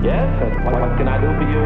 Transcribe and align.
Yes, 0.00 0.14
and 0.40 0.64
what, 0.64 0.74
what 0.80 0.96
can 0.96 1.08
I 1.08 1.18
do 1.18 1.26
for 1.26 1.42
you? 1.42 1.64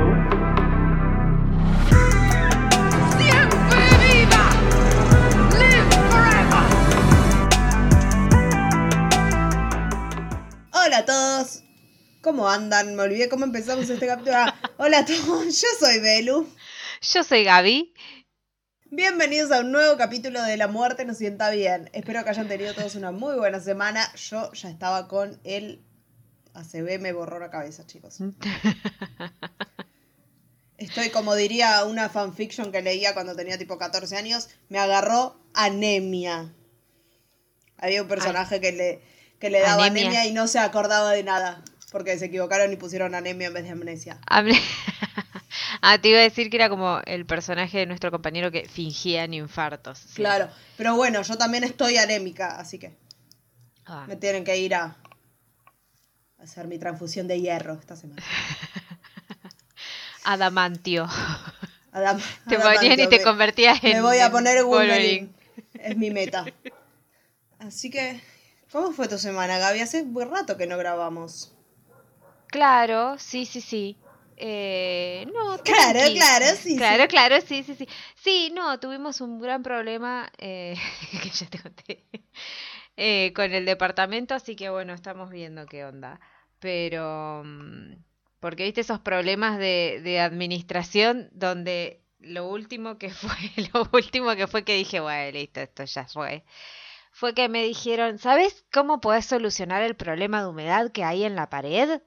¡Siempre 3.18 3.84
viva! 4.00 4.44
¡Live 5.60 5.92
forever! 6.08 6.64
Hola 10.72 10.96
a 10.96 11.04
todos. 11.04 11.62
¿Cómo 12.22 12.48
andan? 12.48 12.96
Me 12.96 13.02
olvidé 13.02 13.28
cómo 13.28 13.44
empezamos 13.44 13.90
este 13.90 14.06
capítulo. 14.06 14.34
Ah, 14.38 14.54
hola 14.78 15.00
a 15.00 15.04
todos, 15.04 15.60
yo 15.60 15.68
soy 15.78 16.00
Belu. 16.00 16.48
Yo 17.02 17.24
soy 17.24 17.44
Gaby. 17.44 17.92
Bienvenidos 18.86 19.52
a 19.52 19.60
un 19.60 19.72
nuevo 19.72 19.98
capítulo 19.98 20.42
de 20.42 20.56
La 20.56 20.68
Muerte 20.68 21.04
nos 21.04 21.18
sienta 21.18 21.50
bien. 21.50 21.90
Espero 21.92 22.24
que 22.24 22.30
hayan 22.30 22.48
tenido 22.48 22.72
todos 22.72 22.94
una 22.94 23.10
muy 23.10 23.36
buena 23.36 23.60
semana. 23.60 24.10
Yo 24.14 24.50
ya 24.54 24.70
estaba 24.70 25.06
con 25.06 25.38
el 25.44 25.84
ACB, 26.54 26.98
me 27.00 27.12
borró 27.12 27.38
la 27.38 27.50
cabeza, 27.50 27.86
chicos. 27.86 28.18
Estoy, 30.78 31.10
como 31.10 31.34
diría 31.36 31.84
una 31.84 32.08
fanfiction 32.08 32.72
que 32.72 32.82
leía 32.82 33.14
cuando 33.14 33.36
tenía 33.36 33.56
tipo 33.56 33.78
14 33.78 34.16
años, 34.16 34.48
me 34.68 34.78
agarró 34.78 35.36
anemia. 35.54 36.52
Había 37.78 38.02
un 38.02 38.08
personaje 38.08 38.60
que 38.60 38.72
le, 38.72 39.00
que 39.38 39.50
le 39.50 39.60
daba 39.60 39.84
Anemia. 39.84 40.08
anemia 40.08 40.26
y 40.26 40.32
no 40.32 40.48
se 40.48 40.58
acordaba 40.58 41.12
de 41.12 41.22
nada. 41.22 41.62
Porque 41.90 42.18
se 42.18 42.26
equivocaron 42.26 42.72
y 42.72 42.76
pusieron 42.76 43.14
anemia 43.14 43.48
en 43.48 43.54
vez 43.54 43.64
de 43.64 43.70
amnesia. 43.70 44.18
Ah, 45.84 45.98
te 46.00 46.08
iba 46.10 46.18
a 46.18 46.22
decir 46.22 46.48
que 46.48 46.56
era 46.56 46.68
como 46.68 47.00
el 47.06 47.26
personaje 47.26 47.78
de 47.78 47.86
nuestro 47.86 48.10
compañero 48.10 48.50
que 48.52 48.68
fingían 48.68 49.34
infartos. 49.34 49.98
sí. 49.98 50.14
Claro, 50.14 50.48
pero 50.76 50.94
bueno, 50.96 51.22
yo 51.22 51.36
también 51.36 51.64
estoy 51.64 51.96
anémica, 51.96 52.56
así 52.58 52.78
que 52.78 52.94
Ah, 53.86 54.04
me 54.06 54.16
tienen 54.16 54.44
que 54.44 54.56
ir 54.56 54.74
a 54.74 54.84
a 54.84 55.11
hacer 56.42 56.66
mi 56.66 56.78
transfusión 56.78 57.28
de 57.28 57.40
hierro 57.40 57.74
esta 57.74 57.96
semana. 57.96 58.22
Adamantio. 60.24 61.06
Adam- 61.92 62.20
Te 62.48 62.56
adamantio, 62.56 62.80
ponían 62.80 63.00
y 63.00 63.08
te 63.08 63.18
me- 63.18 63.22
convertías 63.22 63.82
en. 63.84 63.92
Me 63.92 64.00
voy 64.02 64.18
a 64.18 64.30
poner 64.30 64.64
Wolverine. 64.64 65.30
Es 65.74 65.96
mi 65.96 66.10
meta. 66.10 66.44
Así 67.58 67.90
que, 67.90 68.20
¿cómo 68.70 68.92
fue 68.92 69.08
tu 69.08 69.18
semana, 69.18 69.58
Gaby? 69.58 69.80
Hace 69.80 70.02
muy 70.04 70.24
rato 70.24 70.56
que 70.56 70.66
no 70.66 70.78
grabamos. 70.78 71.52
Claro, 72.48 73.18
sí, 73.18 73.46
sí, 73.46 73.60
sí. 73.60 73.96
Eh, 74.36 75.26
no, 75.34 75.58
Claro, 75.64 75.98
tranqui. 75.98 76.14
claro, 76.16 76.46
sí, 76.60 76.76
Claro, 76.76 77.02
sí. 77.02 77.08
claro, 77.08 77.36
sí, 77.46 77.62
sí, 77.62 77.74
sí. 77.74 77.88
Sí, 78.16 78.52
no, 78.54 78.78
tuvimos 78.80 79.20
un 79.20 79.40
gran 79.40 79.62
problema 79.62 80.30
eh, 80.38 80.74
que 81.22 81.30
ya 81.30 81.46
te 81.46 81.58
conté 81.60 82.04
eh, 82.96 83.32
con 83.34 83.52
el 83.52 83.64
departamento, 83.66 84.34
así 84.34 84.56
que 84.56 84.70
bueno, 84.70 84.94
estamos 84.94 85.30
viendo 85.30 85.66
qué 85.66 85.84
onda. 85.84 86.20
Pero, 86.62 87.42
mm, 87.44 87.96
porque 88.40 88.64
viste 88.64 88.82
esos 88.82 89.00
problemas 89.00 89.58
de, 89.58 90.20
administración 90.20 91.28
donde 91.32 92.02
lo 92.20 92.48
último 92.48 92.98
que 92.98 93.10
fue, 93.10 93.36
lo 93.74 93.88
último 93.92 94.34
que 94.36 94.46
fue 94.46 94.64
que 94.64 94.76
dije, 94.76 95.00
bueno, 95.00 95.32
listo, 95.32 95.60
esto 95.60 95.84
ya 95.84 96.06
fue. 96.06 96.44
Fue 97.12 97.34
que 97.34 97.48
me 97.48 97.64
dijeron, 97.64 98.18
¿sabes 98.18 98.64
cómo 98.72 99.00
podés 99.00 99.26
solucionar 99.26 99.82
el 99.82 99.96
problema 99.96 100.40
de 100.42 100.48
humedad 100.48 100.92
que 100.92 101.04
hay 101.04 101.24
en 101.24 101.34
la 101.36 101.50
pared? 101.50 102.00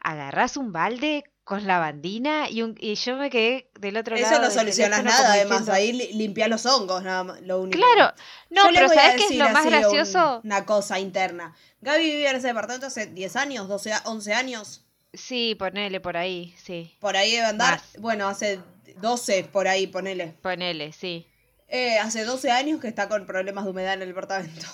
Agarrás 0.00 0.56
un 0.56 0.72
balde 0.72 1.24
con 1.46 1.64
lavandina 1.64 2.50
y, 2.50 2.62
un, 2.62 2.74
y 2.80 2.96
yo 2.96 3.14
me 3.16 3.30
quedé 3.30 3.70
del 3.78 3.96
otro 3.96 4.16
Eso 4.16 4.24
lado 4.24 4.38
no 4.38 4.48
del 4.48 4.52
solucionas 4.58 5.04
nada, 5.04 5.34
además, 5.34 5.68
ahí 5.68 5.92
li- 5.92 6.12
limpia 6.14 6.48
los 6.48 6.66
hongos, 6.66 7.04
nada 7.04 7.22
más, 7.22 7.40
lo 7.42 7.60
único. 7.60 7.78
Claro, 7.78 8.12
no, 8.50 8.64
Yo 8.64 8.70
pero 8.74 8.88
¿sabes 8.88 9.14
qué 9.14 9.26
es 9.26 9.36
lo 9.38 9.48
más 9.50 9.64
un- 9.64 9.70
gracioso? 9.70 10.40
una 10.42 10.66
cosa 10.66 10.98
interna. 10.98 11.54
Gaby 11.82 12.02
vivía 12.02 12.30
en 12.30 12.36
ese 12.38 12.48
departamento 12.48 12.88
hace 12.88 13.06
10 13.06 13.36
años, 13.36 13.68
12, 13.68 13.92
a- 13.92 14.02
11 14.06 14.34
años. 14.34 14.84
Sí, 15.14 15.54
ponele 15.56 16.00
por 16.00 16.16
ahí, 16.16 16.52
sí. 16.60 16.96
Por 16.98 17.16
ahí 17.16 17.30
debe 17.30 17.46
andar. 17.46 17.74
Más. 17.78 17.96
Bueno, 18.00 18.26
hace 18.26 18.58
12 19.00 19.44
por 19.44 19.68
ahí, 19.68 19.86
ponele. 19.86 20.34
Ponele, 20.42 20.92
sí. 20.92 21.28
Eh, 21.68 21.96
hace 22.00 22.24
12 22.24 22.50
años 22.50 22.80
que 22.80 22.88
está 22.88 23.08
con 23.08 23.24
problemas 23.24 23.64
de 23.66 23.70
humedad 23.70 23.94
en 23.94 24.02
el 24.02 24.08
departamento. 24.08 24.66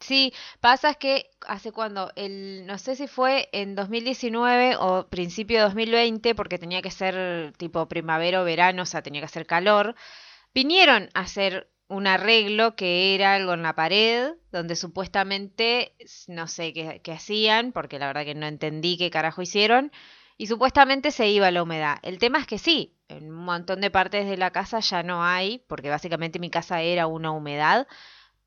Sí, 0.00 0.32
pasa 0.60 0.94
que 0.94 1.30
hace 1.46 1.72
cuando, 1.72 2.12
el, 2.16 2.66
no 2.66 2.78
sé 2.78 2.96
si 2.96 3.06
fue 3.08 3.48
en 3.52 3.74
2019 3.74 4.76
o 4.78 5.08
principio 5.08 5.58
de 5.58 5.64
2020, 5.64 6.34
porque 6.34 6.58
tenía 6.58 6.82
que 6.82 6.90
ser 6.90 7.52
tipo 7.56 7.88
primavera 7.88 8.42
o 8.42 8.44
verano, 8.44 8.82
o 8.82 8.86
sea, 8.86 9.02
tenía 9.02 9.20
que 9.22 9.26
hacer 9.26 9.46
calor, 9.46 9.94
vinieron 10.54 11.10
a 11.14 11.20
hacer 11.22 11.70
un 11.88 12.06
arreglo 12.08 12.76
que 12.76 13.14
era 13.14 13.34
algo 13.34 13.54
en 13.54 13.62
la 13.62 13.74
pared, 13.76 14.34
donde 14.52 14.76
supuestamente, 14.76 15.94
no 16.28 16.48
sé 16.48 16.72
qué, 16.74 17.00
qué 17.02 17.12
hacían, 17.12 17.72
porque 17.72 17.98
la 17.98 18.08
verdad 18.08 18.24
que 18.24 18.34
no 18.34 18.46
entendí 18.46 18.98
qué 18.98 19.10
carajo 19.10 19.42
hicieron, 19.42 19.92
y 20.38 20.48
supuestamente 20.48 21.10
se 21.12 21.28
iba 21.30 21.50
la 21.50 21.62
humedad. 21.62 21.98
El 22.02 22.18
tema 22.18 22.38
es 22.38 22.46
que 22.46 22.58
sí, 22.58 22.96
en 23.08 23.30
un 23.32 23.44
montón 23.44 23.80
de 23.80 23.90
partes 23.90 24.28
de 24.28 24.36
la 24.36 24.50
casa 24.52 24.80
ya 24.80 25.02
no 25.02 25.24
hay, 25.24 25.60
porque 25.68 25.90
básicamente 25.90 26.38
mi 26.38 26.50
casa 26.50 26.82
era 26.82 27.06
una 27.06 27.30
humedad, 27.32 27.86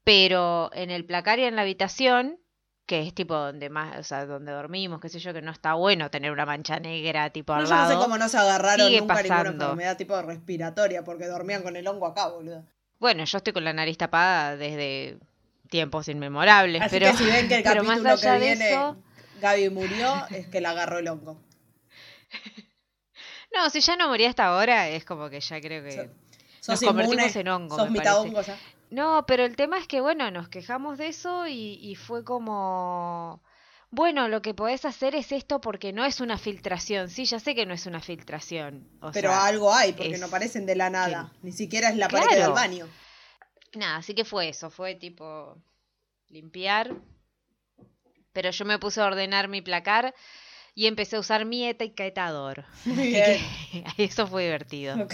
pero 0.03 0.71
en 0.73 0.89
el 0.91 1.05
placar 1.05 1.39
y 1.39 1.43
en 1.45 1.55
la 1.55 1.61
habitación, 1.63 2.39
que 2.85 3.01
es 3.05 3.13
tipo 3.13 3.35
donde 3.35 3.69
más, 3.69 3.97
o 3.97 4.03
sea, 4.03 4.25
donde 4.25 4.51
dormimos, 4.51 4.99
qué 4.99 5.09
sé 5.09 5.19
yo, 5.19 5.33
que 5.33 5.41
no 5.43 5.51
está 5.51 5.75
bueno 5.75 6.09
tener 6.09 6.31
una 6.31 6.45
mancha 6.45 6.79
negra 6.79 7.29
tipo 7.29 7.53
No, 7.53 7.59
al 7.59 7.65
yo 7.67 7.75
no 7.75 7.83
sé 7.87 7.89
lado. 7.93 8.01
cómo 8.03 8.17
no 8.17 8.27
se 8.29 8.37
agarraron 8.37 8.87
sigue 8.87 9.01
nunca 9.01 9.15
ninguna 9.21 9.37
pasando. 9.43 9.63
enfermedad 9.65 9.97
tipo 9.97 10.21
respiratoria, 10.21 11.03
porque 11.03 11.27
dormían 11.27 11.61
con 11.61 11.75
el 11.75 11.87
hongo 11.87 12.07
acá, 12.07 12.27
boludo. 12.29 12.65
Bueno, 12.99 13.23
yo 13.23 13.37
estoy 13.37 13.53
con 13.53 13.63
la 13.63 13.73
nariz 13.73 13.97
tapada 13.97 14.57
desde 14.57 15.17
tiempos 15.69 16.07
inmemorables, 16.07 16.81
Así 16.81 16.97
pero, 16.99 17.11
que 17.11 17.17
si 17.17 17.25
ven 17.25 17.47
que 17.47 17.57
el 17.57 17.63
capítulo 17.63 18.09
allá 18.09 18.33
que 18.33 18.39
viene 18.45 18.69
eso, 18.71 18.97
Gaby 19.39 19.69
murió, 19.69 20.25
es 20.31 20.47
que 20.47 20.59
le 20.59 20.67
agarró 20.67 20.97
el 20.97 21.07
hongo. 21.07 21.39
no, 23.53 23.69
si 23.69 23.81
ya 23.81 23.95
no 23.95 24.07
morí 24.07 24.25
hasta 24.25 24.45
ahora, 24.47 24.89
es 24.89 25.05
como 25.05 25.29
que 25.29 25.39
ya 25.39 25.61
creo 25.61 25.83
que 25.83 26.09
So- 26.61 26.71
nos 26.71 26.81
convertimos 26.81 27.25
inmune, 27.35 27.39
en 27.41 27.47
hongo, 27.47 27.75
sos 27.77 27.85
me 27.85 27.99
mitad 27.99 28.15
parece. 28.15 28.19
hongo 28.27 28.41
ya. 28.41 28.57
No, 28.89 29.25
pero 29.27 29.43
el 29.45 29.55
tema 29.55 29.77
es 29.77 29.87
que, 29.87 30.01
bueno, 30.01 30.31
nos 30.31 30.49
quejamos 30.49 30.97
de 30.97 31.07
eso 31.07 31.47
y, 31.47 31.79
y 31.81 31.95
fue 31.95 32.23
como, 32.23 33.43
bueno, 33.91 34.27
lo 34.27 34.41
que 34.41 34.53
podés 34.55 34.83
hacer 34.85 35.13
es 35.15 35.31
esto 35.31 35.61
porque 35.61 35.93
no 35.93 36.05
es 36.05 36.19
una 36.21 36.37
filtración. 36.37 37.09
Sí, 37.09 37.25
ya 37.25 37.39
sé 37.39 37.53
que 37.53 37.65
no 37.67 37.73
es 37.75 37.85
una 37.85 38.01
filtración. 38.01 38.87
O 39.01 39.11
Pero 39.11 39.29
sea, 39.29 39.45
algo 39.45 39.73
hay, 39.73 39.93
porque 39.93 40.13
es 40.13 40.19
no 40.19 40.27
parecen 40.29 40.65
de 40.65 40.75
la 40.75 40.89
nada. 40.89 41.31
Ni 41.43 41.51
siquiera 41.51 41.89
es 41.89 41.97
la 41.97 42.07
pared 42.07 42.27
Claro. 42.27 42.41
del 42.45 42.51
baño. 42.53 42.87
Nada, 43.75 43.97
así 43.97 44.15
que 44.15 44.25
fue 44.25 44.49
eso, 44.49 44.71
fue 44.71 44.95
tipo 44.95 45.55
limpiar. 46.29 46.95
Pero 48.33 48.51
yo 48.51 48.65
me 48.65 48.79
puse 48.79 49.01
a 49.01 49.05
ordenar 49.05 49.47
mi 49.49 49.61
placar 49.61 50.15
y 50.73 50.87
empecé 50.87 51.15
a 51.15 51.19
usar 51.19 51.45
mi 51.45 51.67
etiquetador. 51.67 52.65
Así 52.81 52.95
que 53.11 53.39
eso 53.97 54.25
fue 54.27 54.43
divertido. 54.45 55.07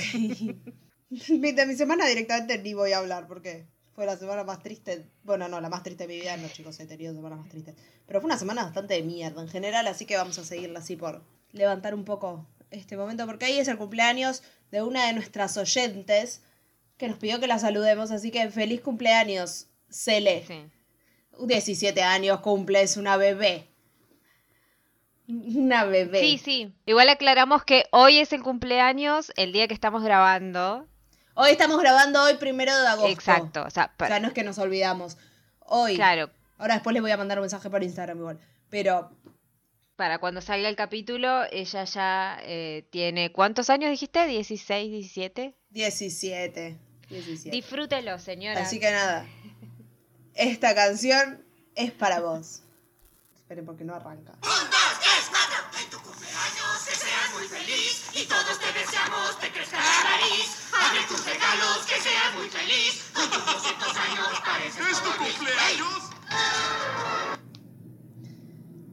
De 1.10 1.66
mi 1.66 1.76
semana 1.76 2.08
directamente 2.08 2.58
ni 2.58 2.74
voy 2.74 2.94
a 2.94 2.98
hablar 2.98 3.28
porque 3.28 3.66
fue 3.94 4.06
la 4.06 4.18
semana 4.18 4.44
más 4.44 4.62
triste. 4.62 5.06
Bueno, 5.24 5.48
no, 5.48 5.62
la 5.62 5.70
más 5.70 5.84
triste 5.84 6.06
de 6.06 6.14
mi 6.14 6.20
vida, 6.20 6.36
no, 6.38 6.50
chicos, 6.50 6.80
he 6.80 6.86
tenido 6.86 7.14
semanas 7.14 7.40
más 7.40 7.50
tristes. 7.50 7.76
Pero 8.06 8.20
fue 8.20 8.28
una 8.28 8.38
semana 8.38 8.64
bastante 8.64 8.96
de 8.96 9.04
mierda 9.04 9.42
en 9.42 9.48
general, 9.48 9.88
así 9.88 10.06
que 10.06 10.18
vamos 10.18 10.38
a 10.38 10.44
seguirla 10.44 10.80
así 10.80 10.96
por 10.96 11.24
levantar 11.54 11.96
un 11.96 12.04
poco 12.04 12.46
este 12.72 12.98
momento, 12.98 13.26
porque 13.26 13.46
ahí 13.46 13.58
es 13.58 13.68
el 13.68 13.78
cumpleaños 13.78 14.44
de 14.72 14.82
una 14.82 15.08
de 15.08 15.14
nuestras 15.14 15.56
oyentes 15.58 16.42
que 16.98 17.08
nos 17.08 17.18
pidió 17.18 17.40
que 17.40 17.48
la 17.48 17.60
saludemos, 17.60 18.12
así 18.12 18.32
que 18.32 18.50
feliz 18.50 18.82
cumpleaños, 18.82 19.68
Cele. 19.90 20.44
Sí. 20.46 20.66
17 21.40 22.02
años 22.02 22.40
cumple, 22.42 22.82
es 22.82 22.98
una 22.98 23.18
bebé. 23.18 23.68
Una 25.28 25.86
bebé. 25.86 26.20
Sí, 26.20 26.38
sí. 26.38 26.74
Igual 26.86 27.10
aclaramos 27.10 27.64
que 27.64 27.86
hoy 27.92 28.20
es 28.20 28.32
el 28.32 28.44
cumpleaños, 28.44 29.32
el 29.36 29.52
día 29.52 29.68
que 29.68 29.74
estamos 29.74 30.04
grabando. 30.04 30.88
Hoy 31.36 31.52
estamos 31.52 31.80
grabando 31.80 32.24
hoy 32.24 32.36
primero 32.36 32.74
de 32.80 32.88
agosto. 32.88 33.12
Exacto. 33.12 33.64
O 33.64 33.70
sea, 33.70 33.92
O 33.94 33.98
pa- 33.98 34.08
sea, 34.08 34.20
no 34.20 34.28
es 34.30 34.34
que 34.34 34.44
nos 34.44 34.58
olvidamos. 34.58 35.18
Hoy. 35.60 35.96
claro, 35.96 36.30
Ahora 36.58 36.76
después 36.76 36.94
les 36.94 37.02
voy 37.02 37.12
a 37.12 37.18
mandar 37.18 37.38
un 37.38 37.42
mensaje 37.44 37.70
por 37.70 37.84
Instagram 37.84 38.18
igual. 38.20 38.40
Pero 38.70 39.12
para 39.98 40.20
cuando 40.20 40.40
salga 40.42 40.70
el 40.70 40.76
capítulo, 40.78 41.44
ella 41.52 41.84
ya 41.84 42.38
eh, 42.44 42.88
tiene. 42.92 43.32
¿Cuántos 43.34 43.70
años 43.70 43.90
dijiste? 43.92 44.20
¿16, 44.26 44.90
17? 44.90 45.56
17. 45.72 46.78
17. 47.10 47.50
Disfrútelo, 47.56 48.18
señora. 48.20 48.62
Así 48.62 48.80
que 48.80 48.90
nada. 48.92 49.26
Esta 50.34 50.74
canción 50.74 51.44
es 51.76 51.92
para 51.92 52.22
vos. 52.22 52.62
Esperen 53.36 53.66
porque 53.66 53.84
no 53.84 53.94
arranca. 53.96 54.34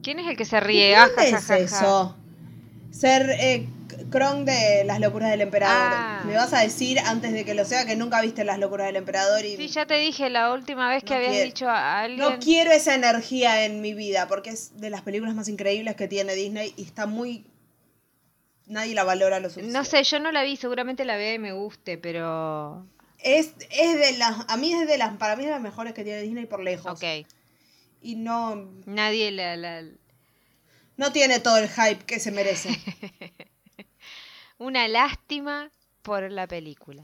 ¿Quién 0.01 0.19
es 0.19 0.27
el 0.27 0.35
que 0.37 0.45
se 0.45 0.59
ríe? 0.59 0.95
Ah, 0.95 1.07
¿Dónde 1.07 1.31
ja, 1.31 1.37
es 1.37 1.49
eso? 1.71 2.15
Ser 2.91 3.29
eh, 3.39 3.67
Kron 4.11 4.43
de 4.45 4.83
Las 4.85 4.99
locuras 4.99 5.29
del 5.31 5.41
emperador. 5.41 5.77
Ah. 5.95 6.23
Me 6.25 6.35
vas 6.35 6.53
a 6.53 6.59
decir 6.59 6.99
antes 6.99 7.31
de 7.31 7.45
que 7.45 7.53
lo 7.53 7.63
sea 7.65 7.85
que 7.85 7.95
nunca 7.95 8.21
viste 8.21 8.43
Las 8.43 8.59
locuras 8.59 8.87
del 8.87 8.97
emperador 8.97 9.45
y 9.45 9.55
Sí, 9.55 9.67
ya 9.69 9.85
te 9.85 9.95
dije 9.95 10.29
la 10.29 10.51
última 10.53 10.89
vez 10.89 11.03
que 11.03 11.11
No 11.11 11.15
habías 11.15 11.31
quiero. 11.31 11.45
dicho 11.45 11.69
a 11.69 12.01
alguien. 12.01 12.19
no 12.19 12.39
quiero 12.39 12.71
esa 12.71 12.95
energía 12.95 13.63
en 13.65 13.81
mi 13.81 13.93
vida 13.93 14.27
porque 14.27 14.49
es 14.49 14.77
de 14.77 14.89
las 14.89 15.01
películas 15.01 15.35
más 15.35 15.47
increíbles 15.47 15.95
que 15.95 16.07
tiene 16.07 16.35
Disney 16.35 16.73
y 16.75 16.83
está 16.83 17.05
muy 17.05 17.45
nadie 18.67 18.95
la 18.95 19.03
valora 19.03 19.39
lo 19.39 19.49
suficiente. 19.49 19.77
No 19.77 19.83
sé, 19.85 20.03
yo 20.03 20.19
no 20.19 20.31
la 20.31 20.43
vi, 20.43 20.55
seguramente 20.57 21.05
la 21.05 21.17
vea 21.17 21.33
y 21.33 21.39
me 21.39 21.51
guste, 21.53 21.97
pero. 21.97 22.85
Es, 23.19 23.53
es 23.71 23.97
de 23.99 24.17
las 24.17 24.45
a 24.49 24.57
mí 24.57 24.73
es 24.73 24.85
de 24.87 24.97
las 24.97 25.15
para 25.17 25.35
mí 25.35 25.43
es 25.43 25.47
de 25.47 25.53
las 25.53 25.61
mejores 25.61 25.93
que 25.93 26.03
tiene 26.03 26.21
Disney 26.21 26.45
por 26.45 26.61
lejos. 26.61 26.91
Ok. 26.91 27.27
Y 28.01 28.15
no 28.15 28.55
Nadie 28.85 29.31
la. 29.31 29.55
la- 29.55 29.83
no 30.97 31.11
tiene 31.11 31.39
todo 31.39 31.57
el 31.57 31.69
hype 31.69 32.05
que 32.05 32.19
se 32.19 32.31
merece. 32.31 32.69
Una 34.57 34.87
lástima 34.87 35.71
por 36.01 36.29
la 36.31 36.47
película. 36.47 37.03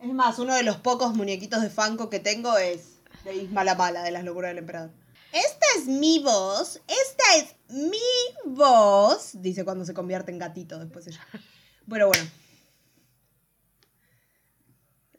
Es 0.00 0.12
más, 0.12 0.38
uno 0.38 0.54
de 0.54 0.62
los 0.62 0.76
pocos 0.76 1.14
muñequitos 1.14 1.60
de 1.62 1.70
Funko 1.70 2.08
que 2.10 2.20
tengo 2.20 2.56
es 2.56 3.00
de 3.24 3.34
Isma 3.36 3.64
la 3.64 3.74
Mala, 3.74 4.02
de 4.02 4.10
las 4.10 4.24
locuras 4.24 4.50
del 4.50 4.58
emperador. 4.58 4.90
Esta 5.34 5.66
es 5.78 5.86
mi 5.88 6.20
voz, 6.20 6.80
esta 6.86 7.24
es 7.38 7.56
mi 7.68 7.98
voz, 8.44 9.32
dice 9.34 9.64
cuando 9.64 9.84
se 9.84 9.92
convierte 9.92 10.30
en 10.30 10.38
gatito 10.38 10.78
después 10.78 11.08
ella. 11.08 11.26
Bueno, 11.86 12.06
bueno. 12.06 12.24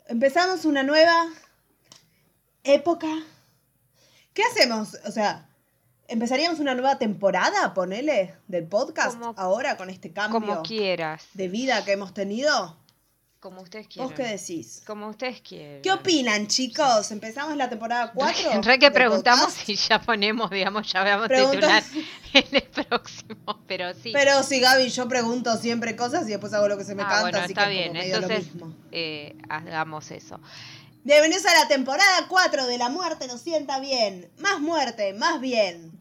Empezamos 0.07 0.63
una 0.63 0.83
nueva 0.83 1.27
época. 2.63 3.07
¿Qué 4.33 4.41
hacemos? 4.43 4.97
O 5.05 5.11
sea, 5.11 5.49
¿empezaríamos 6.07 6.59
una 6.59 6.75
nueva 6.75 6.97
temporada, 6.97 7.73
ponele, 7.73 8.35
del 8.47 8.67
podcast 8.67 9.19
Como- 9.19 9.33
ahora 9.37 9.75
con 9.75 9.89
este 9.89 10.13
cambio 10.13 10.39
Como 10.39 10.63
quieras. 10.63 11.25
de 11.33 11.49
vida 11.49 11.83
que 11.83 11.91
hemos 11.91 12.13
tenido? 12.13 12.77
Como 13.45 13.61
ustedes 13.61 13.87
quieran. 13.87 14.09
¿Vos 14.09 14.17
qué 14.17 14.23
decís? 14.23 14.81
Como 14.87 15.07
ustedes 15.07 15.39
quieran. 15.41 15.83
¿Qué 15.83 15.91
opinan, 15.91 16.47
chicos? 16.47 17.11
¿Empezamos 17.11 17.55
la 17.55 17.69
temporada 17.69 18.11
4? 18.11 18.53
En 18.53 18.63
re 18.63 18.79
que 18.79 18.89
preguntamos 18.89 19.53
si 19.53 19.75
ya 19.75 20.01
ponemos, 20.01 20.49
digamos, 20.49 20.91
ya 20.91 21.03
veamos 21.03 21.27
titular 21.29 21.83
en 22.33 22.45
el 22.55 22.63
próximo, 22.63 23.59
pero 23.67 23.93
sí. 23.93 24.09
Pero 24.13 24.41
sí, 24.41 24.59
Gaby, 24.59 24.89
yo 24.89 25.07
pregunto 25.07 25.55
siempre 25.57 25.95
cosas 25.95 26.23
y 26.27 26.31
después 26.31 26.53
hago 26.53 26.67
lo 26.67 26.75
que 26.75 26.85
se 26.85 26.95
me 26.95 27.03
Ah, 27.03 27.07
canta, 27.07 27.21
bueno, 27.21 27.37
así 27.37 27.51
está 27.51 27.65
que 27.65 27.69
bien. 27.69 27.87
como 27.89 27.99
medio 27.99 28.15
lo 28.19 28.23
Entonces, 28.23 28.53
mismo. 28.55 28.73
eh, 28.91 29.35
hagamos 29.47 30.09
eso. 30.09 30.39
Bienvenidos 31.03 31.45
a 31.45 31.53
la 31.53 31.67
temporada 31.67 32.25
4 32.27 32.65
de 32.65 32.79
La 32.79 32.89
Muerte 32.89 33.27
nos 33.27 33.41
sienta 33.41 33.79
bien. 33.79 34.27
Más 34.39 34.59
muerte, 34.59 35.13
más 35.13 35.39
bien. 35.39 35.91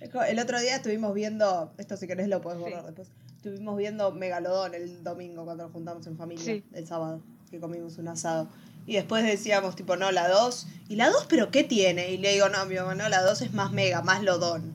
El 0.00 0.38
otro 0.38 0.60
día 0.60 0.76
estuvimos 0.76 1.12
viendo, 1.14 1.72
esto 1.78 1.96
si 1.96 2.06
querés 2.06 2.28
lo 2.28 2.40
podés 2.40 2.58
borrar 2.58 2.80
Sí. 2.80 2.86
después. 2.86 3.08
Estuvimos 3.36 3.76
viendo 3.76 4.10
Megalodón 4.12 4.74
el 4.74 5.02
domingo 5.02 5.44
cuando 5.44 5.64
nos 5.64 5.72
juntamos 5.72 6.06
en 6.06 6.16
familia, 6.16 6.44
Sí. 6.44 6.64
el 6.72 6.86
sábado, 6.86 7.20
que 7.50 7.58
comimos 7.60 7.98
un 7.98 8.08
asado. 8.08 8.48
Y 8.86 8.94
después 8.94 9.24
decíamos, 9.24 9.76
tipo, 9.76 9.96
no, 9.96 10.10
la 10.12 10.28
2. 10.28 10.66
¿Y 10.88 10.96
la 10.96 11.10
2 11.10 11.26
pero 11.28 11.50
qué 11.50 11.62
tiene? 11.64 12.10
Y 12.10 12.18
le 12.18 12.32
digo, 12.32 12.48
no, 12.48 12.64
mi 12.66 12.76
mamá, 12.76 12.94
no, 12.94 13.08
la 13.08 13.22
2 13.22 13.42
es 13.42 13.52
más 13.52 13.70
mega, 13.72 14.02
más 14.02 14.22
lodón. 14.22 14.74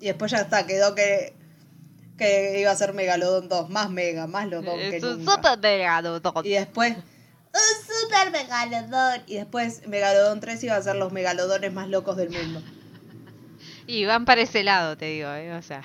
Y 0.00 0.06
después 0.06 0.30
ya 0.30 0.38
está, 0.38 0.66
quedó 0.66 0.94
que, 0.94 1.34
que 2.18 2.60
iba 2.60 2.70
a 2.70 2.76
ser 2.76 2.92
Megalodón 2.94 3.48
2, 3.48 3.70
más 3.70 3.90
mega, 3.90 4.26
más 4.26 4.46
lodón 4.48 4.78
que 4.78 4.96
Es 4.98 5.02
un 5.02 5.18
nunca. 5.18 5.34
super 5.36 5.60
pegado. 5.60 6.20
Y 6.44 6.50
después, 6.50 6.96
un 6.96 7.86
super 8.10 8.30
megalodón. 8.30 9.22
Y 9.26 9.34
después, 9.36 9.86
Megalodón 9.88 10.40
3 10.40 10.62
iba 10.64 10.76
a 10.76 10.82
ser 10.82 10.96
los 10.96 11.12
megalodones 11.12 11.72
más 11.72 11.88
locos 11.88 12.16
del 12.16 12.30
mundo. 12.30 12.62
Y 13.86 14.04
van 14.04 14.24
para 14.24 14.42
ese 14.42 14.62
lado, 14.64 14.96
te 14.96 15.06
digo, 15.06 15.30
¿eh? 15.32 15.54
O 15.54 15.62
sea, 15.62 15.82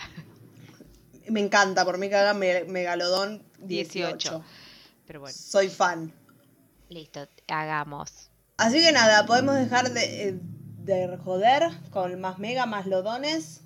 Me 1.30 1.40
encanta, 1.40 1.86
por 1.86 1.98
mí 1.98 2.10
que 2.10 2.16
hagan 2.16 2.40
me- 2.40 2.64
Megalodón 2.66 3.44
18. 3.60 4.18
18. 4.18 4.44
pero 5.06 5.20
bueno, 5.22 5.36
Soy 5.38 5.70
fan. 5.70 6.12
listo, 6.90 7.28
hagamos. 7.48 8.30
Así 8.58 8.82
que 8.82 8.92
nada, 8.92 9.26
podemos 9.26 9.56
dejar 9.56 9.92
de, 9.92 10.30
eh, 10.30 10.40
de 10.80 11.18
joder 11.24 11.70
con 11.90 12.20
más 12.20 12.38
mega, 12.40 12.66
más 12.66 12.86
lodones. 12.86 13.62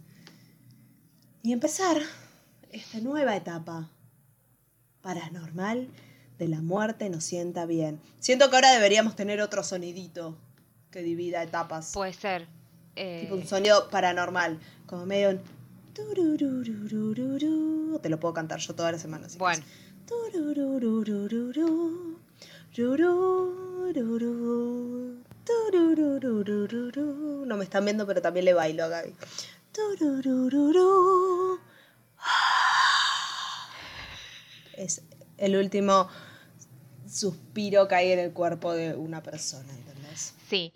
Y 1.43 1.53
empezar 1.53 1.97
esta 2.71 2.99
nueva 2.99 3.35
etapa 3.35 3.89
paranormal 5.01 5.89
de 6.37 6.47
la 6.47 6.61
muerte 6.61 7.09
nos 7.09 7.23
sienta 7.23 7.65
bien. 7.65 8.01
Siento 8.19 8.49
que 8.49 8.55
ahora 8.55 8.71
deberíamos 8.73 9.15
tener 9.15 9.41
otro 9.41 9.63
sonidito 9.63 10.37
que 10.91 11.01
divida 11.01 11.41
etapas. 11.43 11.91
Puede 11.93 12.13
ser. 12.13 12.47
Eh, 12.95 13.21
Tipo 13.21 13.35
un 13.35 13.47
sonido 13.47 13.89
paranormal, 13.89 14.59
como 14.85 15.05
medio 15.05 15.29
un. 15.31 15.41
Te 18.01 18.09
lo 18.09 18.19
puedo 18.19 18.33
cantar 18.33 18.59
yo 18.59 18.75
toda 18.75 18.91
la 18.91 18.99
semana. 18.99 19.29
si 19.29 19.37
Bueno. 19.37 19.63
No 27.45 27.57
me 27.57 27.63
están 27.63 27.85
viendo, 27.85 28.05
pero 28.05 28.21
también 28.21 28.45
le 28.45 28.53
bailo 28.53 28.83
a 28.83 28.87
Gaby. 28.89 29.13
Es 34.73 35.03
el 35.37 35.55
último 35.55 36.09
suspiro 37.07 37.87
que 37.87 37.95
hay 37.95 38.11
en 38.11 38.19
el 38.19 38.33
cuerpo 38.33 38.73
de 38.73 38.95
una 38.95 39.23
persona, 39.23 39.73
¿entendés? 39.73 40.33
Sí. 40.49 40.73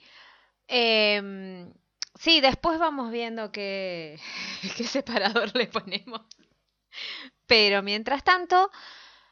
Sí, 2.20 2.42
después 2.42 2.78
vamos 2.78 3.12
viendo 3.12 3.52
qué, 3.52 4.20
qué 4.78 4.84
separador 4.84 5.52
le 5.56 5.66
ponemos. 5.66 6.22
Pero 7.48 7.82
mientras 7.82 8.24
tanto, 8.24 8.70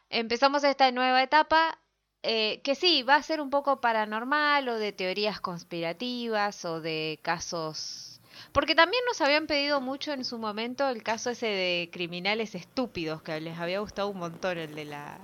empezamos 0.09 0.63
esta 0.63 0.91
nueva 0.91 1.21
etapa 1.21 1.77
eh, 2.23 2.61
que 2.63 2.75
sí, 2.75 3.03
va 3.03 3.15
a 3.15 3.23
ser 3.23 3.39
un 3.39 3.49
poco 3.49 3.79
paranormal 3.79 4.67
o 4.69 4.77
de 4.77 4.91
teorías 4.91 5.39
conspirativas 5.39 6.65
o 6.65 6.81
de 6.81 7.19
casos... 7.21 8.19
Porque 8.51 8.75
también 8.75 9.03
nos 9.07 9.21
habían 9.21 9.47
pedido 9.47 9.81
mucho 9.81 10.13
en 10.13 10.25
su 10.25 10.37
momento 10.37 10.89
el 10.89 11.03
caso 11.03 11.29
ese 11.29 11.47
de 11.47 11.89
criminales 11.91 12.53
estúpidos, 12.55 13.21
que 13.21 13.39
les 13.39 13.57
había 13.57 13.79
gustado 13.79 14.09
un 14.09 14.17
montón 14.17 14.57
el 14.57 14.75
de 14.75 14.85
la... 14.85 15.19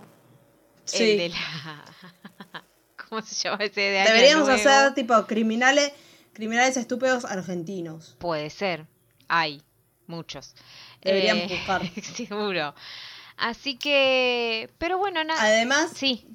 El 0.94 1.18
de 1.18 1.30
la... 1.30 1.86
¿Cómo 3.10 3.22
se 3.22 3.36
llama 3.36 3.64
ese 3.64 3.82
de 3.82 4.04
Deberíamos 4.04 4.48
Nuevo? 4.48 4.70
hacer 4.70 4.94
tipo 4.94 5.26
criminales, 5.28 5.92
criminales 6.34 6.78
estúpidos 6.78 7.26
argentinos. 7.26 8.16
Puede 8.20 8.50
ser. 8.50 8.88
Hay 9.28 9.62
muchos. 10.08 10.56
Deberíamos 11.02 11.44
Eh, 11.52 11.56
buscar. 11.56 11.82
Seguro. 12.16 12.74
Así 13.38 13.78
que. 13.78 14.70
Pero 14.78 14.98
bueno, 14.98 15.24
nada. 15.24 15.42
Además, 15.42 15.92
Sí, 15.96 16.28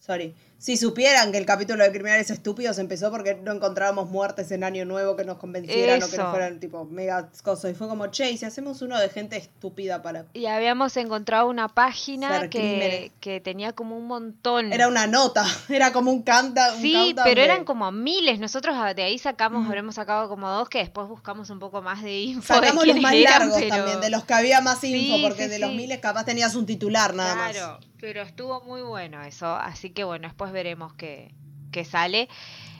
sorry, 0.00 0.34
si 0.60 0.76
supieran 0.76 1.32
que 1.32 1.38
el 1.38 1.46
capítulo 1.46 1.82
de 1.82 1.90
criminales 1.90 2.30
estúpidos 2.30 2.78
empezó 2.78 3.10
porque 3.10 3.34
no 3.34 3.50
encontrábamos 3.52 4.10
muertes 4.10 4.50
en 4.50 4.62
Año 4.62 4.84
Nuevo 4.84 5.16
que 5.16 5.24
nos 5.24 5.38
convencieran 5.38 6.02
o 6.02 6.06
que 6.06 6.12
Eso. 6.16 6.22
no 6.24 6.30
fueran 6.30 6.60
tipo 6.60 6.84
mega 6.84 7.30
cosas. 7.42 7.70
Y 7.70 7.74
fue 7.74 7.88
como, 7.88 8.08
che, 8.08 8.30
¿y 8.30 8.36
si 8.36 8.44
hacemos 8.44 8.82
uno 8.82 8.98
de 9.00 9.08
gente 9.08 9.38
estúpida 9.38 10.02
para. 10.02 10.26
y 10.34 10.44
habíamos 10.44 10.94
encontrado 10.98 11.48
una 11.48 11.68
página 11.68 12.50
que, 12.50 13.10
que 13.20 13.40
tenía 13.40 13.72
como 13.72 13.96
un 13.96 14.06
montón. 14.06 14.70
Era 14.70 14.86
una 14.88 15.06
nota, 15.06 15.46
era 15.70 15.92
como 15.94 16.10
un 16.10 16.22
canta. 16.22 16.74
un 16.74 16.82
Sí, 16.82 17.14
pero 17.24 17.40
de- 17.40 17.44
eran 17.46 17.64
como 17.64 17.90
miles. 17.90 18.38
Nosotros 18.38 18.76
de 18.94 19.02
ahí 19.02 19.18
sacamos, 19.18 19.66
habremos 19.66 19.94
sacado 19.94 20.28
como 20.28 20.46
dos 20.50 20.68
que 20.68 20.78
después 20.80 21.08
buscamos 21.08 21.48
un 21.48 21.58
poco 21.58 21.80
más 21.80 22.02
de 22.02 22.20
info. 22.20 22.52
Sacamos 22.52 22.84
de 22.84 22.92
los 22.92 23.00
más 23.02 23.14
eran, 23.14 23.38
largos 23.38 23.56
pero- 23.62 23.76
también, 23.76 24.00
de 24.02 24.10
los 24.10 24.24
que 24.26 24.34
había 24.34 24.60
más 24.60 24.84
info, 24.84 25.16
Sí, 25.16 25.22
porque 25.22 25.44
sí, 25.44 25.48
de 25.48 25.58
los 25.58 25.72
miles 25.72 26.00
capaz 26.00 26.26
tenías 26.26 26.54
un 26.54 26.66
titular 26.66 27.14
nada 27.14 27.34
más. 27.34 27.52
Claro, 27.52 27.78
pero 28.00 28.22
estuvo 28.22 28.60
muy 28.62 28.82
bueno 28.82 29.22
eso, 29.22 29.46
así 29.46 29.90
que 29.90 30.04
bueno, 30.04 30.28
después 30.28 30.52
veremos 30.52 30.94
qué, 30.94 31.34
qué 31.70 31.84
sale. 31.84 32.28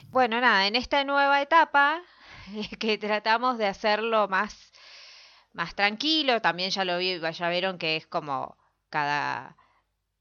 Bueno, 0.09 0.41
nada, 0.41 0.67
en 0.67 0.75
esta 0.75 1.03
nueva 1.03 1.41
etapa 1.41 2.01
que 2.79 2.97
tratamos 2.97 3.57
de 3.57 3.67
hacerlo 3.67 4.27
más, 4.27 4.71
más 5.53 5.75
tranquilo, 5.75 6.41
también 6.41 6.71
ya 6.71 6.85
lo 6.85 6.97
vi, 6.97 7.19
ya 7.19 7.49
vieron 7.49 7.77
que 7.77 7.97
es 7.97 8.07
como 8.07 8.57
cada, 8.89 9.55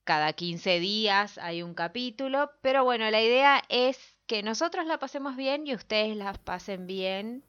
cada 0.04 0.33
15 0.33 0.80
días 0.80 1.38
hay 1.38 1.62
un 1.62 1.75
capítulo, 1.75 2.50
pero 2.62 2.85
bueno, 2.85 3.11
la 3.11 3.23
idea 3.23 3.62
es 3.69 3.99
que 4.26 4.42
nosotros 4.42 4.87
la 4.87 4.99
pasemos 4.99 5.37
bien 5.37 5.66
y 5.66 5.75
ustedes 5.75 6.16
la 6.16 6.35
pasen 6.35 6.87
bien 6.87 7.42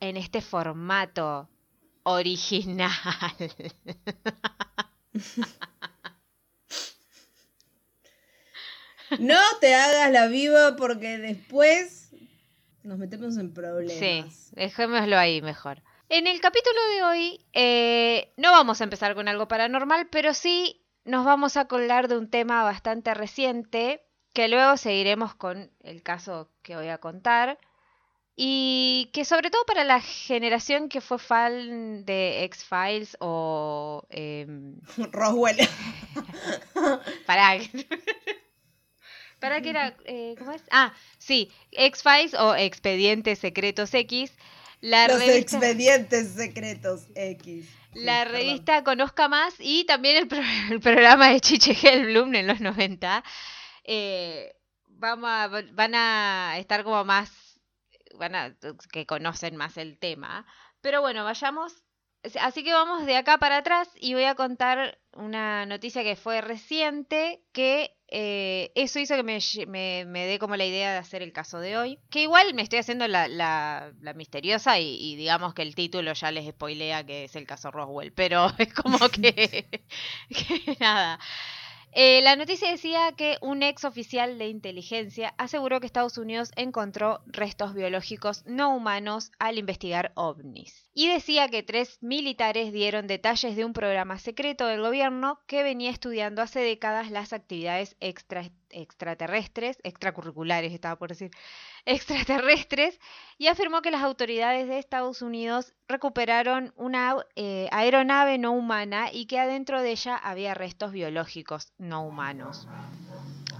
en 0.00 0.16
este 0.16 0.40
formato 0.40 1.48
original. 2.04 2.90
No 9.18 9.40
te 9.60 9.74
hagas 9.74 10.10
la 10.12 10.26
viva 10.26 10.76
porque 10.76 11.18
después 11.18 12.10
nos 12.82 12.98
metemos 12.98 13.36
en 13.36 13.52
problemas. 13.52 13.94
Sí, 13.94 14.24
dejémoslo 14.52 15.18
ahí 15.18 15.42
mejor. 15.42 15.82
En 16.08 16.26
el 16.26 16.40
capítulo 16.40 16.76
de 16.94 17.02
hoy 17.02 17.46
eh, 17.52 18.32
no 18.36 18.52
vamos 18.52 18.80
a 18.80 18.84
empezar 18.84 19.14
con 19.14 19.28
algo 19.28 19.46
paranormal, 19.46 20.08
pero 20.08 20.32
sí 20.32 20.82
nos 21.04 21.24
vamos 21.24 21.56
a 21.56 21.66
colgar 21.66 22.08
de 22.08 22.16
un 22.16 22.30
tema 22.30 22.62
bastante 22.62 23.12
reciente, 23.14 24.02
que 24.32 24.48
luego 24.48 24.76
seguiremos 24.76 25.34
con 25.34 25.70
el 25.82 26.02
caso 26.02 26.50
que 26.62 26.76
voy 26.76 26.88
a 26.88 26.98
contar. 26.98 27.58
Y 28.40 29.10
que 29.12 29.24
sobre 29.24 29.50
todo 29.50 29.64
para 29.66 29.82
la 29.82 30.00
generación 30.00 30.88
que 30.88 31.00
fue 31.00 31.18
fan 31.18 32.04
de 32.04 32.44
X-Files 32.44 33.16
o... 33.18 34.04
em, 34.10 34.80
Roswell. 35.12 35.56
para 37.26 37.58
para 39.40 39.60
que 39.60 39.70
era 39.70 39.96
eh, 40.04 40.34
¿cómo 40.38 40.52
es? 40.52 40.62
Ah, 40.70 40.92
sí, 41.18 41.50
X-Files 41.72 42.34
o 42.34 42.54
Expedientes 42.54 43.38
Secretos 43.38 43.94
X. 43.94 44.32
La 44.80 45.08
Los 45.08 45.18
revista, 45.18 45.56
expedientes 45.58 46.28
secretos 46.34 47.08
X. 47.14 47.66
Sí, 47.92 47.98
la 48.04 48.24
perdón. 48.24 48.32
revista 48.32 48.84
Conozca 48.84 49.28
Más 49.28 49.54
y 49.58 49.84
también 49.84 50.16
el, 50.16 50.28
pro- 50.28 50.40
el 50.70 50.80
programa 50.80 51.28
de 51.30 51.40
Chiche 51.40 51.72
Hellblum 51.80 52.34
en 52.34 52.46
los 52.46 52.60
90. 52.60 53.24
eh, 53.84 54.54
vamos 54.86 55.30
a- 55.30 55.48
van 55.72 55.94
a 55.94 56.54
estar 56.58 56.84
como 56.84 57.04
más, 57.04 57.60
van 58.14 58.34
a, 58.34 58.56
que 58.92 59.06
conocen 59.06 59.56
más 59.56 59.76
el 59.78 59.98
tema. 59.98 60.46
Pero 60.80 61.00
bueno, 61.00 61.24
vayamos. 61.24 61.82
Así 62.40 62.64
que 62.64 62.72
vamos 62.72 63.06
de 63.06 63.16
acá 63.16 63.38
para 63.38 63.58
atrás 63.58 63.88
y 63.96 64.14
voy 64.14 64.24
a 64.24 64.34
contar 64.34 64.98
una 65.12 65.66
noticia 65.66 66.02
que 66.02 66.16
fue 66.16 66.40
reciente, 66.40 67.42
que 67.52 67.96
eh, 68.10 68.72
eso 68.74 68.98
hizo 69.00 69.14
que 69.16 69.22
me, 69.22 69.36
lle- 69.38 69.66
me- 69.66 70.04
me 70.06 70.26
dé 70.26 70.38
como 70.38 70.56
la 70.56 70.64
idea 70.66 70.92
de 70.92 70.98
hacer 70.98 71.22
el 71.22 71.32
caso 71.32 71.58
de 71.60 71.76
hoy. 71.76 71.98
Que 72.10 72.22
igual 72.22 72.54
me 72.54 72.62
estoy 72.62 72.78
haciendo 72.80 73.06
la, 73.08 73.28
la- 73.28 73.92
la 74.00 74.14
misteriosa 74.14 74.78
y, 74.78 74.96
y 75.00 75.16
digamos 75.16 75.54
que 75.54 75.62
el 75.62 75.74
título 75.74 76.12
ya 76.14 76.30
les 76.32 76.48
spoilea 76.48 77.04
que 77.04 77.24
es 77.24 77.36
el 77.36 77.46
caso 77.46 77.70
Roswell, 77.70 78.12
pero 78.12 78.50
es 78.58 78.72
como 78.74 78.98
que, 79.10 79.68
que 80.28 80.76
nada. 80.80 81.18
Eh, 81.92 82.20
la 82.22 82.36
noticia 82.36 82.70
decía 82.70 83.12
que 83.16 83.38
un 83.40 83.62
ex 83.62 83.84
oficial 83.84 84.38
de 84.38 84.48
inteligencia 84.48 85.34
aseguró 85.38 85.80
que 85.80 85.86
Estados 85.86 86.18
Unidos 86.18 86.50
encontró 86.56 87.22
restos 87.26 87.74
biológicos 87.74 88.44
no 88.46 88.74
humanos 88.76 89.30
al 89.38 89.58
investigar 89.58 90.12
ovnis. 90.14 90.87
Y 91.00 91.06
decía 91.06 91.48
que 91.48 91.62
tres 91.62 91.96
militares 92.00 92.72
dieron 92.72 93.06
detalles 93.06 93.54
de 93.54 93.64
un 93.64 93.72
programa 93.72 94.18
secreto 94.18 94.66
del 94.66 94.80
gobierno 94.80 95.38
que 95.46 95.62
venía 95.62 95.90
estudiando 95.90 96.42
hace 96.42 96.58
décadas 96.58 97.12
las 97.12 97.32
actividades 97.32 97.94
extra- 98.00 98.50
extraterrestres, 98.70 99.78
extracurriculares 99.84 100.72
estaba 100.72 100.96
por 100.96 101.10
decir, 101.10 101.30
extraterrestres, 101.84 102.98
y 103.38 103.46
afirmó 103.46 103.80
que 103.80 103.92
las 103.92 104.02
autoridades 104.02 104.66
de 104.66 104.80
Estados 104.80 105.22
Unidos 105.22 105.72
recuperaron 105.86 106.72
una 106.74 107.14
eh, 107.36 107.68
aeronave 107.70 108.36
no 108.38 108.50
humana 108.50 109.10
y 109.12 109.26
que 109.26 109.38
adentro 109.38 109.80
de 109.82 109.92
ella 109.92 110.16
había 110.16 110.54
restos 110.54 110.90
biológicos 110.90 111.72
no 111.78 112.04
humanos. 112.04 112.66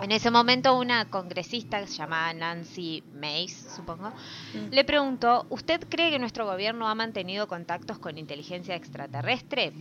En 0.00 0.12
ese 0.12 0.30
momento 0.30 0.76
una 0.78 1.06
congresista 1.06 1.84
llamada 1.84 2.32
Nancy 2.32 3.02
Mace, 3.12 3.70
supongo, 3.74 4.14
Mm. 4.54 4.68
le 4.70 4.84
preguntó, 4.84 5.46
¿usted 5.50 5.80
cree 5.88 6.10
que 6.10 6.18
nuestro 6.18 6.46
gobierno 6.46 6.88
ha 6.88 6.94
mantenido 6.94 7.48
contactos 7.48 7.98
con 7.98 8.16
inteligencia 8.16 8.76
extraterrestre? 8.76 9.72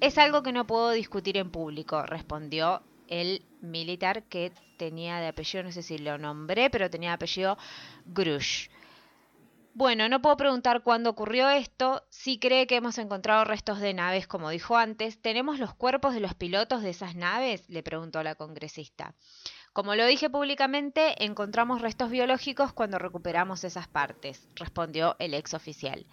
Es 0.00 0.18
algo 0.18 0.42
que 0.42 0.52
no 0.52 0.66
puedo 0.66 0.90
discutir 0.90 1.36
en 1.38 1.50
público, 1.50 2.02
respondió 2.02 2.82
el 3.08 3.42
militar 3.60 4.24
que 4.24 4.52
tenía 4.76 5.18
de 5.18 5.28
apellido, 5.28 5.64
no 5.64 5.72
sé 5.72 5.82
si 5.82 5.98
lo 5.98 6.18
nombré, 6.18 6.68
pero 6.68 6.90
tenía 6.90 7.10
de 7.10 7.14
apellido 7.14 7.56
Grush. 8.04 8.68
Bueno, 9.76 10.08
no 10.08 10.22
puedo 10.22 10.36
preguntar 10.36 10.84
cuándo 10.84 11.10
ocurrió 11.10 11.48
esto. 11.50 12.06
Si 12.08 12.38
cree 12.38 12.68
que 12.68 12.76
hemos 12.76 12.96
encontrado 12.98 13.44
restos 13.44 13.80
de 13.80 13.92
naves, 13.92 14.28
como 14.28 14.50
dijo 14.50 14.76
antes, 14.76 15.20
¿tenemos 15.20 15.58
los 15.58 15.74
cuerpos 15.74 16.14
de 16.14 16.20
los 16.20 16.32
pilotos 16.32 16.80
de 16.82 16.90
esas 16.90 17.16
naves? 17.16 17.68
le 17.68 17.82
preguntó 17.82 18.22
la 18.22 18.36
congresista. 18.36 19.16
Como 19.72 19.96
lo 19.96 20.06
dije 20.06 20.30
públicamente, 20.30 21.24
encontramos 21.24 21.82
restos 21.82 22.10
biológicos 22.10 22.72
cuando 22.72 23.00
recuperamos 23.00 23.64
esas 23.64 23.88
partes, 23.88 24.46
respondió 24.54 25.16
el 25.18 25.34
ex 25.34 25.54
oficial. 25.54 26.06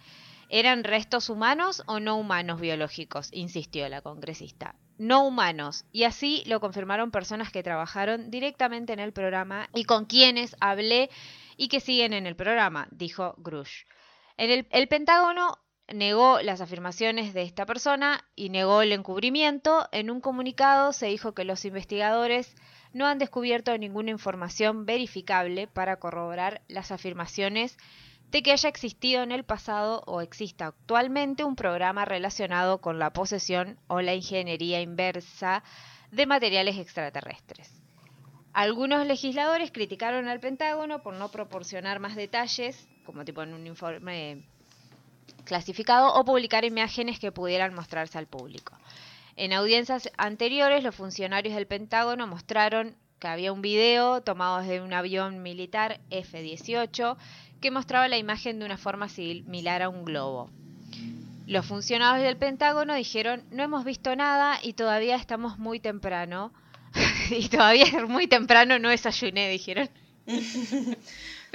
¿Eran 0.48 0.82
restos 0.82 1.30
humanos 1.30 1.84
o 1.86 2.00
no 2.00 2.16
humanos 2.16 2.60
biológicos? 2.60 3.28
insistió 3.32 3.88
la 3.88 4.02
congresista. 4.02 4.74
No 4.98 5.24
humanos, 5.24 5.84
y 5.92 6.02
así 6.02 6.42
lo 6.46 6.58
confirmaron 6.58 7.12
personas 7.12 7.52
que 7.52 7.62
trabajaron 7.62 8.28
directamente 8.28 8.92
en 8.92 8.98
el 8.98 9.12
programa 9.12 9.68
y 9.72 9.84
con 9.84 10.04
quienes 10.04 10.56
hablé 10.58 11.10
y 11.62 11.68
que 11.68 11.78
siguen 11.78 12.12
en 12.12 12.26
el 12.26 12.34
programa, 12.34 12.88
dijo 12.90 13.36
Grush. 13.38 13.84
En 14.36 14.50
el, 14.50 14.66
el 14.72 14.88
Pentágono 14.88 15.58
negó 15.86 16.42
las 16.42 16.60
afirmaciones 16.60 17.34
de 17.34 17.42
esta 17.42 17.66
persona 17.66 18.24
y 18.34 18.48
negó 18.48 18.82
el 18.82 18.90
encubrimiento. 18.90 19.88
En 19.92 20.10
un 20.10 20.20
comunicado 20.20 20.92
se 20.92 21.06
dijo 21.06 21.34
que 21.34 21.44
los 21.44 21.64
investigadores 21.64 22.56
no 22.92 23.06
han 23.06 23.20
descubierto 23.20 23.78
ninguna 23.78 24.10
información 24.10 24.86
verificable 24.86 25.68
para 25.68 26.00
corroborar 26.00 26.62
las 26.66 26.90
afirmaciones 26.90 27.78
de 28.32 28.42
que 28.42 28.50
haya 28.50 28.68
existido 28.68 29.22
en 29.22 29.30
el 29.30 29.44
pasado 29.44 30.02
o 30.08 30.20
exista 30.20 30.66
actualmente 30.66 31.44
un 31.44 31.54
programa 31.54 32.04
relacionado 32.04 32.80
con 32.80 32.98
la 32.98 33.12
posesión 33.12 33.78
o 33.86 34.00
la 34.00 34.14
ingeniería 34.14 34.80
inversa 34.80 35.62
de 36.10 36.26
materiales 36.26 36.76
extraterrestres. 36.76 37.81
Algunos 38.52 39.06
legisladores 39.06 39.70
criticaron 39.70 40.28
al 40.28 40.40
Pentágono 40.40 41.02
por 41.02 41.14
no 41.14 41.30
proporcionar 41.30 42.00
más 42.00 42.16
detalles, 42.16 42.86
como 43.04 43.24
tipo 43.24 43.42
en 43.42 43.54
un 43.54 43.66
informe 43.66 44.42
clasificado, 45.44 46.14
o 46.14 46.24
publicar 46.24 46.64
imágenes 46.64 47.18
que 47.18 47.32
pudieran 47.32 47.74
mostrarse 47.74 48.18
al 48.18 48.26
público. 48.26 48.76
En 49.36 49.54
audiencias 49.54 50.10
anteriores, 50.18 50.84
los 50.84 50.94
funcionarios 50.94 51.54
del 51.54 51.66
Pentágono 51.66 52.26
mostraron 52.26 52.94
que 53.18 53.28
había 53.28 53.52
un 53.52 53.62
video 53.62 54.20
tomado 54.20 54.60
desde 54.60 54.82
un 54.82 54.92
avión 54.92 55.42
militar 55.42 56.00
F-18 56.10 57.16
que 57.60 57.70
mostraba 57.70 58.08
la 58.08 58.18
imagen 58.18 58.58
de 58.58 58.66
una 58.66 58.76
forma 58.76 59.08
similar 59.08 59.80
a 59.80 59.88
un 59.88 60.04
globo. 60.04 60.50
Los 61.46 61.64
funcionarios 61.64 62.24
del 62.24 62.36
Pentágono 62.36 62.94
dijeron, 62.94 63.44
no 63.50 63.62
hemos 63.62 63.84
visto 63.84 64.14
nada 64.16 64.58
y 64.62 64.74
todavía 64.74 65.16
estamos 65.16 65.58
muy 65.58 65.80
temprano. 65.80 66.52
y 67.38 67.48
todavía 67.48 67.84
es 67.84 68.08
muy 68.08 68.26
temprano, 68.26 68.78
no 68.78 68.88
desayuné, 68.88 69.48
dijeron. 69.48 69.88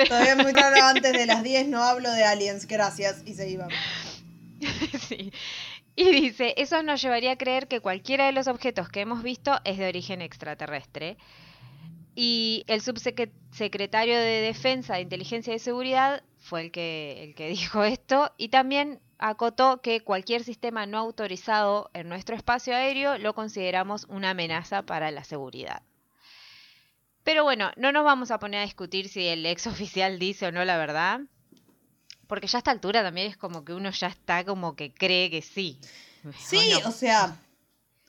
Todavía 0.08 0.36
muy 0.36 0.54
claro, 0.54 0.76
antes 0.84 1.12
de 1.12 1.26
las 1.26 1.42
10 1.42 1.70
no 1.70 1.84
hablo 1.84 2.12
de 2.12 2.24
aliens, 2.24 2.68
gracias. 2.68 3.24
Y 3.26 3.34
se 3.34 3.50
iban. 3.50 3.70
Sí. 5.08 5.32
Y 5.96 6.12
dice, 6.12 6.54
eso 6.58 6.82
nos 6.84 7.02
llevaría 7.02 7.32
a 7.32 7.38
creer 7.38 7.68
que 7.68 7.80
cualquiera 7.80 8.26
de 8.26 8.32
los 8.32 8.48
objetos 8.48 8.90
que 8.90 9.02
hemos 9.02 9.24
visto 9.24 9.60
es 9.66 9.78
de 9.78 9.88
origen 9.88 10.22
extraterrestre. 10.22 11.18
Y 12.16 12.64
el 12.68 12.82
subsecretario 12.82 14.18
de 14.18 14.42
Defensa 14.42 14.96
de 14.96 15.02
Inteligencia 15.02 15.54
y 15.54 15.60
Seguridad 15.60 16.24
fue 16.38 16.62
el 16.62 16.72
que, 16.72 17.24
el 17.24 17.36
que 17.36 17.50
dijo 17.50 17.84
esto 17.84 18.32
y 18.38 18.50
también 18.50 19.00
acotó 19.20 19.82
que 19.82 20.02
cualquier 20.02 20.44
sistema 20.44 20.86
no 20.86 20.98
autorizado 21.00 21.90
en 21.94 22.10
nuestro 22.10 22.36
espacio 22.36 22.76
aéreo 22.76 23.18
lo 23.18 23.34
consideramos 23.34 24.06
una 24.10 24.32
amenaza 24.32 24.84
para 24.84 25.12
la 25.12 25.24
seguridad. 25.24 25.82
Pero 27.24 27.44
bueno, 27.44 27.72
no 27.76 27.92
nos 27.92 28.06
vamos 28.06 28.32
a 28.32 28.40
poner 28.40 28.62
a 28.62 28.64
discutir 28.66 29.10
si 29.10 29.28
el 29.28 29.46
ex 29.46 29.68
oficial 29.68 30.18
dice 30.20 30.48
o 30.48 30.52
no 30.52 30.64
la 30.64 30.78
verdad, 30.78 31.22
porque 32.28 32.48
ya 32.48 32.58
a 32.58 32.60
esta 32.60 32.72
altura 32.72 33.04
también 33.04 33.28
es 33.28 33.38
como 33.38 33.66
que 33.66 33.74
uno 33.74 33.90
ya 33.90 34.08
está 34.08 34.46
como 34.46 34.76
que 34.76 34.94
cree 34.94 35.30
que 35.30 35.42
sí. 35.42 35.80
Sí, 36.38 36.58
¿O 36.78 36.82
no? 36.82 36.90
o 36.90 36.92
sea, 36.92 37.38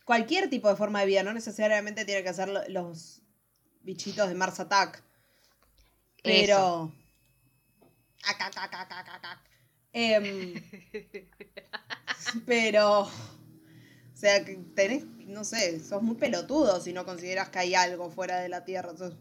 cualquier 0.04 0.50
tipo 0.50 0.68
de 0.68 0.76
forma 0.76 1.00
de 1.00 1.06
vida, 1.06 1.22
no 1.22 1.32
necesariamente 1.32 2.04
tiene 2.04 2.22
que 2.22 2.32
ser 2.34 2.48
lo- 2.48 2.66
los 2.68 3.20
bichitos 3.82 4.28
de 4.28 4.34
Mars 4.34 4.60
Attack. 4.60 5.02
Pero. 6.22 6.92
Aca, 8.24 8.50
Em, 10.00 10.54
pero. 12.46 13.00
O 13.02 14.20
sea, 14.20 14.44
que 14.44 14.56
tenés, 14.74 15.04
no 15.26 15.44
sé, 15.44 15.78
sos 15.80 16.02
muy 16.02 16.16
pelotudo 16.16 16.80
si 16.80 16.92
no 16.92 17.04
consideras 17.04 17.50
que 17.50 17.60
hay 17.60 17.74
algo 17.76 18.10
fuera 18.10 18.40
de 18.40 18.48
la 18.48 18.64
Tierra. 18.64 18.96
Sos- 18.96 19.14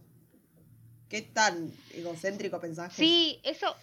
¿Qué 1.07 1.21
tan 1.21 1.71
egocéntrico 1.93 2.59
pensás 2.59 2.93
Sí, 2.93 3.39
eso. 3.43 3.75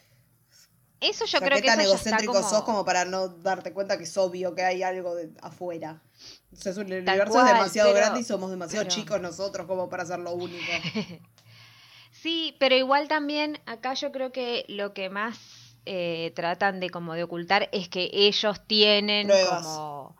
Eso 1.00 1.20
yo 1.20 1.24
o 1.24 1.28
sea, 1.28 1.40
creo 1.40 1.56
¿qué 1.56 1.62
que 1.62 1.68
tan 1.68 1.80
eso 1.80 1.90
ya 1.90 1.96
está 1.96 2.08
egocéntrico 2.10 2.32
como... 2.34 2.48
sos 2.48 2.62
como 2.64 2.84
para 2.84 3.04
no 3.04 3.28
darte 3.28 3.72
cuenta 3.72 3.96
que 3.98 4.04
es 4.04 4.16
obvio 4.16 4.54
que 4.54 4.62
hay 4.62 4.82
algo 4.82 5.14
de 5.14 5.30
afuera? 5.42 6.02
O 6.52 6.56
sea, 6.56 6.72
el 6.72 6.76
Tal 6.78 6.92
universo 6.98 7.32
cual, 7.32 7.46
es 7.46 7.52
demasiado 7.54 7.88
pero- 7.92 7.98
grande 8.04 8.20
y 8.20 8.24
somos 8.24 8.50
demasiado 8.50 8.84
pero- 8.86 8.94
chicos 8.96 9.20
nosotros 9.20 9.66
como 9.66 9.88
para 9.88 10.04
ser 10.06 10.18
lo 10.20 10.32
único. 10.32 10.62
Sí, 12.10 12.56
pero 12.58 12.74
igual 12.74 13.06
también 13.06 13.60
acá 13.66 13.92
yo 13.94 14.10
creo 14.10 14.32
que 14.32 14.64
lo 14.68 14.94
que 14.94 15.10
más 15.10 15.36
eh, 15.86 16.32
tratan 16.34 16.80
de 16.80 16.90
como 16.90 17.14
de 17.14 17.22
ocultar 17.24 17.68
es 17.72 17.88
que 17.88 18.10
ellos 18.12 18.66
tienen 18.66 19.28
Pruebas. 19.28 19.62
como 19.62 20.16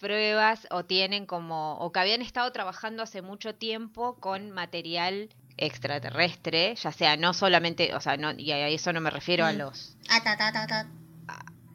pruebas 0.00 0.66
o 0.70 0.84
tienen 0.84 1.24
como 1.26 1.78
o 1.78 1.90
que 1.92 2.00
habían 2.00 2.20
estado 2.22 2.50
trabajando 2.52 3.02
hace 3.02 3.22
mucho 3.22 3.54
tiempo 3.54 4.16
con 4.20 4.50
material 4.50 5.30
extraterrestre, 5.56 6.74
ya 6.74 6.92
sea 6.92 7.16
no 7.16 7.32
solamente, 7.32 7.94
o 7.94 8.00
sea, 8.00 8.16
no 8.16 8.32
y 8.32 8.50
a 8.52 8.68
eso 8.68 8.92
no 8.92 9.00
me 9.00 9.10
refiero 9.10 9.46
a 9.46 9.52
Mm. 9.52 9.58
los 9.58 9.96
aca. 10.08 10.88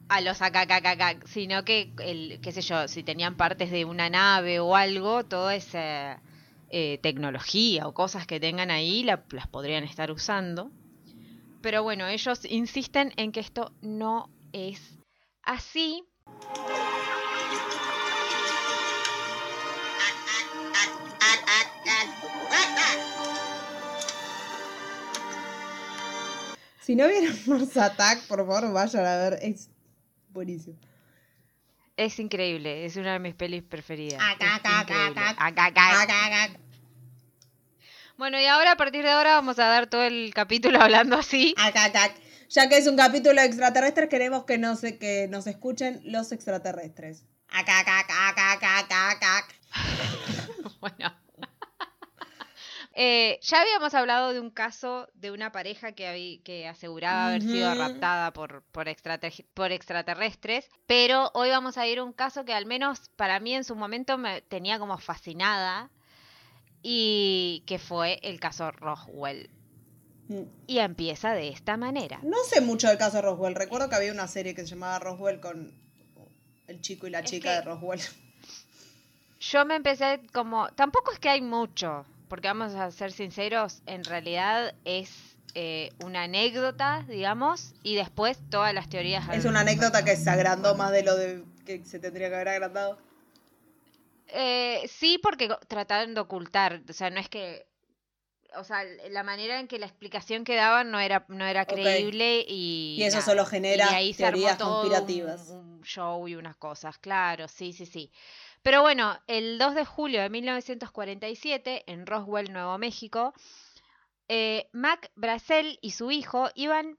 a 0.08 0.20
los 0.22 0.42
AKKK, 0.42 1.26
sino 1.28 1.64
que, 1.64 1.92
el, 2.02 2.40
qué 2.42 2.50
sé 2.50 2.62
yo, 2.62 2.88
si 2.88 3.04
tenían 3.04 3.36
partes 3.36 3.70
de 3.70 3.84
una 3.84 4.10
nave 4.10 4.58
o 4.58 4.74
algo, 4.74 5.24
toda 5.24 5.54
esa 5.54 6.20
eh, 6.68 6.98
tecnología 7.02 7.86
o 7.86 7.94
cosas 7.94 8.26
que 8.26 8.38
tengan 8.40 8.70
ahí 8.72 9.02
la- 9.04 9.24
las 9.30 9.46
podrían 9.46 9.84
estar 9.84 10.10
usando. 10.10 10.70
Pero 11.62 11.82
bueno, 11.82 12.06
ellos 12.06 12.44
insisten 12.46 13.12
en 13.16 13.32
que 13.32 13.40
esto 13.40 13.72
no 13.82 14.30
es 14.52 14.98
así. 15.42 16.04
Si 26.80 26.96
no 26.96 27.06
vieron 27.06 27.36
Mars 27.46 27.76
Attack, 27.76 28.26
por 28.26 28.38
favor 28.38 28.72
vayan 28.72 29.06
a 29.06 29.16
ver. 29.16 29.38
Es 29.42 29.70
buenísimo. 30.30 30.76
Es 31.96 32.18
increíble, 32.18 32.86
es 32.86 32.96
una 32.96 33.12
de 33.12 33.18
mis 33.18 33.34
pelis 33.34 33.62
preferidas. 33.62 34.20
Acá, 34.20 34.56
acá. 34.56 34.80
Acá, 35.36 35.66
acá. 35.66 36.50
Bueno, 38.20 38.38
y 38.38 38.44
ahora 38.44 38.72
a 38.72 38.76
partir 38.76 39.02
de 39.02 39.10
ahora 39.10 39.32
vamos 39.36 39.58
a 39.58 39.64
dar 39.64 39.86
todo 39.86 40.02
el 40.02 40.34
capítulo 40.34 40.78
hablando 40.82 41.16
así. 41.16 41.54
Acá, 41.56 41.86
acá. 41.86 42.12
Ya 42.50 42.68
que 42.68 42.76
es 42.76 42.86
un 42.86 42.94
capítulo 42.98 43.40
de 43.40 43.46
extraterrestres, 43.46 44.10
queremos 44.10 44.44
que 44.44 44.58
nos, 44.58 44.82
que 44.82 45.26
nos 45.30 45.46
escuchen 45.46 46.02
los 46.04 46.30
extraterrestres. 46.30 47.24
Acá, 47.48 47.80
acá, 47.80 48.00
acá, 48.28 48.52
acá, 48.52 49.10
acá. 49.12 49.48
Bueno. 50.80 51.14
Eh, 52.92 53.38
ya 53.42 53.62
habíamos 53.62 53.94
hablado 53.94 54.34
de 54.34 54.40
un 54.40 54.50
caso 54.50 55.08
de 55.14 55.30
una 55.30 55.52
pareja 55.52 55.92
que, 55.92 56.06
habí- 56.06 56.42
que 56.42 56.68
aseguraba 56.68 57.28
haber 57.28 57.40
sido 57.40 57.72
raptada 57.74 58.32
por, 58.32 58.62
por, 58.64 58.88
por 59.54 59.72
extraterrestres, 59.72 60.68
pero 60.86 61.30
hoy 61.32 61.48
vamos 61.48 61.78
a 61.78 61.86
ir 61.86 62.00
a 62.00 62.04
un 62.04 62.12
caso 62.12 62.44
que 62.44 62.52
al 62.52 62.66
menos 62.66 63.08
para 63.16 63.40
mí 63.40 63.54
en 63.54 63.64
su 63.64 63.74
momento 63.76 64.18
me 64.18 64.42
tenía 64.42 64.78
como 64.78 64.98
fascinada 64.98 65.88
y 66.82 67.62
que 67.66 67.78
fue 67.78 68.18
el 68.22 68.40
caso 68.40 68.70
Roswell. 68.70 69.50
Mm. 70.28 70.42
Y 70.66 70.78
empieza 70.78 71.32
de 71.32 71.48
esta 71.48 71.76
manera. 71.76 72.20
No 72.22 72.38
sé 72.48 72.60
mucho 72.60 72.88
del 72.88 72.98
caso 72.98 73.16
de 73.16 73.22
Roswell. 73.22 73.54
Recuerdo 73.54 73.88
que 73.88 73.96
había 73.96 74.12
una 74.12 74.28
serie 74.28 74.54
que 74.54 74.62
se 74.62 74.68
llamaba 74.68 74.98
Roswell 74.98 75.40
con 75.40 75.72
el 76.68 76.80
chico 76.80 77.06
y 77.06 77.10
la 77.10 77.20
Es 77.20 77.30
chica 77.30 77.52
de 77.52 77.62
Roswell. 77.62 78.00
Yo 79.40 79.64
me 79.64 79.74
empecé 79.74 80.20
como, 80.32 80.68
tampoco 80.68 81.12
es 81.12 81.18
que 81.18 81.30
hay 81.30 81.40
mucho, 81.40 82.04
porque 82.28 82.48
vamos 82.48 82.74
a 82.74 82.90
ser 82.90 83.10
sinceros, 83.10 83.82
en 83.86 84.04
realidad 84.04 84.74
es 84.84 85.10
eh, 85.54 85.90
una 86.04 86.24
anécdota, 86.24 87.04
digamos, 87.08 87.72
y 87.82 87.96
después 87.96 88.38
todas 88.50 88.72
las 88.74 88.88
teorías. 88.88 89.24
Es 89.32 89.46
una 89.46 89.60
anécdota 89.60 90.04
que 90.04 90.16
se 90.16 90.30
agrandó 90.30 90.76
más 90.76 90.92
de 90.92 91.02
lo 91.02 91.16
de 91.16 91.42
que 91.64 91.84
se 91.84 91.98
tendría 91.98 92.28
que 92.28 92.34
haber 92.34 92.48
agrandado. 92.48 92.98
Eh, 94.32 94.88
sí, 94.88 95.18
porque 95.22 95.48
trataron 95.68 96.14
de 96.14 96.20
ocultar, 96.20 96.82
o 96.88 96.92
sea, 96.92 97.10
no 97.10 97.20
es 97.20 97.28
que, 97.28 97.66
o 98.56 98.64
sea, 98.64 98.84
la 99.10 99.22
manera 99.22 99.60
en 99.60 99.68
que 99.68 99.78
la 99.78 99.86
explicación 99.86 100.44
que 100.44 100.54
daban 100.56 100.90
no 100.90 100.98
era, 101.00 101.24
no 101.28 101.46
era 101.46 101.66
creíble 101.66 102.44
y... 102.48 102.96
Y 102.98 103.04
eso 103.04 103.18
nada. 103.18 103.26
solo 103.26 103.46
genera 103.46 103.86
Y 103.90 103.94
ahí 103.94 104.12
se 104.14 104.24
armó 104.26 104.38
teorías 104.38 104.58
todo 104.58 104.68
un- 104.68 104.88
conspirativas. 104.88 105.48
Un, 105.50 105.70
show 105.82 106.28
y 106.28 106.34
unas 106.36 106.56
cosas, 106.56 106.98
claro, 106.98 107.48
sí, 107.48 107.72
sí, 107.72 107.86
sí. 107.86 108.12
Pero 108.62 108.82
bueno, 108.82 109.18
el 109.26 109.58
2 109.58 109.74
de 109.74 109.84
julio 109.86 110.20
de 110.20 110.28
1947, 110.28 111.84
en 111.86 112.04
Roswell, 112.06 112.52
Nuevo 112.52 112.76
México, 112.76 113.32
eh, 114.28 114.68
Mac 114.72 115.10
Bracel 115.14 115.78
y 115.80 115.92
su 115.92 116.10
hijo 116.10 116.50
iban 116.54 116.98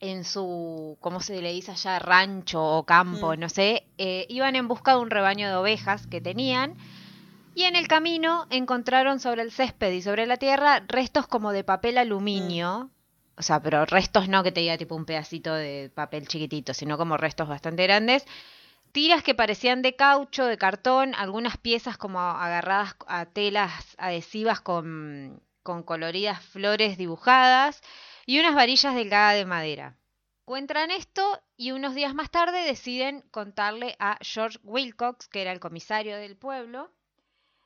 en 0.00 0.24
su, 0.24 0.96
¿cómo 1.00 1.20
se 1.20 1.40
le 1.42 1.52
dice 1.52 1.72
allá? 1.72 1.98
Rancho 1.98 2.62
o 2.62 2.84
campo, 2.84 3.34
Mm. 3.36 3.40
no 3.40 3.48
sé, 3.48 3.84
eh, 3.98 4.26
iban 4.28 4.56
en 4.56 4.66
busca 4.66 4.92
de 4.92 4.98
un 5.00 5.10
rebaño 5.10 5.48
de 5.48 5.54
ovejas 5.56 6.06
que 6.06 6.20
tenían 6.20 6.74
y 7.54 7.64
en 7.64 7.76
el 7.76 7.86
camino 7.86 8.46
encontraron 8.50 9.20
sobre 9.20 9.42
el 9.42 9.52
césped 9.52 9.92
y 9.92 10.02
sobre 10.02 10.26
la 10.26 10.38
tierra 10.38 10.82
restos 10.88 11.26
como 11.26 11.52
de 11.52 11.64
papel 11.64 11.98
aluminio. 11.98 12.90
O 13.36 13.42
sea, 13.42 13.60
pero 13.60 13.86
restos 13.86 14.28
no 14.28 14.42
que 14.42 14.52
te 14.52 14.60
diga 14.60 14.76
tipo 14.78 14.94
un 14.94 15.04
pedacito 15.06 15.54
de 15.54 15.90
papel 15.94 16.28
chiquitito, 16.28 16.74
sino 16.74 16.96
como 16.98 17.16
restos 17.16 17.48
bastante 17.48 17.82
grandes. 17.84 18.26
Tiras 18.92 19.22
que 19.22 19.34
parecían 19.34 19.82
de 19.82 19.94
caucho, 19.96 20.46
de 20.46 20.58
cartón, 20.58 21.14
algunas 21.14 21.56
piezas 21.56 21.96
como 21.96 22.20
agarradas 22.20 22.96
a 23.06 23.26
telas 23.26 23.72
adhesivas 23.98 24.60
con, 24.60 25.40
con 25.62 25.82
coloridas 25.84 26.42
flores 26.42 26.98
dibujadas 26.98 27.82
y 28.30 28.38
unas 28.38 28.54
varillas 28.54 28.94
delgadas 28.94 29.34
de 29.34 29.44
madera. 29.44 29.96
Encuentran 30.42 30.92
esto 30.92 31.42
y 31.56 31.72
unos 31.72 31.96
días 31.96 32.14
más 32.14 32.30
tarde 32.30 32.60
deciden 32.60 33.24
contarle 33.32 33.96
a 33.98 34.18
George 34.20 34.56
Wilcox, 34.62 35.26
que 35.26 35.42
era 35.42 35.50
el 35.50 35.58
comisario 35.58 36.16
del 36.16 36.36
pueblo, 36.36 36.92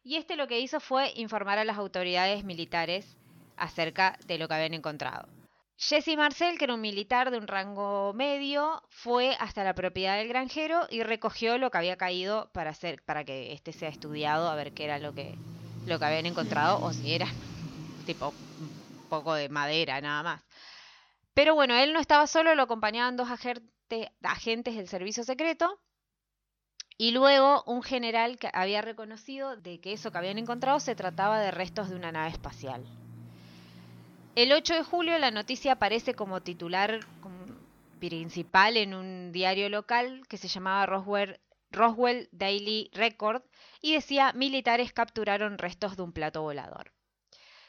y 0.03 0.17
este 0.17 0.37
lo 0.37 0.49
que 0.49 0.61
hizo 0.61 0.81
fue 0.81 1.13
informar 1.17 1.59
a 1.59 1.67
las 1.67 1.77
autoridades 1.77 2.45
militares 2.45 3.15
acerca 3.59 4.19
de 4.25 4.39
lo 4.39 4.49
que 4.49 4.55
habían 4.55 4.73
encontrado. 4.73 5.29
Jesse 5.77 6.17
Marcel, 6.17 6.57
que 6.57 6.65
era 6.65 6.73
un 6.73 6.81
militar 6.81 7.31
de 7.31 7.37
un 7.37 7.47
rango 7.47 8.15
medio, 8.15 8.83
fue 8.89 9.37
hasta 9.41 9.65
la 9.65 9.75
propiedad 9.75 10.17
del 10.17 10.29
granjero 10.29 10.87
y 10.89 11.03
recogió 11.03 11.59
lo 11.59 11.71
que 11.71 11.77
había 11.77 11.99
caído 11.99 12.49
para 12.55 12.71
hacer, 12.71 13.03
para 13.03 13.23
que 13.25 13.53
este 13.53 13.75
sea 13.75 13.91
estudiado, 13.91 14.49
a 14.49 14.55
ver 14.55 14.73
qué 14.73 14.85
era 14.85 14.99
lo 14.99 15.15
que, 15.15 15.35
lo 15.85 15.99
que 15.99 16.05
habían 16.07 16.25
encontrado, 16.25 16.83
o 16.83 16.91
si 16.95 17.13
era 17.13 17.27
tipo 18.07 18.29
un 18.29 19.09
poco 19.11 19.35
de 19.35 19.51
madera 19.51 20.01
nada 20.01 20.23
más. 20.23 20.54
Pero 21.35 21.55
bueno, 21.55 21.75
él 21.75 21.93
no 21.93 22.01
estaba 22.01 22.27
solo, 22.27 22.55
lo 22.55 22.63
acompañaban 22.63 23.17
dos 23.17 23.29
agente- 23.29 24.13
agentes 24.23 24.77
del 24.77 24.89
servicio 24.89 25.25
secreto. 25.25 25.81
Y 26.97 27.11
luego 27.11 27.65
un 27.67 27.83
general 27.83 28.39
que 28.39 28.49
había 28.53 28.81
reconocido 28.81 29.57
de 29.57 29.81
que 29.81 29.93
eso 29.93 30.13
que 30.13 30.19
habían 30.19 30.39
encontrado 30.39 30.79
se 30.79 30.95
trataba 30.95 31.41
de 31.41 31.51
restos 31.51 31.91
de 31.91 31.97
una 31.97 32.13
nave 32.13 32.31
espacial. 32.31 32.85
El 34.37 34.53
8 34.53 34.75
de 34.75 34.85
julio 34.85 35.19
la 35.19 35.33
noticia 35.33 35.73
aparece 35.73 36.15
como 36.15 36.41
titular 36.41 37.01
principal 37.99 38.77
en 38.77 38.95
un 38.95 39.33
diario 39.33 39.69
local 39.69 40.23
que 40.29 40.37
se 40.37 40.47
llamaba 40.49 40.87
Roswell, 40.87 41.41
Roswell 41.71 42.29
Daily 42.31 42.91
Record 42.93 43.43
y 43.81 43.95
decía 43.95 44.33
militares 44.33 44.93
capturaron 44.93 45.59
restos 45.59 45.97
de 45.97 46.03
un 46.03 46.13
plato 46.13 46.43
volador. 46.43 46.94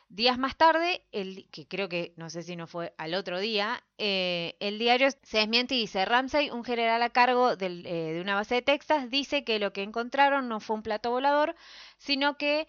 Días 0.07 0.37
más 0.37 0.55
tarde, 0.55 1.03
el, 1.11 1.49
que 1.51 1.67
creo 1.67 1.89
que 1.89 2.13
no 2.15 2.29
sé 2.29 2.43
si 2.43 2.55
no 2.55 2.67
fue 2.67 2.93
al 2.97 3.15
otro 3.15 3.39
día, 3.39 3.83
eh, 3.97 4.55
el 4.59 4.77
diario 4.79 5.09
se 5.23 5.39
desmiente 5.39 5.75
y 5.75 5.79
dice, 5.81 6.05
Ramsey, 6.05 6.51
un 6.51 6.63
general 6.63 7.01
a 7.01 7.09
cargo 7.09 7.55
del, 7.55 7.85
eh, 7.85 8.13
de 8.13 8.21
una 8.21 8.35
base 8.35 8.55
de 8.55 8.61
Texas, 8.61 9.09
dice 9.09 9.43
que 9.43 9.57
lo 9.59 9.73
que 9.73 9.81
encontraron 9.83 10.47
no 10.47 10.59
fue 10.59 10.75
un 10.75 10.83
plato 10.83 11.09
volador, 11.11 11.55
sino 11.97 12.37
que 12.37 12.67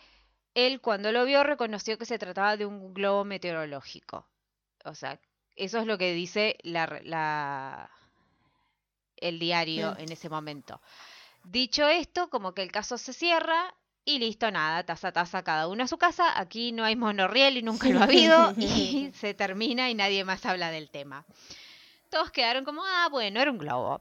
él 0.54 0.80
cuando 0.80 1.12
lo 1.12 1.24
vio 1.26 1.44
reconoció 1.44 1.98
que 1.98 2.06
se 2.06 2.18
trataba 2.18 2.56
de 2.56 2.64
un 2.64 2.94
globo 2.94 3.24
meteorológico. 3.24 4.26
O 4.84 4.94
sea, 4.94 5.20
eso 5.56 5.78
es 5.78 5.86
lo 5.86 5.98
que 5.98 6.14
dice 6.14 6.56
la, 6.62 7.00
la- 7.04 7.90
el 9.18 9.38
diario 9.38 9.94
en 9.98 10.10
ese 10.10 10.28
momento. 10.28 10.80
Dicho 11.44 11.86
esto, 11.88 12.28
como 12.28 12.54
que 12.54 12.62
el 12.62 12.72
caso 12.72 12.98
se 12.98 13.12
cierra 13.12 13.74
y 14.06 14.20
listo, 14.20 14.52
nada, 14.52 14.84
taza 14.84 15.08
a 15.08 15.12
taza 15.12 15.42
cada 15.42 15.66
uno 15.66 15.82
a 15.82 15.88
su 15.88 15.98
casa. 15.98 16.38
Aquí 16.40 16.70
no 16.70 16.84
hay 16.84 16.94
monorriel 16.94 17.56
y 17.56 17.62
nunca 17.62 17.88
lo 17.88 17.98
ha 17.98 18.04
habido 18.04 18.54
y 18.56 19.10
se 19.14 19.34
termina 19.34 19.90
y 19.90 19.94
nadie 19.94 20.24
más 20.24 20.46
habla 20.46 20.70
del 20.70 20.88
tema. 20.88 21.26
Todos 22.08 22.30
quedaron 22.30 22.64
como, 22.64 22.82
ah, 22.84 23.08
bueno, 23.10 23.40
era 23.40 23.50
un 23.50 23.58
globo. 23.58 24.00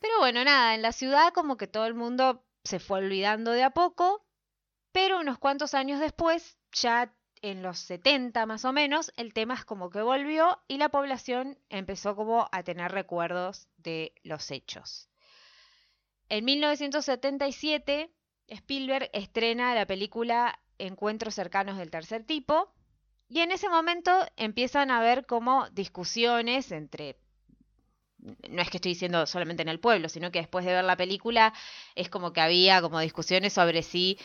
Pero 0.00 0.18
bueno, 0.18 0.42
nada, 0.44 0.74
en 0.74 0.80
la 0.80 0.92
ciudad 0.92 1.32
como 1.34 1.58
que 1.58 1.66
todo 1.66 1.84
el 1.84 1.92
mundo 1.92 2.42
se 2.64 2.80
fue 2.80 3.00
olvidando 3.00 3.52
de 3.52 3.62
a 3.62 3.70
poco, 3.70 4.24
pero 4.92 5.20
unos 5.20 5.38
cuantos 5.38 5.74
años 5.74 6.00
después, 6.00 6.56
ya 6.72 7.12
en 7.42 7.62
los 7.62 7.78
70 7.80 8.46
más 8.46 8.64
o 8.64 8.72
menos, 8.72 9.12
el 9.16 9.34
tema 9.34 9.52
es 9.54 9.66
como 9.66 9.90
que 9.90 10.00
volvió 10.00 10.58
y 10.68 10.78
la 10.78 10.88
población 10.88 11.58
empezó 11.68 12.16
como 12.16 12.48
a 12.50 12.62
tener 12.62 12.92
recuerdos 12.92 13.68
de 13.76 14.14
los 14.22 14.50
hechos. 14.50 15.10
En 16.30 16.46
1977, 16.46 18.10
Spielberg 18.50 19.08
estrena 19.12 19.74
la 19.74 19.86
película 19.86 20.58
Encuentros 20.78 21.34
cercanos 21.34 21.76
del 21.78 21.90
tercer 21.90 22.24
tipo 22.24 22.72
y 23.28 23.40
en 23.40 23.52
ese 23.52 23.68
momento 23.68 24.10
empiezan 24.36 24.90
a 24.90 24.98
haber 24.98 25.26
como 25.26 25.68
discusiones 25.70 26.72
entre 26.72 27.16
no 28.48 28.60
es 28.60 28.68
que 28.68 28.76
estoy 28.76 28.92
diciendo 28.92 29.26
solamente 29.26 29.62
en 29.62 29.68
el 29.68 29.80
pueblo, 29.80 30.08
sino 30.10 30.30
que 30.30 30.40
después 30.40 30.64
de 30.66 30.72
ver 30.74 30.84
la 30.84 30.96
película 30.96 31.54
es 31.94 32.10
como 32.10 32.32
que 32.32 32.40
había 32.42 32.82
como 32.82 33.00
discusiones 33.00 33.52
sobre 33.54 33.82
si 33.82 34.18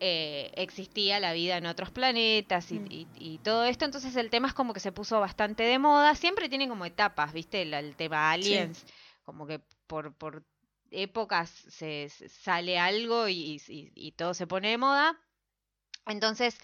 eh, 0.00 0.50
existía 0.54 1.20
la 1.20 1.32
vida 1.32 1.58
en 1.58 1.66
otros 1.66 1.90
planetas 1.90 2.72
y, 2.72 2.80
Mm. 2.80 2.86
y- 2.88 3.08
y 3.14 3.38
todo 3.38 3.64
esto. 3.66 3.84
Entonces 3.84 4.16
el 4.16 4.30
tema 4.30 4.48
es 4.48 4.54
como 4.54 4.72
que 4.72 4.80
se 4.80 4.92
puso 4.92 5.20
bastante 5.20 5.62
de 5.62 5.78
moda. 5.78 6.14
Siempre 6.14 6.48
tiene 6.48 6.68
como 6.68 6.86
etapas, 6.86 7.32
¿viste? 7.32 7.62
El, 7.62 7.74
el 7.74 7.94
tema 7.96 8.32
aliens, 8.32 8.84
como 9.24 9.46
que 9.46 9.60
por, 9.86 10.14
por 10.14 10.42
épocas 10.90 11.50
se, 11.50 12.08
sale 12.10 12.78
algo 12.78 13.28
y- 13.28 13.60
y 13.68 14.12
todo 14.12 14.34
se 14.34 14.46
pone 14.46 14.70
de 14.70 14.78
moda. 14.78 15.18
Entonces 16.06 16.58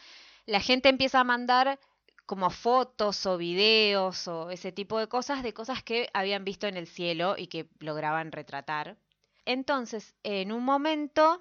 la 0.46 0.60
gente 0.60 0.88
empieza 0.88 1.20
a 1.20 1.24
mandar 1.24 1.78
como 2.26 2.50
fotos 2.50 3.24
o 3.26 3.38
videos 3.38 4.28
o 4.28 4.50
ese 4.50 4.72
tipo 4.72 4.98
de 4.98 5.08
cosas 5.08 5.42
de 5.42 5.54
cosas 5.54 5.82
que 5.82 6.08
habían 6.14 6.44
visto 6.44 6.66
en 6.66 6.76
el 6.76 6.86
cielo 6.88 7.36
y 7.38 7.46
que 7.48 7.68
lograban 7.80 8.32
retratar. 8.32 8.96
Entonces, 9.44 10.14
en 10.24 10.52
un 10.52 10.64
momento, 10.64 11.40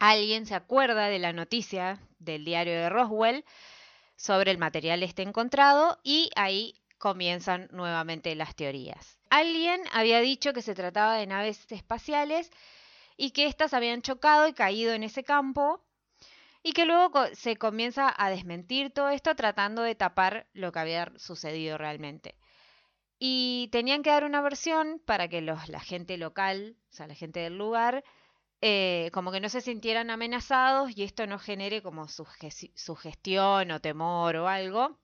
alguien 0.00 0.44
se 0.44 0.56
acuerda 0.56 1.06
de 1.06 1.20
la 1.20 1.32
noticia 1.32 2.00
del 2.18 2.44
diario 2.44 2.72
de 2.72 2.88
Roswell, 2.88 3.44
sobre 4.16 4.50
el 4.52 4.58
material 4.58 5.02
este 5.02 5.22
encontrado 5.22 5.98
y 6.04 6.30
ahí 6.36 6.80
comienzan 6.98 7.68
nuevamente 7.72 8.34
las 8.36 8.56
teorías. 8.56 9.17
Alguien 9.30 9.82
había 9.92 10.20
dicho 10.20 10.52
que 10.52 10.62
se 10.62 10.74
trataba 10.74 11.16
de 11.16 11.26
naves 11.26 11.70
espaciales 11.72 12.50
y 13.16 13.32
que 13.32 13.46
éstas 13.46 13.74
habían 13.74 14.02
chocado 14.02 14.48
y 14.48 14.54
caído 14.54 14.92
en 14.94 15.02
ese 15.02 15.24
campo 15.24 15.84
y 16.62 16.72
que 16.72 16.84
luego 16.86 17.26
se 17.34 17.56
comienza 17.56 18.14
a 18.16 18.30
desmentir 18.30 18.92
todo 18.92 19.10
esto 19.10 19.34
tratando 19.36 19.82
de 19.82 19.94
tapar 19.94 20.46
lo 20.52 20.72
que 20.72 20.78
había 20.80 21.12
sucedido 21.16 21.78
realmente. 21.78 22.36
Y 23.18 23.68
tenían 23.72 24.02
que 24.02 24.10
dar 24.10 24.24
una 24.24 24.40
versión 24.42 25.00
para 25.04 25.28
que 25.28 25.40
la 25.42 25.80
gente 25.80 26.16
local, 26.18 26.76
o 26.90 26.94
sea, 26.94 27.06
la 27.06 27.14
gente 27.14 27.40
del 27.40 27.58
lugar, 27.58 28.04
eh, 28.62 29.10
como 29.12 29.32
que 29.32 29.40
no 29.40 29.48
se 29.48 29.60
sintieran 29.62 30.10
amenazados 30.10 30.96
y 30.96 31.04
esto 31.04 31.26
no 31.26 31.38
genere 31.38 31.82
como 31.82 32.06
suge- 32.08 32.72
sugestión 32.76 33.70
o 33.72 33.80
temor 33.80 34.36
o 34.36 34.48
algo. 34.48 34.98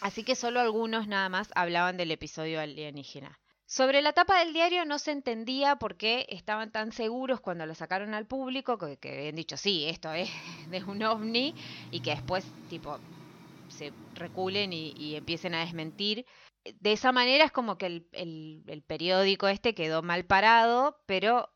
Así 0.00 0.22
que 0.24 0.34
solo 0.34 0.60
algunos 0.60 1.06
nada 1.06 1.28
más 1.28 1.50
hablaban 1.54 1.96
del 1.96 2.10
episodio 2.10 2.60
alienígena. 2.60 3.38
Sobre 3.66 4.00
la 4.00 4.12
tapa 4.12 4.38
del 4.38 4.54
diario 4.54 4.84
no 4.86 4.98
se 4.98 5.10
entendía 5.10 5.76
por 5.76 5.96
qué 5.96 6.26
estaban 6.30 6.72
tan 6.72 6.92
seguros 6.92 7.40
cuando 7.40 7.66
lo 7.66 7.74
sacaron 7.74 8.14
al 8.14 8.26
público, 8.26 8.78
que, 8.78 8.98
habían 9.10 9.34
dicho, 9.34 9.56
sí, 9.56 9.84
esto 9.86 10.12
es 10.12 10.30
de 10.70 10.82
un 10.84 11.02
ovni, 11.02 11.54
y 11.90 12.00
que 12.00 12.10
después, 12.10 12.44
tipo, 12.70 12.98
se 13.68 13.92
reculen 14.14 14.72
y, 14.72 15.14
empiecen 15.16 15.54
a 15.54 15.60
desmentir. 15.60 16.24
De 16.80 16.92
esa 16.92 17.12
manera 17.12 17.44
es 17.44 17.52
como 17.52 17.76
que 17.76 18.04
el 18.12 18.84
periódico 18.86 19.48
este 19.48 19.74
quedó 19.74 20.02
mal 20.02 20.24
parado, 20.24 21.02
pero 21.06 21.50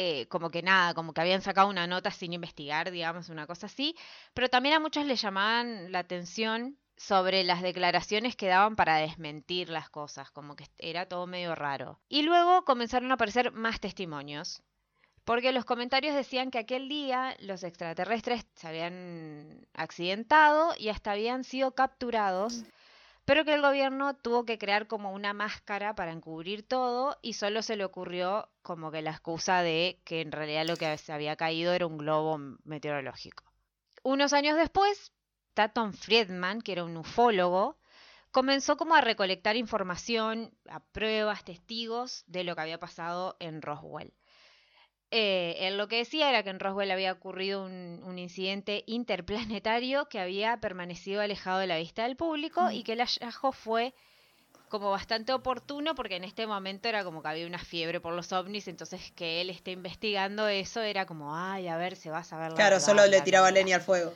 eh, 0.00 0.26
como 0.28 0.50
que 0.50 0.62
nada, 0.62 0.94
como 0.94 1.12
que 1.12 1.20
habían 1.20 1.42
sacado 1.42 1.68
una 1.68 1.88
nota 1.88 2.12
sin 2.12 2.32
investigar, 2.32 2.92
digamos, 2.92 3.30
una 3.30 3.48
cosa 3.48 3.66
así. 3.66 3.96
Pero 4.32 4.48
también 4.48 4.76
a 4.76 4.80
muchos 4.80 5.04
les 5.04 5.20
llamaban 5.20 5.90
la 5.90 5.98
atención 5.98 6.78
sobre 6.98 7.44
las 7.44 7.62
declaraciones 7.62 8.36
que 8.36 8.48
daban 8.48 8.76
para 8.76 8.96
desmentir 8.96 9.70
las 9.70 9.88
cosas, 9.88 10.30
como 10.30 10.56
que 10.56 10.66
era 10.78 11.06
todo 11.06 11.26
medio 11.26 11.54
raro. 11.54 12.00
Y 12.08 12.22
luego 12.22 12.64
comenzaron 12.64 13.10
a 13.10 13.14
aparecer 13.14 13.52
más 13.52 13.80
testimonios, 13.80 14.62
porque 15.24 15.52
los 15.52 15.64
comentarios 15.64 16.14
decían 16.14 16.50
que 16.50 16.58
aquel 16.58 16.88
día 16.88 17.36
los 17.40 17.62
extraterrestres 17.62 18.46
se 18.54 18.66
habían 18.66 19.66
accidentado 19.74 20.74
y 20.76 20.88
hasta 20.88 21.12
habían 21.12 21.44
sido 21.44 21.72
capturados, 21.72 22.64
pero 23.24 23.44
que 23.44 23.54
el 23.54 23.62
gobierno 23.62 24.16
tuvo 24.16 24.44
que 24.44 24.58
crear 24.58 24.86
como 24.86 25.12
una 25.12 25.34
máscara 25.34 25.94
para 25.94 26.12
encubrir 26.12 26.66
todo 26.66 27.18
y 27.22 27.34
solo 27.34 27.62
se 27.62 27.76
le 27.76 27.84
ocurrió 27.84 28.48
como 28.62 28.90
que 28.90 29.02
la 29.02 29.10
excusa 29.10 29.62
de 29.62 30.00
que 30.04 30.22
en 30.22 30.32
realidad 30.32 30.66
lo 30.66 30.76
que 30.76 30.96
se 30.98 31.12
había 31.12 31.36
caído 31.36 31.74
era 31.74 31.86
un 31.86 31.98
globo 31.98 32.38
meteorológico. 32.64 33.44
Unos 34.02 34.32
años 34.32 34.56
después, 34.56 35.12
Taton 35.58 35.92
Friedman, 35.92 36.62
que 36.62 36.70
era 36.70 36.84
un 36.84 36.96
ufólogo, 36.96 37.78
comenzó 38.30 38.76
como 38.76 38.94
a 38.94 39.00
recolectar 39.00 39.56
información, 39.56 40.54
a 40.70 40.78
pruebas, 40.78 41.42
testigos 41.42 42.22
de 42.28 42.44
lo 42.44 42.54
que 42.54 42.60
había 42.60 42.78
pasado 42.78 43.36
en 43.40 43.60
Roswell. 43.60 44.12
Eh, 45.10 45.56
él 45.66 45.76
lo 45.76 45.88
que 45.88 45.96
decía 45.96 46.28
era 46.28 46.44
que 46.44 46.50
en 46.50 46.60
Roswell 46.60 46.92
había 46.92 47.10
ocurrido 47.10 47.64
un, 47.64 48.00
un 48.04 48.20
incidente 48.20 48.84
interplanetario 48.86 50.08
que 50.08 50.20
había 50.20 50.60
permanecido 50.60 51.22
alejado 51.22 51.58
de 51.58 51.66
la 51.66 51.78
vista 51.78 52.04
del 52.04 52.14
público 52.14 52.70
y 52.70 52.84
que 52.84 52.92
el 52.92 53.00
hallazgo 53.00 53.50
fue 53.50 53.94
como 54.68 54.92
bastante 54.92 55.32
oportuno 55.32 55.96
porque 55.96 56.14
en 56.14 56.24
este 56.24 56.46
momento 56.46 56.88
era 56.88 57.02
como 57.02 57.20
que 57.20 57.30
había 57.30 57.48
una 57.48 57.58
fiebre 57.58 58.00
por 58.00 58.14
los 58.14 58.32
ovnis, 58.32 58.68
entonces 58.68 59.10
que 59.16 59.40
él 59.40 59.50
esté 59.50 59.72
investigando 59.72 60.46
eso 60.46 60.82
era 60.82 61.04
como, 61.04 61.34
ay, 61.34 61.66
a 61.66 61.76
ver, 61.76 61.96
se 61.96 62.10
va 62.10 62.18
a 62.18 62.24
saber 62.24 62.52
la 62.52 62.56
Claro, 62.58 62.76
verdad, 62.76 62.86
solo 62.86 63.06
le 63.06 63.20
tiraba 63.22 63.50
bla". 63.50 63.60
leña 63.60 63.76
al 63.76 63.82
fuego. 63.82 64.14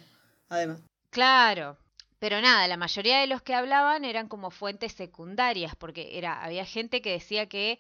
Además. 0.50 0.82
Claro, 1.12 1.76
pero 2.18 2.40
nada, 2.40 2.66
la 2.68 2.76
mayoría 2.78 3.20
de 3.20 3.26
los 3.26 3.42
que 3.42 3.54
hablaban 3.54 4.04
eran 4.04 4.28
como 4.28 4.50
fuentes 4.50 4.92
secundarias, 4.94 5.76
porque 5.76 6.16
era, 6.18 6.42
había 6.42 6.64
gente 6.64 7.02
que 7.02 7.12
decía 7.12 7.48
que 7.48 7.78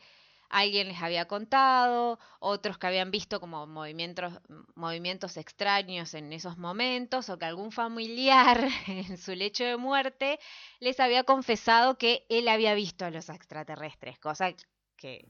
alguien 0.50 0.88
les 0.88 1.00
había 1.02 1.26
contado, 1.26 2.18
otros 2.40 2.76
que 2.76 2.86
habían 2.88 3.10
visto 3.10 3.40
como 3.40 3.66
movimientos, 3.66 4.34
movimientos 4.74 5.36
extraños 5.38 6.12
en 6.14 6.30
esos 6.34 6.58
momentos, 6.58 7.30
o 7.30 7.38
que 7.38 7.46
algún 7.46 7.72
familiar 7.72 8.58
en 8.86 9.16
su 9.16 9.34
lecho 9.34 9.64
de 9.64 9.78
muerte 9.78 10.38
les 10.78 11.00
había 11.00 11.24
confesado 11.24 11.96
que 11.96 12.26
él 12.28 12.48
había 12.48 12.74
visto 12.74 13.06
a 13.06 13.10
los 13.10 13.30
extraterrestres, 13.30 14.18
cosa 14.18 14.52
que 14.96 15.24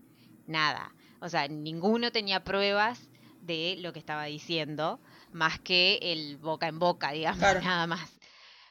nada, 0.46 0.92
o 1.20 1.28
sea, 1.28 1.46
ninguno 1.48 2.10
tenía 2.10 2.42
pruebas 2.44 3.08
de 3.40 3.76
lo 3.78 3.92
que 3.92 4.00
estaba 4.00 4.24
diciendo, 4.24 5.00
más 5.32 5.58
que 5.60 5.98
el 6.02 6.36
boca 6.38 6.68
en 6.68 6.78
boca, 6.78 7.12
digamos, 7.12 7.38
Claro. 7.40 7.60
nada 7.64 7.86
más. 7.86 8.10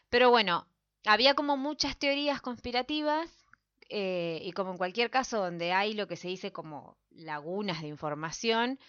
Pero 0.09 0.29
bueno, 0.29 0.67
había 1.05 1.33
como 1.35 1.57
muchas 1.57 1.97
teorías 1.97 2.41
conspirativas 2.41 3.29
eh, 3.89 4.41
y 4.43 4.51
como 4.53 4.71
en 4.71 4.77
cualquier 4.77 5.09
caso 5.09 5.37
donde 5.39 5.73
hay 5.73 5.93
lo 5.93 6.07
que 6.07 6.15
se 6.15 6.27
dice 6.27 6.51
como 6.51 6.97
lagunas 7.09 7.81
de 7.81 7.87
información, 7.87 8.79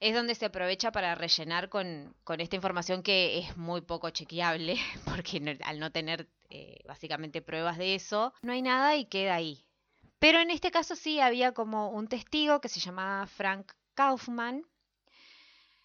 es 0.00 0.14
donde 0.14 0.34
se 0.34 0.46
aprovecha 0.46 0.90
para 0.92 1.14
rellenar 1.14 1.68
con, 1.68 2.14
con 2.24 2.40
esta 2.40 2.56
información 2.56 3.02
que 3.02 3.38
es 3.38 3.56
muy 3.56 3.80
poco 3.82 4.10
chequeable, 4.10 4.76
porque 5.04 5.40
no- 5.40 5.52
al 5.64 5.78
no 5.78 5.90
tener 5.92 6.28
eh, 6.50 6.78
básicamente 6.86 7.40
pruebas 7.42 7.78
de 7.78 7.94
eso, 7.94 8.32
no 8.42 8.52
hay 8.52 8.62
nada 8.62 8.96
y 8.96 9.06
queda 9.06 9.34
ahí. 9.36 9.64
Pero 10.18 10.38
en 10.40 10.50
este 10.50 10.70
caso 10.70 10.94
sí 10.96 11.18
había 11.20 11.52
como 11.52 11.90
un 11.90 12.06
testigo 12.08 12.60
que 12.60 12.68
se 12.68 12.78
llamaba 12.80 13.26
Frank 13.26 13.72
Kaufman 13.94 14.64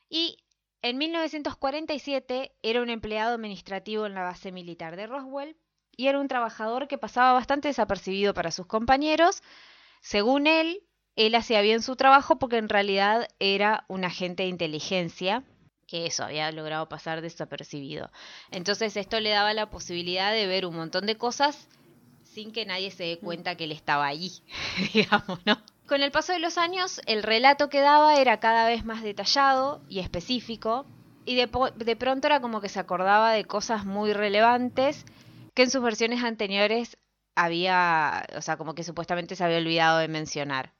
y 0.09 0.37
en 0.81 0.97
1947 0.97 2.51
era 2.61 2.81
un 2.81 2.89
empleado 2.89 3.35
administrativo 3.35 4.05
en 4.05 4.13
la 4.13 4.23
base 4.23 4.51
militar 4.51 4.95
de 4.95 5.07
Roswell 5.07 5.57
y 5.95 6.07
era 6.07 6.19
un 6.19 6.27
trabajador 6.27 6.87
que 6.87 6.97
pasaba 6.97 7.33
bastante 7.33 7.67
desapercibido 7.67 8.33
para 8.33 8.51
sus 8.51 8.67
compañeros. 8.67 9.41
Según 10.01 10.47
él, 10.47 10.83
él 11.15 11.33
hacía 11.35 11.61
bien 11.61 11.81
su 11.81 11.95
trabajo 11.95 12.37
porque 12.37 12.57
en 12.57 12.69
realidad 12.69 13.27
era 13.39 13.85
un 13.87 14.05
agente 14.05 14.43
de 14.43 14.49
inteligencia 14.49 15.43
que 15.87 16.05
eso 16.05 16.23
había 16.23 16.51
logrado 16.51 16.87
pasar 16.89 17.21
desapercibido. 17.21 18.11
Entonces 18.51 18.95
esto 18.97 19.19
le 19.19 19.29
daba 19.29 19.53
la 19.53 19.69
posibilidad 19.69 20.31
de 20.31 20.45
ver 20.45 20.65
un 20.65 20.75
montón 20.75 21.05
de 21.05 21.17
cosas 21.17 21.67
sin 22.23 22.51
que 22.51 22.65
nadie 22.65 22.91
se 22.91 23.05
dé 23.05 23.17
cuenta 23.17 23.55
que 23.55 23.63
él 23.63 23.71
estaba 23.71 24.05
allí, 24.05 24.43
digamos, 24.93 25.39
¿no? 25.45 25.57
Con 25.87 26.03
el 26.03 26.11
paso 26.11 26.33
de 26.33 26.39
los 26.39 26.57
años, 26.57 26.99
el 27.05 27.23
relato 27.23 27.69
que 27.69 27.79
daba 27.79 28.19
era 28.19 28.41
cada 28.41 28.67
vez 28.67 28.83
más 28.83 29.01
detallado 29.01 29.81
y 29.87 29.99
específico, 29.99 30.85
y 31.23 31.35
de, 31.35 31.47
pronto 31.47 32.27
era 32.27 32.41
como 32.41 32.59
que 32.59 32.67
se 32.67 32.79
acordaba 32.79 33.31
de 33.31 33.45
cosas 33.45 33.85
muy 33.85 34.11
relevantes 34.11 35.05
que 35.53 35.63
en 35.63 35.71
sus 35.71 35.81
versiones 35.81 36.23
anteriores 36.23 36.97
había, 37.35 38.25
o 38.35 38.41
sea, 38.41 38.57
como 38.57 38.75
que 38.75 38.83
supuestamente 38.83 39.35
se 39.37 39.45
había 39.45 39.59
olvidado 39.59 39.99
de 39.99 40.09
mencionar. 40.09 40.73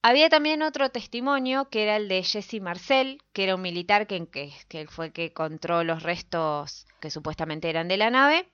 Había 0.00 0.28
también 0.28 0.62
otro 0.62 0.90
testimonio 0.90 1.68
que 1.68 1.82
era 1.82 1.96
el 1.96 2.08
de 2.08 2.22
Jesse 2.22 2.60
Marcel, 2.60 3.20
que 3.32 3.44
era 3.44 3.56
un 3.56 3.62
militar 3.62 4.06
que, 4.06 4.52
fue 4.90 5.06
el 5.06 5.12
que 5.12 5.26
encontró 5.26 5.82
los 5.82 6.04
restos 6.04 6.86
que 7.00 7.10
supuestamente 7.10 7.68
eran 7.68 7.88
de 7.88 7.96
la 7.96 8.10
nave, 8.10 8.48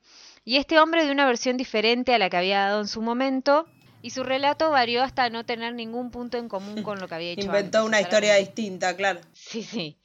y 0.44 0.56
este 0.56 0.78
hombre 0.78 1.04
de 1.04 1.12
una 1.12 1.26
versión 1.26 1.58
diferente 1.58 2.14
a 2.14 2.18
la 2.18 2.30
que 2.30 2.36
había 2.38 2.60
dado 2.60 2.80
en 2.80 2.88
su 2.88 3.02
momento, 3.02 3.66
y 4.02 4.10
su 4.10 4.22
relato 4.24 4.70
varió 4.70 5.02
hasta 5.02 5.30
no 5.30 5.44
tener 5.44 5.74
ningún 5.74 6.10
punto 6.10 6.38
en 6.38 6.48
común 6.48 6.82
con 6.82 7.00
lo 7.00 7.08
que 7.08 7.14
había 7.14 7.30
hecho 7.32 7.46
Inventó 7.46 7.78
antes. 7.78 7.88
una 7.88 8.00
historia 8.00 8.34
distinta, 8.36 8.96
claro. 8.96 9.20
Sí, 9.32 9.62
sí. 9.62 9.98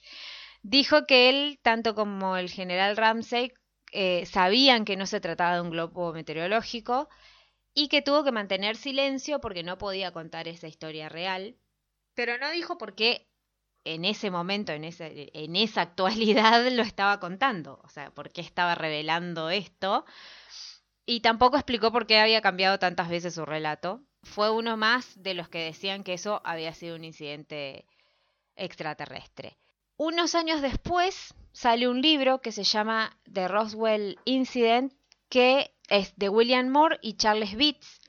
Dijo 0.62 1.06
que 1.06 1.30
él, 1.30 1.60
tanto 1.62 1.94
como 1.94 2.38
el 2.38 2.50
general 2.50 2.96
Ramsey, 2.96 3.54
eh, 3.92 4.26
sabían 4.26 4.86
que 4.86 4.96
no 4.96 5.06
se 5.06 5.20
trataba 5.20 5.56
de 5.56 5.62
un 5.62 5.70
globo 5.70 6.14
meteorológico 6.14 7.10
y 7.74 7.90
que 7.90 8.02
tuvo 8.02 8.24
que 8.24 8.32
mantener 8.32 8.76
silencio 8.76 9.40
porque 9.40 9.64
no 9.64 9.78
podía 9.78 10.12
contar 10.12 10.48
esa 10.48 10.68
historia 10.68 11.10
real. 11.10 11.58
Pero 12.16 12.38
no 12.38 12.50
dijo 12.52 12.78
por 12.78 12.96
qué 12.96 13.28
en 13.86 14.06
ese 14.06 14.32
momento, 14.32 14.72
en, 14.72 14.86
ese, 14.86 15.30
en 15.34 15.56
esa 15.56 15.82
actualidad, 15.82 16.66
lo 16.72 16.84
estaba 16.84 17.20
contando. 17.20 17.82
O 17.84 17.90
sea, 17.90 18.12
por 18.12 18.32
qué 18.32 18.42
estaba 18.42 18.76
revelando 18.76 19.50
esto. 19.50 20.06
Y 21.06 21.20
tampoco 21.20 21.58
explicó 21.58 21.92
por 21.92 22.08
qué 22.08 22.20
había 22.20 22.42
cambiado 22.42 22.80
tantas 22.80 23.10
veces 23.10 23.36
su 23.36 23.46
relato. 23.46 24.02
Fue 24.24 24.50
uno 24.50 24.78
más 24.78 25.22
de 25.22 25.34
los 25.34 25.50
que 25.50 25.66
decían 25.66 26.04
que 26.04 26.14
eso 26.14 26.42
había 26.46 26.74
sido 26.74 26.96
un 26.96 27.04
incidente 27.04 27.86
extraterrestre. 28.56 29.58
Unos 29.98 30.34
años 30.36 30.62
después 30.62 31.34
sale 31.52 31.88
un 31.88 32.02
libro 32.02 32.40
que 32.40 32.52
se 32.52 32.64
llama 32.64 33.18
The 33.32 33.48
Roswell 33.48 34.18
Incident, 34.26 34.94
que 35.30 35.74
es 35.90 36.14
de 36.16 36.30
William 36.30 36.70
Moore 36.70 37.00
y 37.02 37.14
Charles 37.14 37.56
Beats. 37.56 38.00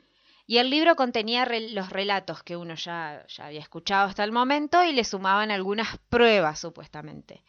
Y 0.47 0.59
el 0.59 0.71
libro 0.71 0.95
contenía 0.95 1.47
los 1.47 1.91
relatos 1.91 2.43
que 2.43 2.57
uno 2.57 2.75
ya, 2.75 3.25
ya 3.29 3.47
había 3.47 3.61
escuchado 3.61 4.09
hasta 4.09 4.25
el 4.25 4.33
momento 4.33 4.85
y 4.85 4.93
le 4.93 5.05
sumaban 5.05 5.51
algunas 5.51 5.99
pruebas, 6.09 6.61
supuestamente. 6.61 7.43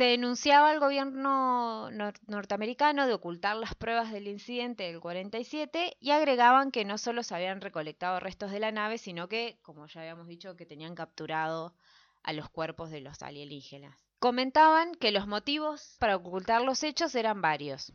Se 0.00 0.06
denunciaba 0.06 0.70
al 0.70 0.80
gobierno 0.80 1.90
nor- 1.90 2.18
norteamericano 2.26 3.06
de 3.06 3.12
ocultar 3.12 3.54
las 3.56 3.74
pruebas 3.74 4.10
del 4.10 4.28
incidente 4.28 4.84
del 4.84 4.98
47 4.98 5.98
y 6.00 6.10
agregaban 6.12 6.70
que 6.70 6.86
no 6.86 6.96
solo 6.96 7.22
se 7.22 7.34
habían 7.34 7.60
recolectado 7.60 8.18
restos 8.18 8.50
de 8.50 8.60
la 8.60 8.72
nave, 8.72 8.96
sino 8.96 9.28
que, 9.28 9.58
como 9.60 9.86
ya 9.88 10.00
habíamos 10.00 10.26
dicho, 10.26 10.56
que 10.56 10.64
tenían 10.64 10.94
capturado 10.94 11.74
a 12.22 12.32
los 12.32 12.48
cuerpos 12.48 12.90
de 12.90 13.02
los 13.02 13.20
alienígenas. 13.20 13.94
Comentaban 14.18 14.94
que 14.94 15.10
los 15.10 15.26
motivos 15.26 15.96
para 15.98 16.16
ocultar 16.16 16.62
los 16.62 16.82
hechos 16.82 17.14
eran 17.14 17.42
varios. 17.42 17.92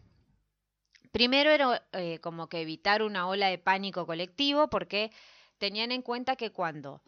Primero 1.12 1.50
era 1.50 1.88
eh, 1.94 2.20
como 2.20 2.50
que 2.50 2.62
evitar 2.62 3.02
una 3.02 3.28
ola 3.28 3.48
de 3.48 3.58
pánico 3.58 4.06
colectivo 4.06 4.70
porque 4.70 5.10
tenían 5.58 5.92
en 5.92 6.04
cuenta 6.04 6.36
que 6.36 6.52
cuando 6.52 7.02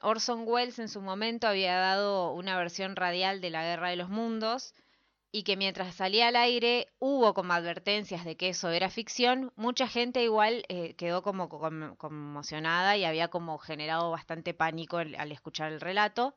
Orson 0.00 0.44
Welles 0.46 0.78
en 0.78 0.88
su 0.88 1.00
momento 1.00 1.46
había 1.48 1.76
dado 1.76 2.32
una 2.32 2.56
versión 2.56 2.96
radial 2.96 3.40
de 3.40 3.50
la 3.50 3.62
Guerra 3.62 3.90
de 3.90 3.96
los 3.96 4.08
Mundos 4.08 4.74
y 5.32 5.44
que 5.44 5.56
mientras 5.56 5.94
salía 5.94 6.28
al 6.28 6.36
aire 6.36 6.88
hubo 6.98 7.34
como 7.34 7.52
advertencias 7.52 8.24
de 8.24 8.36
que 8.36 8.48
eso 8.48 8.70
era 8.70 8.90
ficción, 8.90 9.52
mucha 9.56 9.86
gente 9.86 10.22
igual 10.24 10.64
eh, 10.68 10.94
quedó 10.94 11.22
como 11.22 11.48
com- 11.48 11.94
conmocionada 11.96 12.96
y 12.96 13.04
había 13.04 13.28
como 13.28 13.58
generado 13.58 14.10
bastante 14.10 14.54
pánico 14.54 14.96
al 14.98 15.14
al 15.14 15.30
escuchar 15.32 15.70
el 15.72 15.80
relato. 15.80 16.34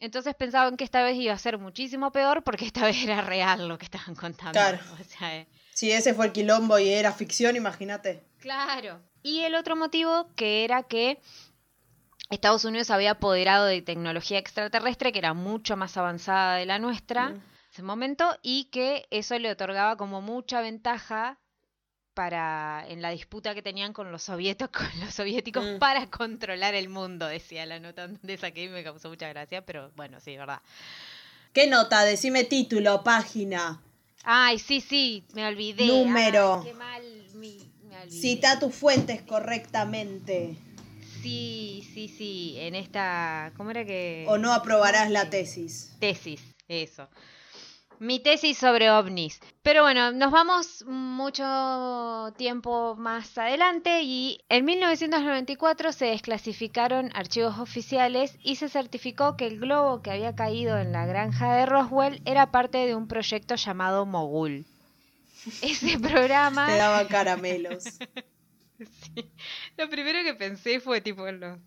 Entonces 0.00 0.34
pensaban 0.36 0.76
que 0.76 0.84
esta 0.84 1.02
vez 1.02 1.16
iba 1.16 1.32
a 1.32 1.38
ser 1.38 1.58
muchísimo 1.58 2.10
peor 2.12 2.42
porque 2.44 2.64
esta 2.64 2.84
vez 2.86 2.96
era 3.04 3.20
real 3.20 3.68
lo 3.68 3.78
que 3.78 3.84
estaban 3.84 4.14
contando. 4.14 4.52
Claro. 4.52 4.78
O 5.00 5.04
sea, 5.04 5.36
eh, 5.36 5.46
Si 5.74 5.90
ese 5.92 6.14
fue 6.14 6.26
el 6.26 6.32
quilombo 6.32 6.78
y 6.78 6.88
era 6.88 7.12
ficción, 7.12 7.54
imagínate. 7.56 8.24
Claro. 8.38 9.00
Y 9.22 9.40
el 9.40 9.54
otro 9.56 9.74
motivo 9.76 10.28
que 10.36 10.64
era 10.64 10.84
que 10.84 11.20
Estados 12.30 12.64
Unidos 12.64 12.90
había 12.90 13.12
apoderado 13.12 13.64
de 13.66 13.80
tecnología 13.82 14.38
extraterrestre 14.38 15.12
que 15.12 15.18
era 15.18 15.32
mucho 15.34 15.76
más 15.76 15.96
avanzada 15.96 16.56
de 16.56 16.66
la 16.66 16.78
nuestra 16.78 17.30
Mm. 17.30 17.34
en 17.36 17.42
ese 17.72 17.82
momento 17.82 18.36
y 18.42 18.64
que 18.66 19.06
eso 19.10 19.38
le 19.38 19.50
otorgaba 19.50 19.96
como 19.96 20.20
mucha 20.20 20.60
ventaja 20.60 21.38
para 22.14 22.84
en 22.88 23.00
la 23.00 23.10
disputa 23.10 23.54
que 23.54 23.62
tenían 23.62 23.92
con 23.92 24.10
los 24.12 24.24
soviéticos, 24.24 24.70
con 24.92 25.00
los 25.00 25.14
soviéticos 25.14 25.64
Mm. 25.64 25.78
para 25.78 26.10
controlar 26.10 26.74
el 26.74 26.88
mundo, 26.88 27.26
decía 27.26 27.64
la 27.64 27.78
nota 27.80 28.08
de 28.08 28.34
esa 28.34 28.50
que 28.50 28.68
me 28.68 28.82
causó 28.84 29.08
mucha 29.08 29.28
gracia, 29.28 29.64
pero 29.64 29.90
bueno, 29.96 30.20
sí, 30.20 30.36
verdad. 30.36 30.60
¿Qué 31.54 31.66
nota? 31.66 32.04
Decime 32.04 32.44
título, 32.44 33.02
página. 33.02 33.80
Ay, 34.24 34.58
sí, 34.58 34.80
sí, 34.82 35.24
me 35.32 35.46
olvidé. 35.46 35.86
Número. 35.86 36.60
Ay, 36.62 36.68
qué 36.68 36.74
mal 36.74 37.02
mi- 37.34 37.70
me 37.88 37.96
olvidé. 38.02 38.20
Cita 38.20 38.58
tus 38.58 38.74
fuentes 38.74 39.22
correctamente. 39.22 40.56
Sí, 41.22 41.88
sí, 41.94 42.08
sí, 42.08 42.56
en 42.58 42.74
esta, 42.74 43.52
¿cómo 43.56 43.70
era 43.70 43.84
que? 43.84 44.24
O 44.28 44.38
no 44.38 44.52
aprobarás 44.52 45.10
la 45.10 45.30
tesis. 45.30 45.96
Tesis, 45.98 46.42
eso. 46.68 47.08
Mi 48.00 48.20
tesis 48.20 48.56
sobre 48.56 48.92
ovnis. 48.92 49.40
Pero 49.62 49.82
bueno, 49.82 50.12
nos 50.12 50.30
vamos 50.30 50.84
mucho 50.86 52.32
tiempo 52.36 52.94
más 52.96 53.36
adelante 53.36 54.02
y 54.02 54.40
en 54.48 54.64
1994 54.64 55.92
se 55.92 56.06
desclasificaron 56.06 57.10
archivos 57.14 57.58
oficiales 57.58 58.38
y 58.44 58.56
se 58.56 58.68
certificó 58.68 59.36
que 59.36 59.48
el 59.48 59.58
globo 59.58 60.00
que 60.00 60.12
había 60.12 60.36
caído 60.36 60.78
en 60.78 60.92
la 60.92 61.06
granja 61.06 61.56
de 61.56 61.66
Roswell 61.66 62.22
era 62.24 62.52
parte 62.52 62.78
de 62.78 62.94
un 62.94 63.08
proyecto 63.08 63.56
llamado 63.56 64.06
Mogul. 64.06 64.64
Ese 65.62 65.98
programa... 65.98 66.68
Te 66.68 66.76
daban 66.76 67.08
caramelos. 67.08 67.84
Sí. 69.14 69.30
Lo 69.76 69.88
primero 69.90 70.22
que 70.22 70.34
pensé 70.34 70.80
fue 70.80 71.00
tipo 71.00 71.26
en 71.26 71.40
los, 71.40 71.58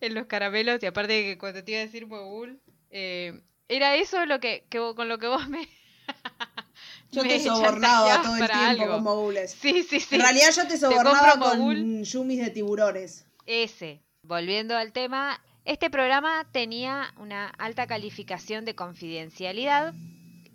en 0.00 0.14
los 0.14 0.26
caramelos 0.26 0.82
y 0.82 0.86
aparte 0.86 1.12
de 1.12 1.22
que 1.22 1.38
cuando 1.38 1.62
te 1.62 1.72
iba 1.72 1.80
a 1.80 1.84
decir 1.84 2.06
mogul, 2.06 2.60
eh, 2.90 3.40
era 3.68 3.96
eso 3.96 4.26
lo 4.26 4.40
que, 4.40 4.64
que 4.68 4.78
con 4.94 5.08
lo 5.08 5.18
que 5.18 5.28
vos 5.28 5.48
me... 5.48 5.68
Yo 7.12 7.22
me 7.22 7.28
te 7.28 7.40
sobornaba 7.40 8.22
todo 8.22 8.36
el 8.36 8.46
tiempo 8.46 8.82
algo. 8.82 8.88
con 8.88 9.02
mogules. 9.04 9.52
Sí, 9.52 9.82
sí, 9.82 10.00
sí. 10.00 10.14
En 10.16 10.20
realidad 10.22 10.50
yo 10.54 10.66
te 10.66 10.76
sobornaba 10.76 11.38
con 11.38 11.58
mogul. 11.58 12.02
yumis 12.02 12.40
de 12.40 12.50
tiburones. 12.50 13.26
Ese. 13.46 14.02
Volviendo 14.22 14.76
al 14.76 14.92
tema, 14.92 15.40
este 15.64 15.88
programa 15.88 16.46
tenía 16.50 17.14
una 17.16 17.48
alta 17.48 17.86
calificación 17.86 18.64
de 18.64 18.74
confidencialidad 18.74 19.94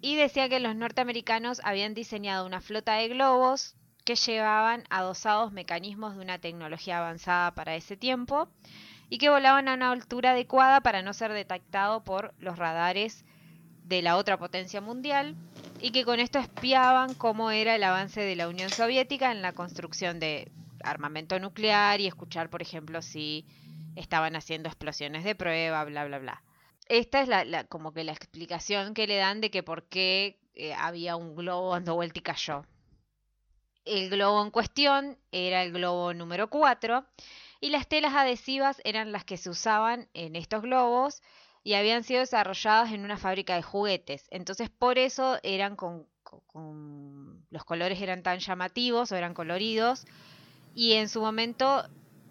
y 0.02 0.16
decía 0.16 0.50
que 0.50 0.60
los 0.60 0.76
norteamericanos 0.76 1.62
habían 1.64 1.94
diseñado 1.94 2.46
una 2.46 2.60
flota 2.60 2.96
de 2.96 3.08
globos 3.08 3.76
que 4.06 4.16
llevaban 4.16 4.84
adosados 4.90 5.52
mecanismos 5.52 6.16
de 6.16 6.22
una 6.22 6.40
tecnología 6.40 7.00
avanzada 7.00 7.54
para 7.54 7.76
ese 7.76 7.98
tiempo 7.98 8.50
y 9.10 9.18
que 9.18 9.30
volaban 9.30 9.68
a 9.68 9.74
una 9.74 9.92
altura 9.92 10.32
adecuada 10.32 10.82
para 10.82 11.02
no 11.02 11.14
ser 11.14 11.34
detectado 11.34 12.04
por 12.04 12.34
los 12.40 12.58
radares 12.58 13.26
de 13.84 14.02
la 14.02 14.18
otra 14.18 14.38
potencia 14.38 14.82
mundial 14.82 15.36
y 15.82 15.92
que 15.92 16.06
con 16.06 16.20
esto 16.20 16.40
espiaban 16.40 17.14
cómo 17.16 17.52
era 17.52 17.76
el 17.76 17.84
avance 17.84 18.22
de 18.22 18.36
la 18.36 18.48
Unión 18.48 18.70
Soviética 18.70 19.32
en 19.32 19.42
la 19.42 19.54
construcción 19.54 20.20
de 20.20 20.52
armamento 20.84 21.40
nuclear 21.40 22.00
y 22.00 22.08
escuchar, 22.08 22.50
por 22.50 22.62
ejemplo, 22.62 23.02
si 23.02 23.46
estaban 23.96 24.36
haciendo 24.36 24.70
explosiones 24.70 25.24
de 25.24 25.36
prueba, 25.36 25.84
bla, 25.84 26.06
bla, 26.06 26.20
bla. 26.20 26.44
Esta 26.88 27.22
es 27.22 27.28
la, 27.28 27.64
como 27.66 27.94
que 27.94 28.04
la 28.04 28.12
explicación 28.12 28.94
que 28.94 29.08
le 29.08 29.18
dan 29.18 29.42
de 29.42 29.52
que 29.52 29.64
por 29.64 29.84
qué 29.84 30.40
eh, 30.56 30.74
había 30.74 31.16
un 31.16 31.36
globo 31.36 31.72
dando 31.72 31.96
vuelta 31.96 32.20
y 32.20 32.22
cayó. 32.22 32.66
El 33.86 34.10
globo 34.10 34.44
en 34.44 34.52
cuestión 34.52 35.18
era 35.32 35.64
el 35.64 35.72
globo 35.72 36.14
número 36.14 36.50
4 36.50 37.06
y 37.60 37.70
las 37.70 37.88
telas 37.88 38.14
adhesivas 38.14 38.82
eran 38.84 39.12
las 39.12 39.24
que 39.24 39.38
se 39.38 39.50
usaban 39.50 40.08
en 40.14 40.36
estos 40.36 40.62
globos 40.62 41.22
y 41.64 41.74
habían 41.74 42.04
sido 42.04 42.22
desarrolladas 42.22 42.92
en 42.92 43.04
una 43.04 43.18
fábrica 43.18 43.56
de 43.56 43.62
juguetes. 43.62 44.28
Entonces 44.32 44.70
por 44.70 44.98
eso 44.98 45.40
eran 45.44 45.76
con, 45.76 46.08
los 47.50 47.64
colores 47.66 48.02
eran 48.02 48.24
tan 48.24 48.40
llamativos 48.40 49.12
o 49.12 49.16
eran 49.16 49.34
coloridos 49.34 50.06
y 50.76 50.94
en 50.94 51.10
su 51.10 51.22
momento 51.22 51.84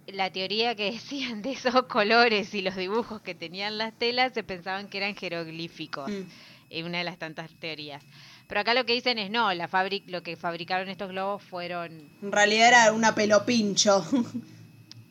la 0.06 0.30
teoría 0.30 0.74
que 0.74 0.90
decían 0.92 1.42
de 1.42 1.52
esos 1.52 1.82
colores 1.84 2.54
y 2.54 2.62
los 2.62 2.76
dibujos 2.76 3.20
que 3.22 3.34
tenían 3.34 3.78
las 3.78 3.96
telas 3.98 4.32
se 4.32 4.42
pensaban 4.42 4.88
que 4.88 4.98
eran 4.98 5.14
jeroglíficos. 5.14 6.10
Mm. 6.10 6.28
Es 6.70 6.84
una 6.84 6.98
de 6.98 7.04
las 7.04 7.18
tantas 7.18 7.50
teorías. 7.58 8.04
Pero 8.50 8.62
acá 8.62 8.74
lo 8.74 8.84
que 8.84 8.94
dicen 8.94 9.16
es 9.20 9.30
no, 9.30 9.54
la 9.54 9.68
fábrica, 9.68 10.06
lo 10.10 10.24
que 10.24 10.36
fabricaron 10.36 10.88
estos 10.88 11.08
globos 11.08 11.40
fueron 11.40 12.10
En 12.20 12.32
realidad 12.32 12.66
era 12.66 12.92
una 12.92 13.14
pelopincho. 13.14 14.04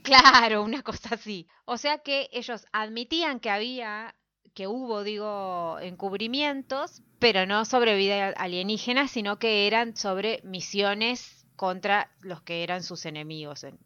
Claro, 0.01 0.63
una 0.63 0.81
cosa 0.81 1.15
así. 1.15 1.47
O 1.65 1.77
sea 1.77 1.99
que 1.99 2.29
ellos 2.31 2.65
admitían 2.71 3.39
que 3.39 3.49
había, 3.49 4.15
que 4.55 4.65
hubo, 4.65 5.03
digo, 5.03 5.77
encubrimientos, 5.81 7.03
pero 7.19 7.45
no 7.45 7.63
sobre 7.63 7.95
vida 7.95 8.29
alienígena, 8.29 9.07
sino 9.07 9.37
que 9.37 9.67
eran 9.67 9.95
sobre 9.95 10.41
misiones 10.43 11.45
contra 11.55 12.09
los 12.21 12.41
que 12.41 12.63
eran 12.63 12.81
sus 12.81 13.05
enemigos 13.05 13.63
en, 13.63 13.77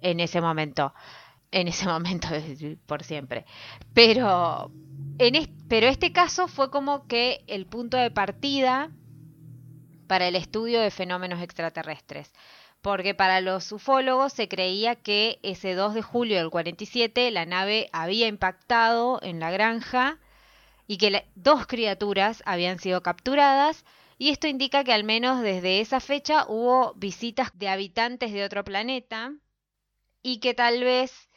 en 0.00 0.20
ese 0.20 0.40
momento. 0.40 0.94
En 1.50 1.66
ese 1.66 1.86
momento, 1.86 2.28
por 2.86 3.02
siempre. 3.02 3.46
Pero, 3.94 4.70
en 5.20 5.54
pero 5.68 5.86
este 5.86 6.12
caso 6.12 6.48
fue 6.48 6.70
como 6.70 7.06
que 7.06 7.44
el 7.46 7.66
punto 7.66 7.98
de 7.98 8.10
partida 8.10 8.90
para 10.06 10.26
el 10.26 10.34
estudio 10.34 10.80
de 10.80 10.90
fenómenos 10.90 11.42
extraterrestres 11.42 12.32
porque 12.80 13.14
para 13.14 13.42
los 13.42 13.70
ufólogos 13.70 14.32
se 14.32 14.48
creía 14.48 14.96
que 14.96 15.38
ese 15.42 15.74
2 15.74 15.92
de 15.92 16.00
julio 16.00 16.38
del 16.38 16.48
47 16.48 17.30
la 17.32 17.44
nave 17.44 17.90
había 17.92 18.28
impactado 18.28 19.20
en 19.22 19.40
la 19.40 19.50
granja 19.50 20.18
y 20.86 20.96
que 20.96 21.26
dos 21.34 21.66
criaturas 21.66 22.42
habían 22.46 22.78
sido 22.78 23.02
capturadas 23.02 23.84
y 24.16 24.30
esto 24.30 24.46
indica 24.48 24.84
que 24.84 24.94
al 24.94 25.04
menos 25.04 25.42
desde 25.42 25.80
esa 25.80 26.00
fecha 26.00 26.46
hubo 26.48 26.94
visitas 26.94 27.50
de 27.52 27.68
habitantes 27.68 28.32
de 28.32 28.42
otro 28.42 28.64
planeta 28.64 29.34
y 30.22 30.40
que 30.40 30.54
tal 30.54 30.82
vez 30.82 31.29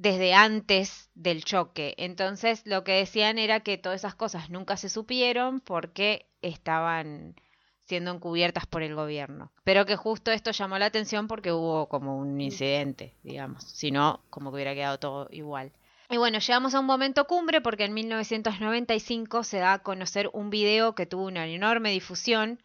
desde 0.00 0.32
antes 0.32 1.10
del 1.14 1.44
choque. 1.44 1.94
Entonces 1.98 2.62
lo 2.64 2.84
que 2.84 2.92
decían 2.92 3.36
era 3.36 3.60
que 3.60 3.76
todas 3.76 4.00
esas 4.00 4.14
cosas 4.14 4.48
nunca 4.48 4.78
se 4.78 4.88
supieron 4.88 5.60
porque 5.60 6.26
estaban 6.40 7.34
siendo 7.80 8.10
encubiertas 8.10 8.64
por 8.64 8.82
el 8.82 8.94
gobierno. 8.94 9.52
Pero 9.62 9.84
que 9.84 9.96
justo 9.96 10.30
esto 10.30 10.52
llamó 10.52 10.78
la 10.78 10.86
atención 10.86 11.28
porque 11.28 11.52
hubo 11.52 11.86
como 11.90 12.16
un 12.16 12.40
incidente, 12.40 13.14
digamos. 13.22 13.62
Si 13.64 13.90
no, 13.90 14.22
como 14.30 14.50
que 14.50 14.54
hubiera 14.54 14.74
quedado 14.74 14.98
todo 14.98 15.28
igual. 15.32 15.70
Y 16.08 16.16
bueno, 16.16 16.38
llegamos 16.38 16.74
a 16.74 16.80
un 16.80 16.86
momento 16.86 17.26
cumbre 17.26 17.60
porque 17.60 17.84
en 17.84 17.92
1995 17.92 19.44
se 19.44 19.58
da 19.58 19.74
a 19.74 19.82
conocer 19.82 20.30
un 20.32 20.48
video 20.48 20.94
que 20.94 21.04
tuvo 21.04 21.26
una 21.26 21.46
enorme 21.46 21.90
difusión 21.90 22.62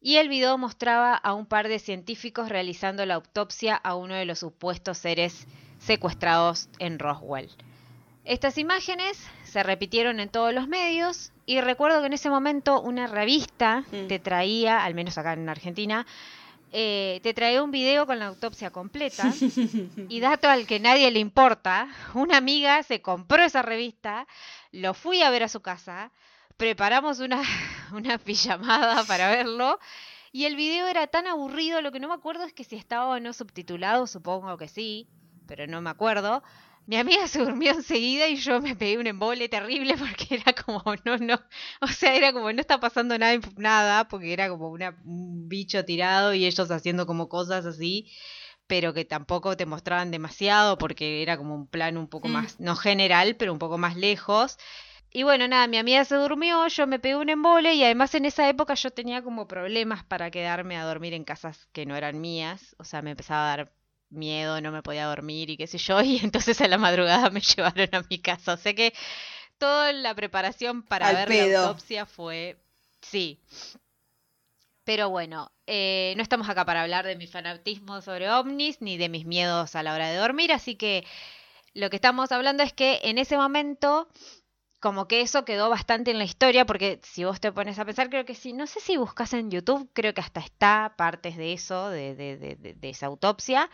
y 0.00 0.18
el 0.18 0.28
video 0.28 0.56
mostraba 0.56 1.16
a 1.16 1.34
un 1.34 1.46
par 1.46 1.66
de 1.66 1.80
científicos 1.80 2.48
realizando 2.48 3.04
la 3.06 3.14
autopsia 3.14 3.74
a 3.74 3.96
uno 3.96 4.14
de 4.14 4.24
los 4.24 4.38
supuestos 4.38 4.98
seres 4.98 5.48
secuestrados 5.84 6.68
en 6.78 6.98
Roswell. 6.98 7.50
Estas 8.24 8.56
imágenes 8.56 9.22
se 9.44 9.62
repitieron 9.62 10.18
en 10.18 10.30
todos 10.30 10.54
los 10.54 10.66
medios 10.66 11.30
y 11.46 11.60
recuerdo 11.60 12.00
que 12.00 12.06
en 12.06 12.14
ese 12.14 12.30
momento 12.30 12.80
una 12.80 13.06
revista 13.06 13.84
Mm. 13.92 14.06
te 14.08 14.18
traía, 14.18 14.82
al 14.84 14.94
menos 14.94 15.18
acá 15.18 15.34
en 15.34 15.48
Argentina, 15.48 16.06
eh, 16.72 17.20
te 17.22 17.34
traía 17.34 17.62
un 17.62 17.70
video 17.70 18.06
con 18.06 18.18
la 18.18 18.26
autopsia 18.26 18.70
completa 18.70 19.30
y 20.08 20.20
dato 20.20 20.48
al 20.48 20.66
que 20.66 20.80
nadie 20.80 21.10
le 21.10 21.20
importa, 21.20 21.88
una 22.14 22.38
amiga 22.38 22.82
se 22.82 23.02
compró 23.02 23.42
esa 23.44 23.62
revista, 23.62 24.26
lo 24.72 24.94
fui 24.94 25.22
a 25.22 25.30
ver 25.30 25.42
a 25.42 25.48
su 25.48 25.60
casa, 25.60 26.10
preparamos 26.56 27.20
una, 27.20 27.42
una 27.92 28.16
pijamada 28.18 29.04
para 29.04 29.28
verlo 29.28 29.78
y 30.32 30.46
el 30.46 30.56
video 30.56 30.86
era 30.88 31.06
tan 31.06 31.26
aburrido, 31.26 31.82
lo 31.82 31.92
que 31.92 32.00
no 32.00 32.08
me 32.08 32.14
acuerdo 32.14 32.44
es 32.44 32.54
que 32.54 32.64
si 32.64 32.74
estaba 32.74 33.06
o 33.08 33.20
no 33.20 33.32
subtitulado, 33.34 34.06
supongo 34.06 34.56
que 34.56 34.66
sí, 34.68 35.06
pero 35.46 35.66
no 35.66 35.80
me 35.80 35.90
acuerdo. 35.90 36.42
Mi 36.86 36.96
amiga 36.96 37.26
se 37.28 37.38
durmió 37.38 37.72
enseguida 37.72 38.28
y 38.28 38.36
yo 38.36 38.60
me 38.60 38.76
pegué 38.76 38.98
un 38.98 39.06
embole 39.06 39.48
terrible 39.48 39.94
porque 39.98 40.34
era 40.36 40.52
como, 40.52 40.82
no, 41.04 41.16
no, 41.18 41.40
o 41.80 41.86
sea, 41.86 42.14
era 42.14 42.32
como, 42.32 42.52
no 42.52 42.60
está 42.60 42.78
pasando 42.80 43.16
nada, 43.18 43.38
nada, 43.56 44.08
porque 44.08 44.32
era 44.32 44.48
como 44.50 44.68
una, 44.70 44.96
un 45.04 45.48
bicho 45.48 45.84
tirado 45.84 46.34
y 46.34 46.44
ellos 46.44 46.70
haciendo 46.70 47.06
como 47.06 47.28
cosas 47.28 47.64
así, 47.64 48.12
pero 48.66 48.92
que 48.94 49.04
tampoco 49.04 49.56
te 49.56 49.66
mostraban 49.66 50.10
demasiado 50.10 50.78
porque 50.78 51.22
era 51.22 51.36
como 51.38 51.54
un 51.54 51.66
plano 51.66 52.00
un 52.00 52.08
poco 52.08 52.28
Mm. 52.28 52.32
más, 52.32 52.60
no 52.60 52.76
general, 52.76 53.36
pero 53.36 53.52
un 53.52 53.58
poco 53.58 53.78
más 53.78 53.96
lejos. 53.96 54.58
Y 55.10 55.22
bueno, 55.22 55.46
nada, 55.48 55.66
mi 55.68 55.78
amiga 55.78 56.04
se 56.04 56.16
durmió, 56.16 56.66
yo 56.68 56.86
me 56.86 56.98
pegué 56.98 57.16
un 57.16 57.28
embole 57.30 57.74
y 57.74 57.84
además 57.84 58.14
en 58.14 58.24
esa 58.26 58.48
época 58.48 58.74
yo 58.74 58.90
tenía 58.90 59.22
como 59.22 59.46
problemas 59.46 60.02
para 60.04 60.30
quedarme 60.30 60.76
a 60.76 60.84
dormir 60.84 61.14
en 61.14 61.24
casas 61.24 61.66
que 61.72 61.86
no 61.86 61.94
eran 61.96 62.20
mías, 62.20 62.74
o 62.78 62.84
sea, 62.84 63.00
me 63.00 63.12
empezaba 63.12 63.44
a 63.52 63.56
dar 63.56 63.72
miedo, 64.14 64.60
no 64.60 64.72
me 64.72 64.82
podía 64.82 65.06
dormir 65.06 65.50
y 65.50 65.56
qué 65.56 65.66
sé 65.66 65.78
yo, 65.78 66.00
y 66.02 66.18
entonces 66.18 66.60
a 66.60 66.68
la 66.68 66.78
madrugada 66.78 67.30
me 67.30 67.40
llevaron 67.56 67.88
a 67.92 68.02
mi 68.08 68.18
casa. 68.20 68.54
O 68.54 68.56
sea 68.56 68.74
que 68.74 68.94
toda 69.58 69.92
la 69.92 70.14
preparación 70.14 70.82
para 70.82 71.08
Al 71.08 71.16
ver 71.16 71.28
pedo. 71.28 71.62
la 71.62 71.68
autopsia 71.68 72.06
fue... 72.06 72.58
Sí. 73.02 73.40
Pero 74.84 75.08
bueno, 75.08 75.50
eh, 75.66 76.12
no 76.16 76.22
estamos 76.22 76.48
acá 76.48 76.64
para 76.64 76.82
hablar 76.82 77.06
de 77.06 77.16
mi 77.16 77.26
fanatismo 77.26 78.02
sobre 78.02 78.30
ovnis 78.30 78.80
ni 78.82 78.98
de 78.98 79.08
mis 79.08 79.24
miedos 79.24 79.74
a 79.76 79.82
la 79.82 79.94
hora 79.94 80.08
de 80.08 80.16
dormir, 80.16 80.52
así 80.52 80.74
que 80.76 81.06
lo 81.74 81.90
que 81.90 81.96
estamos 81.96 82.32
hablando 82.32 82.62
es 82.62 82.72
que 82.72 83.00
en 83.04 83.18
ese 83.18 83.36
momento 83.36 84.08
como 84.84 85.08
que 85.08 85.22
eso 85.22 85.44
quedó 85.46 85.70
bastante 85.70 86.10
en 86.12 86.18
la 86.18 86.24
historia, 86.24 86.66
porque 86.66 87.00
si 87.04 87.24
vos 87.24 87.40
te 87.40 87.52
pones 87.52 87.78
a 87.80 87.86
pensar, 87.86 88.10
creo 88.10 88.26
que 88.26 88.36
sí, 88.36 88.52
no 88.54 88.66
sé 88.68 88.80
si 88.80 88.96
buscas 88.98 89.32
en 89.34 89.50
YouTube, 89.50 89.90
creo 89.94 90.14
que 90.14 90.20
hasta 90.22 90.40
está 90.40 90.94
partes 90.98 91.36
de 91.38 91.54
eso, 91.54 91.90
de, 91.90 92.14
de, 92.16 92.36
de, 92.38 92.56
de- 92.74 92.90
esa 92.90 93.06
autopsia. 93.06 93.70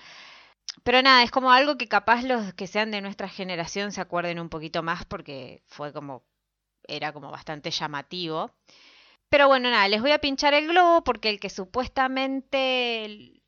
Pero 0.84 1.02
nada, 1.02 1.22
es 1.22 1.30
como 1.30 1.52
algo 1.52 1.76
que 1.78 1.88
capaz 1.88 2.22
los 2.24 2.54
que 2.54 2.66
sean 2.66 2.90
de 2.90 3.00
nuestra 3.02 3.28
generación 3.28 3.92
se 3.92 4.00
acuerden 4.02 4.40
un 4.40 4.48
poquito 4.50 4.82
más 4.82 5.04
porque 5.06 5.62
fue 5.66 5.92
como, 5.92 6.24
era 6.88 7.12
como 7.12 7.30
bastante 7.32 7.70
llamativo. 7.72 8.52
Pero 9.30 9.48
bueno, 9.48 9.70
nada, 9.70 9.88
les 9.88 10.02
voy 10.02 10.12
a 10.12 10.20
pinchar 10.20 10.54
el 10.54 10.68
globo 10.68 11.04
porque 11.04 11.30
el 11.30 11.40
que 11.40 11.50
supuestamente... 11.50 13.42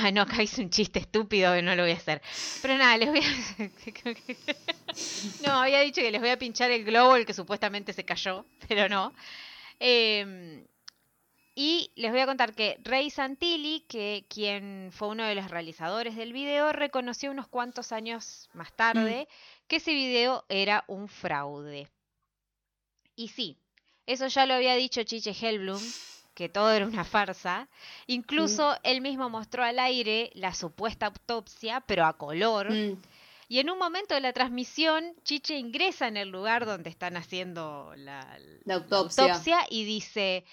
Ay, 0.00 0.12
no, 0.12 0.22
acá 0.22 0.42
hice 0.42 0.62
un 0.62 0.70
chiste 0.70 1.00
estúpido 1.00 1.52
que 1.54 1.62
no 1.62 1.74
lo 1.74 1.82
voy 1.82 1.92
a 1.92 1.96
hacer. 1.96 2.22
Pero 2.62 2.78
nada, 2.78 2.96
les 2.96 3.08
voy 3.08 3.20
a... 3.20 3.68
No, 5.46 5.60
había 5.60 5.80
dicho 5.80 6.00
que 6.00 6.10
les 6.10 6.20
voy 6.20 6.30
a 6.30 6.38
pinchar 6.38 6.70
el 6.70 6.84
globo, 6.84 7.16
el 7.16 7.26
que 7.26 7.34
supuestamente 7.34 7.92
se 7.92 8.04
cayó, 8.04 8.46
pero 8.68 8.88
no. 8.88 9.12
Eh, 9.80 10.64
y 11.60 11.90
les 11.96 12.12
voy 12.12 12.20
a 12.20 12.26
contar 12.26 12.54
que 12.54 12.78
Rey 12.84 13.10
Santilli, 13.10 13.80
que 13.88 14.24
quien 14.28 14.90
fue 14.92 15.08
uno 15.08 15.24
de 15.24 15.34
los 15.34 15.50
realizadores 15.50 16.14
del 16.14 16.32
video, 16.32 16.72
reconoció 16.72 17.32
unos 17.32 17.48
cuantos 17.48 17.90
años 17.90 18.48
más 18.52 18.72
tarde 18.76 19.26
que 19.66 19.76
ese 19.76 19.92
video 19.92 20.44
era 20.48 20.84
un 20.86 21.08
fraude. 21.08 21.90
Y 23.16 23.26
sí, 23.26 23.58
eso 24.06 24.28
ya 24.28 24.46
lo 24.46 24.54
había 24.54 24.76
dicho 24.76 25.02
Chiche 25.02 25.32
Hellblum, 25.32 25.82
que 26.38 26.48
todo 26.48 26.70
era 26.70 26.86
una 26.86 27.02
farsa. 27.02 27.66
Incluso 28.06 28.76
él 28.84 29.00
mismo 29.00 29.28
mostró 29.28 29.64
al 29.64 29.80
aire 29.80 30.30
la 30.34 30.54
supuesta 30.54 31.06
autopsia, 31.06 31.80
pero 31.84 32.06
a 32.06 32.12
color. 32.16 32.70
Mm. 32.70 32.96
Y 33.48 33.58
en 33.58 33.70
un 33.70 33.76
momento 33.78 34.14
de 34.14 34.20
la 34.20 34.32
transmisión, 34.32 35.14
Chiche 35.24 35.58
ingresa 35.58 36.06
en 36.06 36.16
el 36.16 36.28
lugar 36.28 36.64
donde 36.64 36.90
están 36.90 37.16
haciendo 37.16 37.92
la, 37.96 38.38
La 38.64 38.74
autopsia. 38.76 39.66
y 39.68 39.82
dice, 39.84 40.44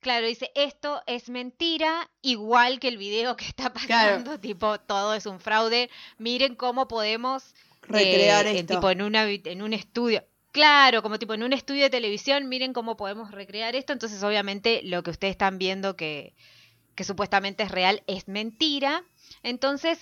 claro, 0.00 0.26
dice, 0.26 0.50
esto 0.56 1.00
es 1.06 1.28
mentira, 1.28 2.10
igual 2.22 2.80
que 2.80 2.88
el 2.88 2.96
video 2.98 3.36
que 3.36 3.44
está 3.44 3.72
pasando, 3.72 4.40
tipo, 4.40 4.80
todo 4.80 5.14
es 5.14 5.26
un 5.26 5.38
fraude, 5.38 5.90
miren 6.18 6.56
cómo 6.56 6.88
podemos 6.88 7.54
Recrear 7.82 8.46
eh, 8.48 8.58
esto. 8.60 8.74
tipo, 8.74 8.90
en, 8.90 9.02
una, 9.02 9.26
habi- 9.26 9.42
en 9.46 9.62
un 9.62 9.74
estudio. 9.74 10.24
Claro, 10.52 11.02
como 11.02 11.18
tipo 11.18 11.34
en 11.34 11.42
un 11.44 11.52
estudio 11.52 11.84
de 11.84 11.90
televisión, 11.90 12.48
miren 12.48 12.72
cómo 12.72 12.96
podemos 12.96 13.30
recrear 13.30 13.76
esto. 13.76 13.92
Entonces, 13.92 14.22
obviamente, 14.22 14.80
lo 14.84 15.02
que 15.02 15.10
ustedes 15.10 15.32
están 15.32 15.58
viendo 15.58 15.96
que, 15.96 16.34
que 16.96 17.04
supuestamente 17.04 17.62
es 17.62 17.70
real 17.70 18.02
es 18.06 18.26
mentira. 18.26 19.04
Entonces, 19.44 19.98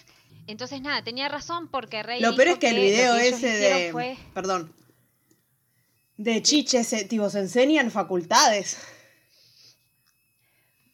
entonces 0.46 0.80
nada, 0.80 1.02
tenía 1.04 1.28
razón 1.28 1.68
porque 1.68 2.02
Rey 2.02 2.20
Lo 2.20 2.34
peor 2.34 2.48
es 2.48 2.58
que 2.58 2.70
el 2.70 2.76
video 2.76 3.14
ese 3.16 3.46
de. 3.48 3.92
fue- 3.92 4.16
Perdón. 4.34 4.74
De 6.16 6.42
chiche, 6.42 6.82
se, 6.82 7.04
tipo, 7.04 7.28
se 7.30 7.40
enseña 7.40 7.80
en 7.82 7.90
facultades. 7.90 8.78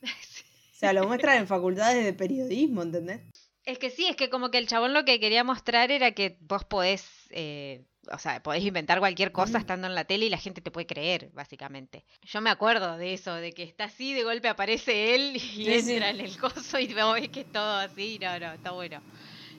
O 0.02 0.76
sea, 0.76 0.92
lo 0.92 1.04
muestran 1.08 1.38
en 1.38 1.46
facultades 1.46 2.04
de 2.04 2.12
periodismo, 2.12 2.82
¿entendés? 2.82 3.20
Es 3.64 3.78
que 3.78 3.88
sí, 3.90 4.06
es 4.06 4.16
que 4.16 4.28
como 4.28 4.50
que 4.50 4.58
el 4.58 4.66
chabón 4.66 4.92
lo 4.92 5.04
que 5.06 5.20
quería 5.20 5.42
mostrar 5.44 5.90
era 5.90 6.10
que 6.12 6.36
vos 6.40 6.64
podés, 6.64 7.06
eh, 7.30 7.82
o 8.12 8.18
sea, 8.18 8.42
podés 8.42 8.64
inventar 8.64 8.98
cualquier 9.00 9.32
cosa 9.32 9.58
estando 9.58 9.86
en 9.86 9.94
la 9.94 10.04
tele 10.04 10.26
y 10.26 10.30
la 10.30 10.38
gente 10.38 10.60
te 10.60 10.70
puede 10.70 10.86
creer, 10.86 11.30
básicamente. 11.32 12.04
Yo 12.22 12.40
me 12.40 12.50
acuerdo 12.50 12.96
de 12.96 13.12
eso, 13.14 13.34
de 13.34 13.52
que 13.52 13.62
está 13.64 13.84
así, 13.84 14.14
de 14.14 14.24
golpe 14.24 14.48
aparece 14.48 15.14
él 15.14 15.36
y 15.56 15.68
Sí, 15.68 15.82
sí. 15.82 15.98
entra 15.98 16.10
en 16.10 16.20
el 16.20 16.38
coso 16.38 16.78
y 16.78 16.92
vos 16.94 17.14
ves 17.14 17.28
que 17.30 17.40
es 17.40 17.50
todo 17.52 17.76
así, 17.78 18.18
no, 18.20 18.38
no, 18.40 18.52
está 18.54 18.70
bueno. 18.72 19.04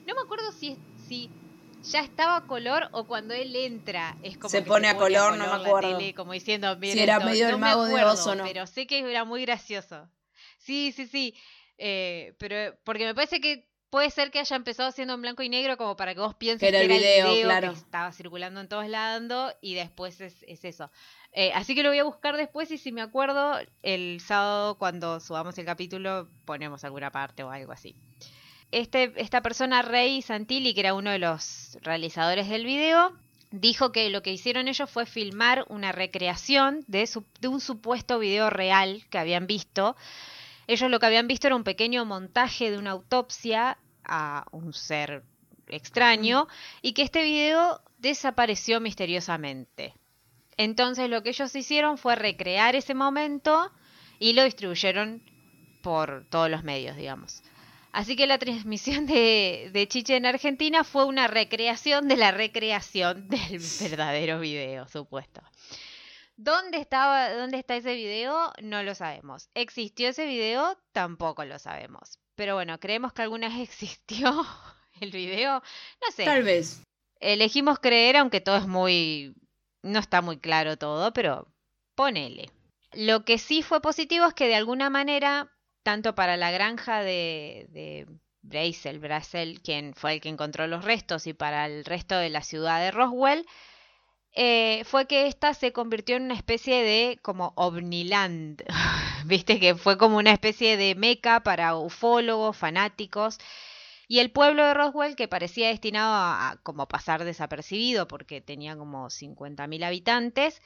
No 0.04 0.14
me 0.14 0.20
acuerdo 0.24 0.52
si, 0.58 0.82
si 0.96 1.36
ya 1.82 2.00
estaba 2.00 2.36
a 2.38 2.46
color 2.46 2.88
o 2.92 3.06
cuando 3.06 3.34
él 3.34 3.54
entra 3.56 4.18
es 4.22 4.38
como 4.38 4.62
Se 4.62 4.62
que 4.62 4.70
pone 4.70 4.88
a 4.88 4.96
color, 4.96 5.36
no 5.36 5.46
me 5.46 5.56
la 5.58 5.74
acuerdo. 5.74 5.78
tele, 5.78 6.14
como 6.14 6.32
diciendo, 6.32 6.76
"Miren 6.78 7.00
era 7.02 7.20
esto". 7.20 7.26
medio 7.26 7.48
el 7.48 7.56
No 7.56 7.58
me 7.58 7.68
mago 7.68 7.84
de 7.84 7.98
acuerdo, 7.98 8.28
¿o 8.28 8.34
no? 8.34 8.48
Pero 8.48 8.66
sé 8.66 8.86
que 8.86 9.00
era 9.00 9.24
muy 9.24 9.42
gracioso. 9.46 10.10
Sí, 10.58 10.92
sí, 10.92 11.06
sí. 11.06 11.34
Eh, 11.78 12.34
pero 12.38 12.78
porque 12.84 13.04
me 13.06 13.14
parece 13.14 13.40
que 13.40 13.68
puede 13.90 14.10
ser 14.10 14.30
que 14.30 14.38
haya 14.40 14.56
empezado 14.56 14.90
siendo 14.92 15.14
en 15.14 15.22
blanco 15.22 15.42
y 15.42 15.48
negro 15.48 15.76
como 15.76 15.96
para 15.96 16.14
que 16.14 16.20
vos 16.20 16.34
pienses 16.34 16.60
Que 16.60 16.68
era 16.68 16.80
el 16.80 16.88
video, 16.88 17.42
claro. 17.44 17.72
que 17.72 17.78
estaba 17.78 18.12
circulando 18.12 18.60
en 18.60 18.68
todos 18.68 18.88
lados 18.88 19.54
y 19.60 19.74
después 19.74 20.20
es, 20.20 20.34
es 20.46 20.64
eso. 20.64 20.90
Eh, 21.32 21.52
así 21.54 21.74
que 21.74 21.82
lo 21.82 21.90
voy 21.90 21.98
a 21.98 22.04
buscar 22.04 22.36
después 22.36 22.70
y 22.70 22.78
si 22.78 22.92
me 22.92 23.02
acuerdo, 23.02 23.58
el 23.82 24.20
sábado 24.20 24.76
cuando 24.78 25.20
subamos 25.20 25.56
el 25.58 25.64
capítulo 25.66 26.28
ponemos 26.44 26.82
alguna 26.84 27.10
parte 27.10 27.42
o 27.42 27.50
algo 27.50 27.72
así. 27.72 27.94
Este, 28.72 29.12
esta 29.16 29.42
persona, 29.42 29.82
Rey 29.82 30.22
Santilli, 30.22 30.74
que 30.74 30.80
era 30.80 30.94
uno 30.94 31.10
de 31.10 31.18
los 31.20 31.78
realizadores 31.82 32.48
del 32.48 32.64
video, 32.64 33.12
dijo 33.52 33.92
que 33.92 34.10
lo 34.10 34.22
que 34.22 34.32
hicieron 34.32 34.66
ellos 34.66 34.90
fue 34.90 35.06
filmar 35.06 35.64
una 35.68 35.92
recreación 35.92 36.84
de, 36.88 37.06
su- 37.06 37.24
de 37.40 37.48
un 37.48 37.60
supuesto 37.60 38.18
video 38.18 38.50
real 38.50 39.04
que 39.08 39.18
habían 39.18 39.46
visto. 39.46 39.94
Ellos 40.66 40.90
lo 40.90 40.98
que 40.98 41.06
habían 41.06 41.28
visto 41.28 41.46
era 41.46 41.56
un 41.56 41.64
pequeño 41.64 42.04
montaje 42.04 42.70
de 42.70 42.78
una 42.78 42.90
autopsia 42.92 43.78
a 44.04 44.46
un 44.52 44.72
ser 44.72 45.22
extraño 45.68 46.48
y 46.82 46.92
que 46.92 47.02
este 47.02 47.22
video 47.22 47.80
desapareció 47.98 48.80
misteriosamente. 48.80 49.94
Entonces 50.56 51.10
lo 51.10 51.22
que 51.22 51.30
ellos 51.30 51.54
hicieron 51.54 51.98
fue 51.98 52.16
recrear 52.16 52.76
ese 52.76 52.94
momento 52.94 53.70
y 54.18 54.32
lo 54.32 54.44
distribuyeron 54.44 55.22
por 55.82 56.26
todos 56.30 56.50
los 56.50 56.64
medios, 56.64 56.96
digamos. 56.96 57.42
Así 57.92 58.16
que 58.16 58.26
la 58.26 58.38
transmisión 58.38 59.06
de, 59.06 59.70
de 59.72 59.88
Chiche 59.88 60.16
en 60.16 60.26
Argentina 60.26 60.84
fue 60.84 61.04
una 61.04 61.28
recreación 61.28 62.08
de 62.08 62.16
la 62.16 62.30
recreación 62.30 63.28
del 63.28 63.60
verdadero 63.80 64.40
video, 64.40 64.88
supuesto. 64.88 65.42
¿Dónde 66.36 66.78
estaba, 66.78 67.30
dónde 67.32 67.58
está 67.58 67.76
ese 67.76 67.94
video? 67.94 68.52
No 68.62 68.82
lo 68.82 68.94
sabemos. 68.94 69.48
¿Existió 69.54 70.10
ese 70.10 70.26
video? 70.26 70.78
Tampoco 70.92 71.44
lo 71.44 71.58
sabemos. 71.58 72.18
Pero 72.34 72.54
bueno, 72.54 72.78
creemos 72.78 73.14
que 73.14 73.22
alguna 73.22 73.48
vez 73.48 73.60
existió 73.70 74.46
el 75.00 75.10
video. 75.10 75.62
No 76.04 76.12
sé. 76.12 76.24
Tal 76.24 76.42
vez. 76.42 76.82
Elegimos 77.20 77.78
creer, 77.78 78.18
aunque 78.18 78.40
todo 78.40 78.56
es 78.56 78.66
muy. 78.66 79.34
No 79.82 79.98
está 79.98 80.20
muy 80.20 80.38
claro 80.38 80.76
todo, 80.76 81.12
pero 81.12 81.48
ponele. 81.94 82.50
Lo 82.92 83.24
que 83.24 83.38
sí 83.38 83.62
fue 83.62 83.80
positivo 83.80 84.26
es 84.26 84.34
que 84.34 84.48
de 84.48 84.56
alguna 84.56 84.90
manera, 84.90 85.52
tanto 85.82 86.14
para 86.14 86.36
la 86.36 86.50
granja 86.50 87.00
de, 87.00 87.66
de 87.70 88.06
Brazel, 88.42 88.98
Brazel, 88.98 89.60
quien 89.62 89.94
fue 89.94 90.14
el 90.14 90.20
que 90.20 90.28
encontró 90.28 90.66
los 90.66 90.84
restos, 90.84 91.26
y 91.26 91.32
para 91.32 91.66
el 91.66 91.84
resto 91.84 92.16
de 92.16 92.30
la 92.30 92.42
ciudad 92.42 92.80
de 92.80 92.90
Roswell, 92.90 93.46
eh, 94.36 94.84
fue 94.84 95.06
que 95.06 95.26
esta 95.26 95.54
se 95.54 95.72
convirtió 95.72 96.16
en 96.16 96.24
una 96.24 96.34
especie 96.34 96.82
de 96.82 97.18
como 97.22 97.54
ovniland. 97.56 98.62
Viste 99.24 99.58
que 99.58 99.74
fue 99.74 99.96
como 99.96 100.18
una 100.18 100.32
especie 100.32 100.76
de 100.76 100.94
meca 100.94 101.40
para 101.42 101.74
ufólogos, 101.76 102.56
fanáticos. 102.56 103.38
Y 104.08 104.18
el 104.20 104.30
pueblo 104.30 104.64
de 104.64 104.74
Roswell, 104.74 105.16
que 105.16 105.26
parecía 105.26 105.68
destinado 105.68 106.14
a, 106.14 106.60
como 106.62 106.86
pasar 106.86 107.24
desapercibido 107.24 108.06
porque 108.06 108.40
tenía 108.42 108.76
como 108.76 109.06
50.000 109.08 109.84
habitantes, 109.84 110.60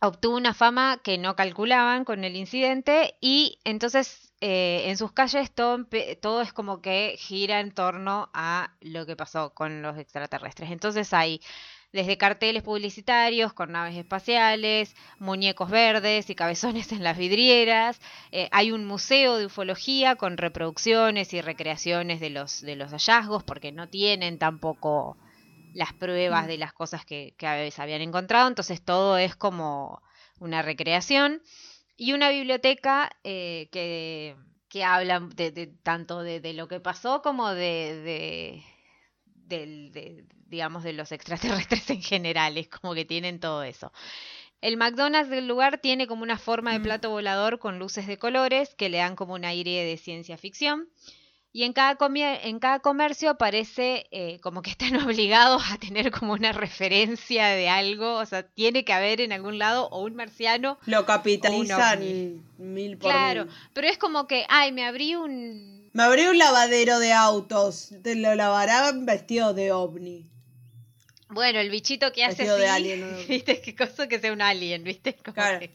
obtuvo 0.00 0.36
una 0.36 0.54
fama 0.54 1.00
que 1.02 1.16
no 1.18 1.34
calculaban 1.34 2.04
con 2.04 2.24
el 2.24 2.36
incidente 2.36 3.16
y 3.20 3.58
entonces 3.64 4.32
eh, 4.42 4.84
en 4.90 4.98
sus 4.98 5.12
calles 5.12 5.50
todo, 5.50 5.86
todo 6.20 6.42
es 6.42 6.52
como 6.52 6.82
que 6.82 7.16
gira 7.18 7.60
en 7.60 7.72
torno 7.72 8.30
a 8.34 8.74
lo 8.80 9.06
que 9.06 9.16
pasó 9.16 9.54
con 9.54 9.82
los 9.82 9.96
extraterrestres. 9.98 10.70
Entonces 10.70 11.12
hay 11.14 11.40
desde 11.94 12.18
carteles 12.18 12.64
publicitarios 12.64 13.52
con 13.52 13.70
naves 13.70 13.96
espaciales, 13.96 14.96
muñecos 15.20 15.70
verdes 15.70 16.28
y 16.28 16.34
cabezones 16.34 16.90
en 16.90 17.04
las 17.04 17.16
vidrieras. 17.16 18.00
Eh, 18.32 18.48
hay 18.50 18.72
un 18.72 18.84
museo 18.84 19.36
de 19.36 19.46
ufología 19.46 20.16
con 20.16 20.36
reproducciones 20.36 21.32
y 21.32 21.40
recreaciones 21.40 22.18
de 22.18 22.30
los, 22.30 22.62
de 22.62 22.74
los 22.74 22.90
hallazgos, 22.90 23.44
porque 23.44 23.70
no 23.70 23.88
tienen 23.88 24.40
tampoco 24.40 25.16
las 25.72 25.92
pruebas 25.92 26.48
de 26.48 26.58
las 26.58 26.72
cosas 26.72 27.04
que, 27.04 27.36
a 27.42 27.54
veces 27.54 27.78
habían 27.78 28.00
encontrado, 28.00 28.48
entonces 28.48 28.84
todo 28.84 29.16
es 29.16 29.36
como 29.36 30.02
una 30.40 30.62
recreación 30.62 31.42
y 31.96 32.12
una 32.12 32.30
biblioteca 32.30 33.08
eh, 33.22 33.68
que, 33.70 34.34
que 34.68 34.82
habla 34.82 35.28
tanto 35.84 36.24
de, 36.24 36.52
lo 36.54 36.66
que 36.66 36.80
pasó 36.80 37.22
como 37.22 37.50
de- 37.50 38.64
del- 39.46 39.92
de, 39.92 40.24
digamos, 40.46 40.82
de 40.84 40.92
los 40.92 41.12
extraterrestres 41.12 41.88
en 41.90 42.02
general, 42.02 42.56
es 42.58 42.68
como 42.68 42.94
que 42.94 43.04
tienen 43.04 43.40
todo 43.40 43.62
eso. 43.62 43.92
El 44.60 44.76
McDonald's 44.78 45.28
del 45.30 45.46
lugar 45.46 45.78
tiene 45.78 46.06
como 46.06 46.22
una 46.22 46.38
forma 46.38 46.72
de 46.72 46.78
Mm. 46.78 46.82
plato 46.82 47.10
volador 47.10 47.58
con 47.58 47.78
luces 47.78 48.06
de 48.06 48.16
colores 48.18 48.74
que 48.74 48.88
le 48.88 48.98
dan 48.98 49.14
como 49.16 49.34
un 49.34 49.44
aire 49.44 49.84
de 49.84 49.96
ciencia 49.98 50.38
ficción. 50.38 50.88
Y 51.56 51.62
en 51.62 51.72
cada, 51.72 51.96
en 52.42 52.58
cada 52.58 52.80
comercio 52.80 53.36
parece 53.36 54.06
eh, 54.10 54.40
como 54.40 54.60
que 54.62 54.70
están 54.70 54.88
obligados 55.08 55.62
a 55.70 55.78
tener 55.78 56.10
como 56.10 56.32
una 56.32 56.50
referencia 56.52 57.46
de 57.48 57.68
algo. 57.68 58.14
O 58.16 58.26
sea, 58.26 58.42
tiene 58.48 58.84
que 58.84 58.92
haber 58.92 59.20
en 59.20 59.32
algún 59.32 59.58
lado 59.58 59.88
o 59.90 60.02
un 60.02 60.16
marciano. 60.16 60.78
Lo 60.86 61.04
capitalizan 61.06 61.98
ovni. 61.98 62.40
mil 62.58 62.96
por 62.98 63.10
Claro, 63.10 63.44
mil. 63.44 63.54
pero 63.72 63.86
es 63.86 63.98
como 63.98 64.26
que, 64.26 64.46
ay, 64.48 64.72
me 64.72 64.84
abrí 64.84 65.14
un... 65.14 65.73
Me 65.94 66.02
abrí 66.02 66.26
un 66.26 66.36
lavadero 66.38 66.98
de 66.98 67.12
autos. 67.12 67.90
Te 68.02 68.16
lo 68.16 68.34
lavarán 68.34 69.06
vestido 69.06 69.54
de 69.54 69.70
ovni. 69.72 70.28
Bueno, 71.28 71.60
el 71.60 71.70
bichito 71.70 72.12
que 72.12 72.24
hace 72.24 72.42
Vestido 72.42 72.56
de 72.58 72.66
así, 72.66 72.74
alien, 72.92 73.00
¿no? 73.00 73.16
¿viste? 73.28 73.60
Qué 73.60 73.74
cosa 73.76 74.08
que 74.08 74.18
sea 74.18 74.32
un 74.32 74.42
alien, 74.42 74.82
¿viste? 74.84 75.14
Como 75.14 75.34
Claro. 75.34 75.60
que- 75.60 75.70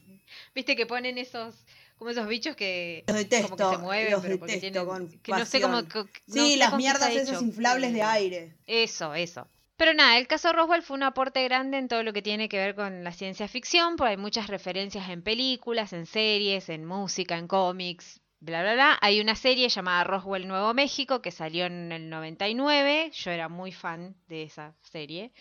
¿Viste 0.54 0.76
que 0.76 0.86
ponen 0.86 1.18
esos... 1.18 1.56
Como 1.98 2.12
esos 2.12 2.28
bichos 2.28 2.56
que 2.56 3.04
Los 3.08 3.16
detesto. 3.18 3.50
como 3.58 3.70
que 3.72 3.76
se 3.78 3.82
mueven, 3.82 4.12
los 4.12 4.22
pero 4.22 4.40
porque 4.40 4.54
detesto 4.56 4.72
tienen- 4.86 4.88
con 5.10 5.20
que 5.22 5.32
no 5.32 5.46
sé 5.46 5.60
cómo... 5.62 5.82
no 5.82 6.08
Sí, 6.28 6.52
sé 6.52 6.58
las 6.58 6.74
mierdas 6.76 7.10
esas 7.16 7.42
inflables 7.42 7.94
de 7.94 8.04
aire. 8.04 8.54
Eso, 8.68 9.14
eso. 9.16 9.48
Pero 9.78 9.94
nada, 9.94 10.18
el 10.18 10.28
caso 10.28 10.52
Roswell 10.54 10.82
fue 10.84 10.96
un 10.98 11.04
aporte 11.04 11.42
grande 11.46 11.78
en 11.78 11.88
todo 11.88 12.04
lo 12.04 12.12
que 12.14 12.22
tiene 12.22 12.48
que 12.50 12.58
ver 12.58 12.76
con 12.76 13.04
la 13.06 13.12
ciencia 13.14 13.48
ficción, 13.48 13.96
porque 13.96 14.12
hay 14.12 14.18
muchas 14.18 14.48
referencias 14.48 15.10
en 15.10 15.22
películas, 15.22 15.92
en 15.94 16.06
series, 16.06 16.68
en 16.70 16.86
música, 16.86 17.38
en 17.38 17.48
cómics, 17.48 18.20
bla, 18.40 18.62
bla, 18.62 18.74
bla. 18.74 18.98
Hay 19.02 19.20
una 19.22 19.36
serie 19.36 19.70
llamada 19.70 20.04
Roswell 20.04 20.48
Nuevo 20.48 20.74
México 20.74 21.22
que 21.22 21.32
salió 21.32 21.66
en 21.66 21.92
el 21.92 22.10
99, 22.10 23.12
yo 23.14 23.32
era 23.32 23.50
muy 23.50 23.72
fan 23.72 24.16
de 24.28 24.44
esa 24.44 24.74
serie, 24.82 25.32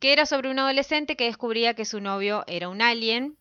que 0.00 0.12
era 0.12 0.26
sobre 0.26 0.50
un 0.50 0.58
adolescente 0.58 1.16
que 1.16 1.24
descubría 1.24 1.74
que 1.74 1.84
su 1.84 2.00
novio 2.00 2.44
era 2.46 2.68
un 2.68 2.82
alien. 2.82 3.36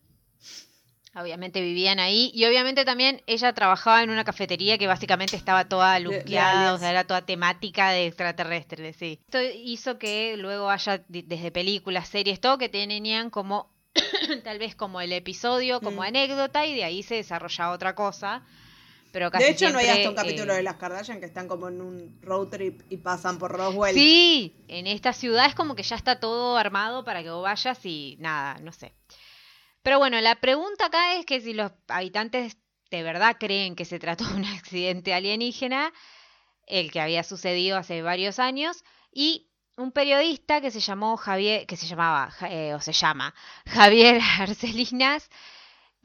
Obviamente 1.18 1.62
vivían 1.62 2.00
ahí 2.00 2.30
y 2.34 2.44
obviamente 2.44 2.84
también 2.84 3.22
ella 3.26 3.54
trabajaba 3.54 4.04
en 4.04 4.10
una 4.10 4.26
cafetería 4.26 4.78
que 4.78 4.86
básicamente 4.86 5.38
estaba 5.38 5.64
toda 5.64 5.98
luqueada, 5.98 6.74
o 6.74 6.78
sea, 6.78 6.92
era 6.92 7.06
toda 7.06 7.22
temática 7.26 7.92
de 7.92 8.08
extraterrestres, 8.08 8.98
sí. 8.98 9.22
Esto 9.22 9.42
hizo 9.42 9.98
que 9.98 10.36
luego 10.36 10.70
haya 10.70 11.06
desde 11.08 11.52
películas, 11.52 12.10
series, 12.10 12.42
todo 12.42 12.58
que 12.58 12.68
tenían 12.68 13.30
como 13.30 13.72
tal 14.44 14.60
vez 14.60 14.76
como 14.76 15.00
el 15.00 15.14
episodio, 15.14 15.80
como 15.80 16.02
Mm. 16.02 16.06
anécdota 16.06 16.66
y 16.66 16.76
de 16.76 16.84
ahí 16.84 17.02
se 17.02 17.16
desarrollaba 17.16 17.72
otra 17.74 17.96
cosa. 17.96 18.44
Pero 19.16 19.32
casi 19.32 19.46
De 19.46 19.52
hecho, 19.52 19.70
no 19.70 19.80
hay 19.80 19.88
hasta 19.88 20.10
un 20.10 20.16
capítulo 20.16 20.52
eh, 20.52 20.58
de 20.58 20.64
las 20.64 20.76
Kardashian 20.76 21.22
que 21.22 21.26
están 21.26 21.48
como 21.48 21.70
en 21.70 21.80
un 21.80 22.20
road 22.22 22.50
trip 22.50 22.82
y 22.90 22.98
pasan 22.98 23.40
por 23.40 23.50
Roswell. 23.50 23.96
Sí, 23.96 24.66
en 24.68 24.88
esta 24.88 25.14
ciudad 25.14 25.46
es 25.46 25.56
como 25.56 25.74
que 25.74 25.84
ya 25.84 25.96
está 25.96 26.20
todo 26.20 26.58
armado 26.58 27.06
para 27.06 27.24
que 27.24 27.30
vos 27.30 27.42
vayas 27.42 27.80
y 27.86 28.18
nada, 28.20 28.60
no 28.60 28.74
sé. 28.74 28.94
Pero 29.84 30.00
bueno, 30.00 30.20
la 30.20 30.36
pregunta 30.36 30.88
acá 30.88 31.16
es 31.16 31.26
que 31.26 31.40
si 31.40 31.54
los 31.54 31.72
habitantes 31.88 32.58
de 32.92 33.04
verdad 33.04 33.38
creen 33.40 33.78
que 33.78 33.86
se 33.86 34.00
trató 34.00 34.26
de 34.26 34.34
un 34.36 34.44
accidente 34.44 35.14
alienígena, 35.14 35.94
el 36.68 36.92
que 36.92 37.00
había 37.00 37.24
sucedido 37.24 37.78
hace 37.78 38.02
varios 38.02 38.38
años, 38.38 38.84
y 39.14 39.48
un 39.78 39.94
periodista 39.94 40.60
que 40.60 40.72
se 40.72 40.82
llamó 40.82 41.16
Javier, 41.16 41.66
que 41.68 41.78
se 41.78 41.88
llamaba, 41.88 42.34
eh, 42.50 42.74
o 42.74 42.82
se 42.82 42.92
llama, 42.92 43.34
Javier 43.66 44.20
Arcelinas, 44.40 45.30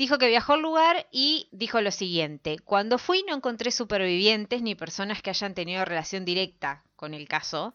dijo 0.01 0.17
que 0.17 0.29
viajó 0.29 0.55
al 0.55 0.63
lugar 0.63 1.07
y 1.13 1.47
dijo 1.53 1.83
lo 1.83 1.91
siguiente, 1.91 2.59
cuando 2.65 2.97
fui 2.97 3.23
no 3.29 3.37
encontré 3.37 3.71
supervivientes 3.71 4.63
ni 4.63 4.75
personas 4.75 5.21
que 5.21 5.29
hayan 5.29 5.53
tenido 5.53 5.85
relación 5.85 6.25
directa 6.25 6.83
con 6.97 7.13
el 7.13 7.29
caso, 7.29 7.75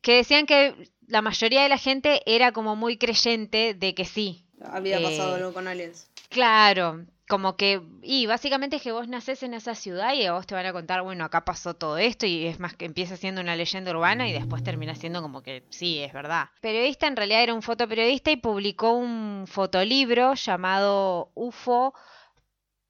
que 0.00 0.14
decían 0.14 0.46
que 0.46 0.92
la 1.08 1.22
mayoría 1.22 1.64
de 1.64 1.68
la 1.68 1.76
gente 1.76 2.22
era 2.24 2.52
como 2.52 2.76
muy 2.76 2.98
creyente 2.98 3.74
de 3.74 3.96
que 3.96 4.04
sí, 4.04 4.46
Había 4.62 5.02
pasado 5.02 5.34
algo 5.34 5.52
con 5.52 5.66
aliens. 5.66 6.06
Claro, 6.28 7.04
como 7.26 7.56
que, 7.56 7.82
y 8.02 8.26
básicamente 8.26 8.76
es 8.76 8.82
que 8.82 8.92
vos 8.92 9.08
nacés 9.08 9.42
en 9.42 9.54
esa 9.54 9.74
ciudad 9.74 10.12
y 10.12 10.26
a 10.26 10.32
vos 10.32 10.46
te 10.46 10.54
van 10.54 10.66
a 10.66 10.72
contar, 10.72 11.02
bueno, 11.02 11.24
acá 11.24 11.44
pasó 11.44 11.74
todo 11.74 11.96
esto 11.96 12.26
y 12.26 12.46
es 12.46 12.60
más 12.60 12.74
que 12.76 12.84
empieza 12.84 13.16
siendo 13.16 13.40
una 13.40 13.56
leyenda 13.56 13.92
urbana 13.92 14.28
y 14.28 14.32
después 14.32 14.62
termina 14.62 14.94
siendo 14.94 15.22
como 15.22 15.42
que 15.42 15.64
sí, 15.70 16.00
es 16.00 16.12
verdad. 16.12 16.50
Periodista 16.60 17.06
en 17.06 17.16
realidad 17.16 17.42
era 17.42 17.54
un 17.54 17.62
fotoperiodista 17.62 18.30
y 18.30 18.36
publicó 18.36 18.92
un 18.92 19.46
fotolibro 19.46 20.34
llamado 20.34 21.30
UFO, 21.34 21.94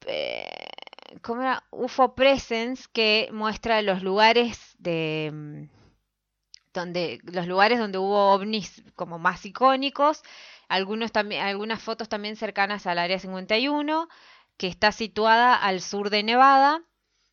eh, 0.05 0.49
¿cómo 1.21 1.41
era? 1.41 1.63
UFO 1.71 2.13
Presence 2.13 2.87
que 2.91 3.29
muestra 3.31 3.81
los 3.81 4.03
lugares 4.03 4.75
de 4.79 5.31
mm, 5.33 5.75
donde 6.73 7.21
los 7.23 7.47
lugares 7.47 7.79
donde 7.79 7.97
hubo 7.97 8.33
ovnis 8.33 8.83
como 8.95 9.17
más 9.17 9.45
icónicos 9.45 10.23
algunos 10.67 11.11
también, 11.11 11.43
algunas 11.43 11.81
fotos 11.81 12.09
también 12.09 12.35
cercanas 12.35 12.87
al 12.87 12.99
área 12.99 13.19
51, 13.19 14.07
que 14.57 14.67
está 14.67 14.91
situada 14.91 15.55
al 15.55 15.81
sur 15.81 16.09
de 16.09 16.23
Nevada. 16.23 16.81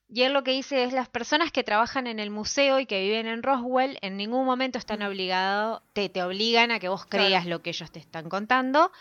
Y 0.08 0.22
él 0.22 0.34
lo 0.34 0.44
que 0.44 0.50
dice 0.50 0.84
es 0.84 0.92
las 0.92 1.08
personas 1.08 1.52
que 1.52 1.64
trabajan 1.64 2.06
en 2.06 2.18
el 2.18 2.30
museo 2.30 2.78
y 2.78 2.86
que 2.86 3.00
viven 3.00 3.26
en 3.26 3.42
Roswell 3.42 3.98
en 4.02 4.18
ningún 4.18 4.44
momento 4.44 4.78
están 4.78 5.02
obligados, 5.02 5.82
te, 5.94 6.10
te 6.10 6.22
obligan 6.22 6.70
a 6.70 6.78
que 6.78 6.90
vos 6.90 7.06
creas 7.06 7.46
lo 7.46 7.62
que 7.62 7.70
ellos 7.70 7.90
te 7.90 7.98
están 7.98 8.28
contando. 8.28 8.92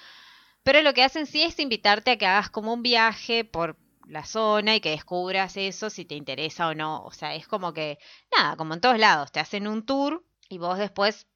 Pero 0.64 0.82
lo 0.82 0.94
que 0.94 1.04
hacen 1.04 1.26
sí 1.26 1.44
es 1.44 1.60
invitarte 1.60 2.12
a 2.12 2.18
que 2.18 2.26
hagas 2.26 2.50
como 2.50 2.74
un 2.74 2.84
viaje 2.84 3.44
por 3.44 3.78
la 4.06 4.26
zona 4.26 4.76
y 4.76 4.82
que 4.82 4.92
descubras 4.92 5.58
eso 5.58 5.90
si 5.90 6.06
te 6.06 6.16
interesa 6.16 6.68
o 6.68 6.76
no. 6.76 7.04
O 7.04 7.12
sea, 7.12 7.34
es 7.36 7.48
como 7.48 7.74
que, 7.74 7.98
nada, 8.38 8.56
como 8.56 8.74
en 8.74 8.82
todos 8.82 9.00
lados, 9.00 9.32
te 9.32 9.40
hacen 9.40 9.68
un 9.68 9.86
tour 9.86 10.24
y 10.50 10.58
vos 10.58 10.78
después 10.78 11.28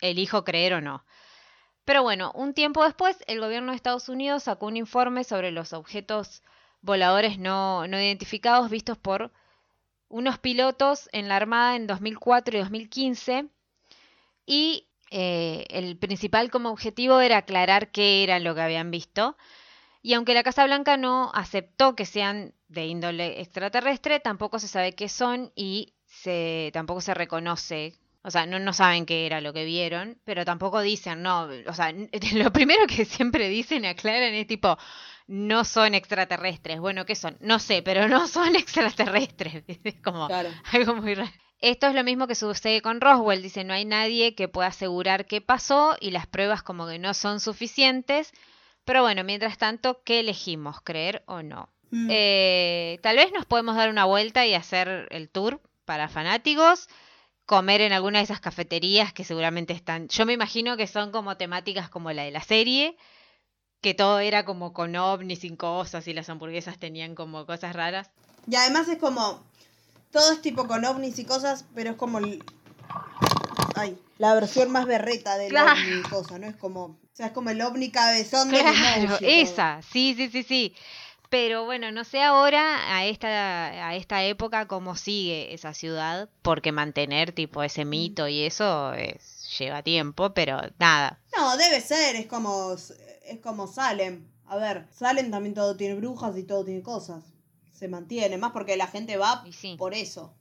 elijo 0.00 0.44
creer 0.44 0.74
o 0.74 0.80
no. 0.80 1.04
Pero 1.84 2.02
bueno, 2.02 2.32
un 2.34 2.54
tiempo 2.54 2.84
después, 2.84 3.22
el 3.26 3.40
gobierno 3.40 3.72
de 3.72 3.76
Estados 3.76 4.08
Unidos 4.08 4.44
sacó 4.44 4.66
un 4.66 4.76
informe 4.76 5.24
sobre 5.24 5.50
los 5.50 5.72
objetos 5.72 6.42
voladores 6.82 7.38
no, 7.38 7.86
no 7.86 7.98
identificados 8.00 8.70
vistos 8.70 8.98
por 8.98 9.32
unos 10.08 10.38
pilotos 10.38 11.08
en 11.12 11.28
la 11.28 11.36
Armada 11.36 11.76
en 11.76 11.86
2004 11.86 12.56
y 12.56 12.60
2015. 12.60 13.46
Y 14.46 14.88
eh, 15.10 15.66
el 15.70 15.96
principal 15.96 16.50
como 16.50 16.70
objetivo 16.70 17.20
era 17.20 17.38
aclarar 17.38 17.90
qué 17.90 18.22
era 18.24 18.38
lo 18.38 18.54
que 18.54 18.60
habían 18.60 18.90
visto. 18.90 19.36
Y 20.02 20.14
aunque 20.14 20.34
la 20.34 20.42
Casa 20.42 20.64
Blanca 20.64 20.96
no 20.96 21.30
aceptó 21.34 21.94
que 21.94 22.06
sean 22.06 22.54
de 22.68 22.86
índole 22.86 23.40
extraterrestre, 23.40 24.20
tampoco 24.20 24.58
se 24.58 24.68
sabe 24.68 24.94
qué 24.94 25.08
son 25.08 25.52
y 25.54 25.94
se, 26.06 26.70
tampoco 26.72 27.00
se 27.00 27.14
reconoce 27.14 27.94
o 28.22 28.30
sea, 28.30 28.46
no, 28.46 28.58
no 28.58 28.72
saben 28.72 29.06
qué 29.06 29.26
era 29.26 29.40
lo 29.40 29.52
que 29.52 29.64
vieron, 29.64 30.18
pero 30.24 30.44
tampoco 30.44 30.80
dicen, 30.80 31.22
no, 31.22 31.48
o 31.66 31.72
sea, 31.74 31.92
lo 32.34 32.52
primero 32.52 32.86
que 32.86 33.04
siempre 33.04 33.48
dicen 33.48 33.84
aclaran 33.86 34.34
es 34.34 34.46
tipo, 34.46 34.76
no 35.26 35.64
son 35.64 35.94
extraterrestres. 35.94 36.80
Bueno, 36.80 37.06
¿qué 37.06 37.14
son? 37.14 37.36
No 37.40 37.58
sé, 37.58 37.82
pero 37.82 38.08
no 38.08 38.26
son 38.26 38.56
extraterrestres. 38.56 39.64
Es 39.84 39.94
como 40.02 40.26
Claro. 40.26 40.50
algo 40.72 40.94
muy 40.96 41.14
raro. 41.14 41.30
Esto 41.60 41.86
es 41.88 41.94
lo 41.94 42.02
mismo 42.04 42.26
que 42.26 42.34
sucede 42.34 42.80
con 42.80 43.00
Roswell. 43.02 43.42
Dice, 43.42 43.64
no 43.64 43.74
hay 43.74 43.84
nadie 43.84 44.34
que 44.34 44.48
pueda 44.48 44.68
asegurar 44.68 45.26
qué 45.26 45.40
pasó 45.42 45.94
y 46.00 46.10
las 46.10 46.26
pruebas 46.26 46.62
como 46.62 46.86
que 46.88 46.98
no 46.98 47.12
son 47.14 47.38
suficientes. 47.38 48.32
Pero 48.86 49.02
bueno, 49.02 49.24
mientras 49.24 49.58
tanto, 49.58 50.00
¿qué 50.04 50.20
elegimos? 50.20 50.80
¿Creer 50.80 51.22
o 51.26 51.42
no? 51.42 51.68
Mm. 51.90 52.08
Eh, 52.10 52.98
tal 53.02 53.16
vez 53.16 53.30
nos 53.32 53.44
podemos 53.44 53.76
dar 53.76 53.90
una 53.90 54.06
vuelta 54.06 54.46
y 54.46 54.54
hacer 54.54 55.06
el 55.10 55.28
tour 55.28 55.60
para 55.84 56.08
fanáticos, 56.08 56.88
comer 57.50 57.80
en 57.80 57.92
alguna 57.92 58.18
de 58.20 58.24
esas 58.26 58.38
cafeterías 58.38 59.12
que 59.12 59.24
seguramente 59.24 59.72
están, 59.72 60.06
yo 60.06 60.24
me 60.24 60.32
imagino 60.34 60.76
que 60.76 60.86
son 60.86 61.10
como 61.10 61.36
temáticas 61.36 61.90
como 61.90 62.12
la 62.12 62.22
de 62.22 62.30
la 62.30 62.42
serie, 62.42 62.96
que 63.80 63.92
todo 63.92 64.20
era 64.20 64.44
como 64.44 64.72
con 64.72 64.94
ovnis 64.94 65.42
y 65.42 65.56
cosas 65.56 66.06
y 66.06 66.12
las 66.12 66.28
hamburguesas 66.30 66.78
tenían 66.78 67.16
como 67.16 67.46
cosas 67.46 67.74
raras. 67.74 68.08
Y 68.46 68.54
además 68.54 68.86
es 68.86 68.98
como. 68.98 69.42
Todo 70.12 70.30
es 70.30 70.40
tipo 70.42 70.68
con 70.68 70.84
ovnis 70.84 71.18
y 71.18 71.24
cosas, 71.24 71.64
pero 71.74 71.90
es 71.90 71.96
como. 71.96 72.18
el- 72.18 72.40
Ay, 73.74 73.98
la 74.18 74.32
versión 74.34 74.70
más 74.70 74.86
berreta 74.86 75.36
del 75.36 75.50
Claro. 75.50 75.72
ovni 75.72 75.98
y 75.98 76.02
cosa, 76.02 76.38
¿no? 76.38 76.46
Es 76.46 76.56
como. 76.56 76.84
O 76.84 76.98
sea, 77.14 77.26
es 77.26 77.32
como 77.32 77.50
el 77.50 77.60
ovni 77.62 77.90
cabezón 77.90 78.50
de 78.50 78.60
Claro, 78.60 79.16
esa, 79.22 79.80
sí, 79.82 80.14
sí, 80.16 80.28
sí, 80.30 80.44
sí. 80.44 80.74
Pero 81.30 81.64
bueno, 81.64 81.92
no 81.92 82.02
sé 82.02 82.22
ahora 82.22 82.96
a 82.96 83.06
esta, 83.06 83.88
a 83.88 83.94
esta 83.94 84.24
época 84.24 84.66
cómo 84.66 84.96
sigue 84.96 85.54
esa 85.54 85.72
ciudad, 85.74 86.28
porque 86.42 86.72
mantener 86.72 87.30
tipo 87.30 87.62
ese 87.62 87.84
mito 87.84 88.26
y 88.26 88.42
eso 88.42 88.92
es, 88.94 89.48
lleva 89.56 89.84
tiempo, 89.84 90.34
pero 90.34 90.60
nada. 90.80 91.20
No, 91.36 91.56
debe 91.56 91.80
ser, 91.80 92.16
es 92.16 92.26
como. 92.26 92.74
Es 92.74 93.38
como 93.40 93.68
Salem. 93.68 94.26
A 94.46 94.56
ver, 94.56 94.88
Salem 94.90 95.30
también 95.30 95.54
todo 95.54 95.76
tiene 95.76 95.94
brujas 95.94 96.36
y 96.36 96.42
todo 96.42 96.64
tiene 96.64 96.82
cosas. 96.82 97.22
Se 97.72 97.86
mantiene, 97.86 98.36
más 98.36 98.50
porque 98.50 98.76
la 98.76 98.88
gente 98.88 99.16
va 99.16 99.44
sí. 99.52 99.76
por 99.78 99.94
eso. 99.94 100.34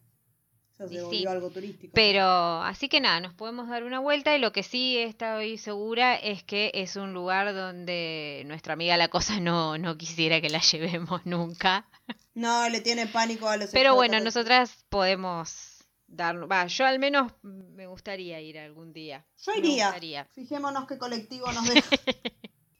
Sea, 0.79 0.87
se 0.87 1.09
sí. 1.09 1.25
algo 1.27 1.49
turístico. 1.49 1.91
Pero 1.93 2.23
así 2.23 2.87
que 2.87 3.01
nada, 3.01 3.19
nos 3.19 3.33
podemos 3.33 3.67
dar 3.67 3.83
una 3.83 3.99
vuelta 3.99 4.33
y 4.33 4.39
lo 4.39 4.53
que 4.53 4.63
sí 4.63 4.97
estoy 4.97 5.57
segura 5.57 6.15
es 6.15 6.41
que 6.43 6.71
es 6.73 6.95
un 6.95 7.11
lugar 7.11 7.53
donde 7.53 8.43
nuestra 8.45 8.73
amiga 8.73 8.95
la 8.95 9.09
cosa 9.09 9.41
no, 9.41 9.77
no 9.77 9.97
quisiera 9.97 10.39
que 10.39 10.49
la 10.49 10.59
llevemos 10.71 11.25
nunca. 11.25 11.85
No, 12.33 12.69
le 12.69 12.79
tiene 12.79 13.07
pánico 13.07 13.49
a 13.49 13.57
los 13.57 13.71
Pero 13.71 13.93
bueno, 13.95 14.21
nosotras 14.21 14.85
podemos 14.87 15.83
dar, 16.07 16.49
va, 16.49 16.65
yo 16.67 16.85
al 16.85 16.97
menos 16.97 17.33
me 17.43 17.85
gustaría 17.87 18.39
ir 18.39 18.57
algún 18.57 18.93
día. 18.93 19.25
Yo 19.45 19.51
iría. 19.55 20.25
Fijémonos 20.33 20.87
qué 20.87 20.97
colectivo 20.97 21.51
nos 21.51 21.67
deja. 21.73 21.89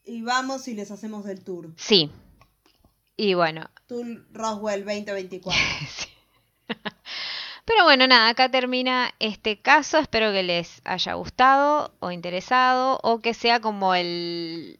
y 0.05 0.21
vamos 0.21 0.69
y 0.69 0.73
les 0.73 0.89
hacemos 0.89 1.27
el 1.27 1.43
tour. 1.43 1.73
Sí. 1.75 2.09
Y 3.17 3.33
bueno, 3.33 3.69
Tour 3.87 4.25
Roswell 4.31 4.85
2024. 4.85 5.59
Pero 7.69 7.83
bueno, 7.83 8.07
nada, 8.07 8.29
acá 8.29 8.49
termina 8.49 9.13
este 9.19 9.61
caso. 9.61 9.99
Espero 9.99 10.31
que 10.31 10.41
les 10.41 10.81
haya 10.85 11.13
gustado 11.13 11.93
o 11.99 12.09
interesado 12.09 12.99
o 13.03 13.19
que 13.19 13.35
sea 13.35 13.59
como 13.59 13.93
el 13.93 14.79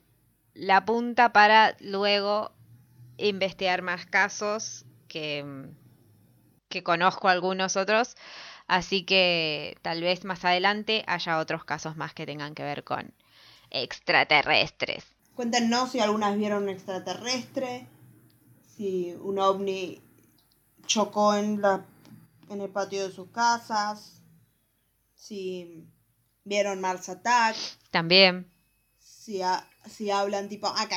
la 0.56 0.86
punta 0.86 1.32
para 1.32 1.78
luego 1.82 2.52
investigar 3.18 3.84
más 3.84 4.08
casos 4.08 4.86
que, 5.08 5.46
que 6.68 6.82
conozco 6.82 7.28
algunos 7.28 7.78
otros. 7.78 8.16
Así 8.66 9.04
que 9.04 9.78
tal 9.84 10.02
vez 10.02 10.26
más 10.26 10.44
adelante 10.44 11.04
haya 11.06 11.38
otros 11.38 11.66
casos 11.66 11.96
más 11.96 12.16
que 12.16 12.26
tengan 12.26 12.56
que 12.56 12.64
ver 12.64 12.84
con 12.84 13.14
extraterrestres. 13.70 15.06
Cuéntenos 15.36 15.92
si 15.92 16.00
algunas 16.00 16.36
vieron 16.36 16.64
un 16.64 16.70
extraterrestre, 16.70 17.86
si 18.76 19.14
un 19.22 19.38
ovni 19.38 20.02
chocó 20.88 21.36
en, 21.36 21.62
la, 21.62 21.86
en 22.50 22.62
el 22.62 22.70
patio 22.70 23.08
de 23.08 23.14
sus 23.14 23.30
casas, 23.32 24.22
si 25.16 25.88
vieron 26.44 26.82
Mars 26.82 27.10
Attack. 27.10 27.56
También. 27.92 28.52
Si, 29.00 29.42
si 29.90 30.12
hablan 30.12 30.50
tipo 30.50 30.68
ah, 30.68 30.88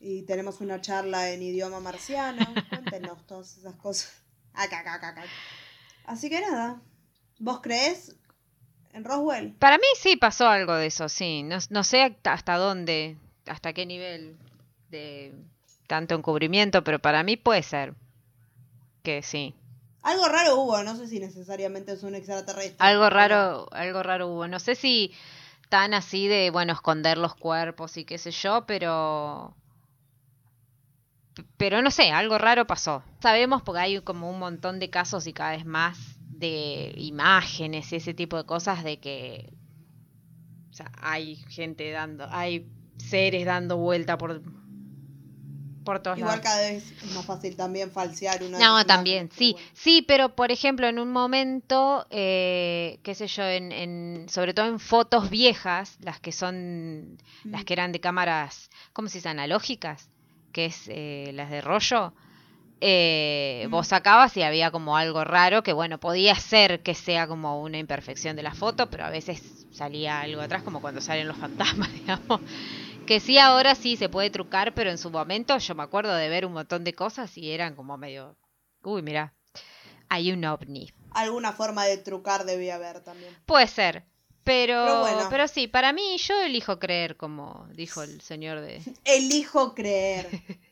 y 0.00 0.22
tenemos 0.22 0.60
una 0.60 0.80
charla 0.80 1.30
en 1.30 1.42
idioma 1.42 1.80
marciano, 1.80 2.46
cuéntenos 2.70 3.26
todas 3.26 3.56
esas 3.58 3.74
cosas. 3.76 4.12
Ah, 4.54 4.66
Así 6.04 6.30
que 6.30 6.40
nada, 6.40 6.80
¿vos 7.38 7.60
crees 7.60 8.16
en 8.92 9.04
Roswell? 9.04 9.52
Para 9.54 9.76
mí 9.76 9.84
sí 10.00 10.16
pasó 10.16 10.48
algo 10.48 10.74
de 10.74 10.86
eso, 10.86 11.08
sí. 11.08 11.42
No, 11.42 11.58
no 11.70 11.84
sé 11.84 12.16
hasta 12.24 12.56
dónde, 12.56 13.18
hasta 13.46 13.72
qué 13.72 13.86
nivel 13.86 14.38
de 14.90 15.34
tanto 15.86 16.14
encubrimiento, 16.14 16.82
pero 16.82 16.98
para 16.98 17.22
mí 17.22 17.36
puede 17.36 17.62
ser 17.62 17.94
que 19.02 19.22
sí. 19.22 19.54
Algo 20.02 20.28
raro 20.28 20.56
hubo, 20.56 20.82
no 20.82 20.96
sé 20.96 21.06
si 21.08 21.20
necesariamente 21.20 21.92
es 21.92 22.02
un 22.02 22.14
extraterrestre. 22.14 22.76
Algo 22.78 23.10
raro, 23.10 23.68
algo 23.72 24.02
raro 24.02 24.28
hubo. 24.28 24.48
No 24.48 24.58
sé 24.58 24.74
si 24.74 25.12
tan 25.68 25.92
así 25.92 26.28
de, 26.28 26.50
bueno, 26.50 26.72
esconder 26.72 27.18
los 27.18 27.34
cuerpos 27.34 27.96
y 27.96 28.04
qué 28.04 28.18
sé 28.18 28.30
yo, 28.30 28.64
pero... 28.66 29.54
Pero 31.56 31.82
no 31.82 31.90
sé, 31.90 32.10
algo 32.10 32.38
raro 32.38 32.66
pasó. 32.66 33.02
Sabemos 33.20 33.62
porque 33.62 33.80
hay 33.80 34.00
como 34.00 34.30
un 34.30 34.38
montón 34.38 34.80
de 34.80 34.90
casos 34.90 35.26
y 35.26 35.32
cada 35.32 35.52
vez 35.52 35.64
más 35.64 36.18
de 36.20 36.92
imágenes 36.96 37.92
y 37.92 37.96
ese 37.96 38.14
tipo 38.14 38.36
de 38.36 38.44
cosas 38.44 38.82
de 38.82 38.98
que... 38.98 39.52
O 40.70 40.74
sea, 40.74 40.90
hay 41.00 41.36
gente 41.48 41.90
dando, 41.90 42.26
hay 42.30 42.70
seres 42.98 43.44
dando 43.44 43.76
vuelta 43.76 44.16
por, 44.16 44.42
por 45.88 46.00
todos 46.00 46.18
Igual 46.18 46.40
lados. 46.40 46.42
cada 46.42 46.60
vez 46.70 46.84
es 47.00 47.10
más 47.10 47.26
fácil 47.26 47.56
también 47.56 47.90
falsear 47.90 48.42
una 48.42 48.58
No, 48.58 48.84
también, 48.84 49.30
sí, 49.30 49.52
bueno. 49.52 49.68
sí, 49.72 50.02
pero 50.06 50.34
por 50.34 50.50
ejemplo, 50.50 50.86
en 50.88 50.98
un 50.98 51.12
momento, 51.12 52.06
eh, 52.10 52.98
qué 53.04 53.14
sé 53.14 53.26
yo, 53.28 53.44
en, 53.44 53.70
en- 53.72 54.26
sobre 54.28 54.52
todo 54.54 54.66
en 54.66 54.80
fotos 54.80 55.30
viejas, 55.30 55.96
las 56.00 56.18
que 56.20 56.32
son, 56.32 57.18
las 57.50 57.64
que 57.64 57.74
eran 57.74 57.92
de 57.92 58.00
cámaras, 58.00 58.70
¿cómo 58.92 59.08
se 59.08 59.18
dice? 59.18 59.28
Analógicas, 59.28 60.10
que 60.52 60.66
es 60.66 60.84
eh, 60.88 61.30
las 61.34 61.50
de 61.50 61.60
rollo, 61.60 62.14
eh, 62.80 63.66
Mm. 63.66 63.70
vos 63.70 63.88
sacabas 63.88 64.36
y 64.36 64.42
había 64.42 64.70
como 64.70 64.96
algo 64.96 65.24
raro 65.24 65.62
que, 65.62 65.72
bueno, 65.72 65.98
podía 65.98 66.34
ser 66.36 66.82
que 66.82 66.94
sea 66.94 67.26
como 67.28 67.62
una 67.62 67.78
imperfección 67.78 68.36
de 68.36 68.42
la 68.44 68.54
foto, 68.54 68.88
pero 68.90 69.04
a 69.04 69.10
veces 69.10 69.66
salía 69.70 70.20
algo 70.22 70.40
atrás, 70.42 70.62
como 70.62 70.80
cuando 70.80 71.00
salen 71.00 71.28
los 71.28 71.38
fantasmas, 71.38 71.92
digamos. 72.00 72.42
Que 73.08 73.20
sí, 73.20 73.38
ahora 73.38 73.74
sí 73.74 73.96
se 73.96 74.08
puede 74.10 74.28
trucar, 74.28 74.74
pero 74.74 74.90
en 74.90 74.98
su 74.98 75.10
momento 75.10 75.56
yo 75.56 75.74
me 75.74 75.82
acuerdo 75.82 76.14
de 76.14 76.28
ver 76.28 76.44
un 76.44 76.52
montón 76.52 76.84
de 76.84 76.92
cosas 76.92 77.36
y 77.38 77.50
eran 77.50 77.74
como 77.74 77.96
medio. 77.96 78.36
Uy, 78.82 79.00
mira, 79.02 79.32
hay 80.10 80.30
un 80.30 80.44
ovni. 80.44 80.92
Alguna 81.12 81.52
forma 81.52 81.84
de 81.86 81.96
trucar 81.96 82.44
debía 82.44 82.74
haber 82.74 83.00
también. 83.00 83.34
Puede 83.46 83.66
ser. 83.66 84.04
Pero, 84.44 84.74
Pero 84.84 85.00
bueno. 85.00 85.26
pero 85.30 85.48
sí, 85.48 85.68
para 85.68 85.92
mí 85.92 86.18
yo 86.18 86.38
elijo 86.42 86.78
creer, 86.78 87.16
como 87.16 87.66
dijo 87.74 88.02
el 88.02 88.20
señor 88.20 88.60
de... 88.60 88.82
Elijo 89.04 89.74
creer. 89.74 90.28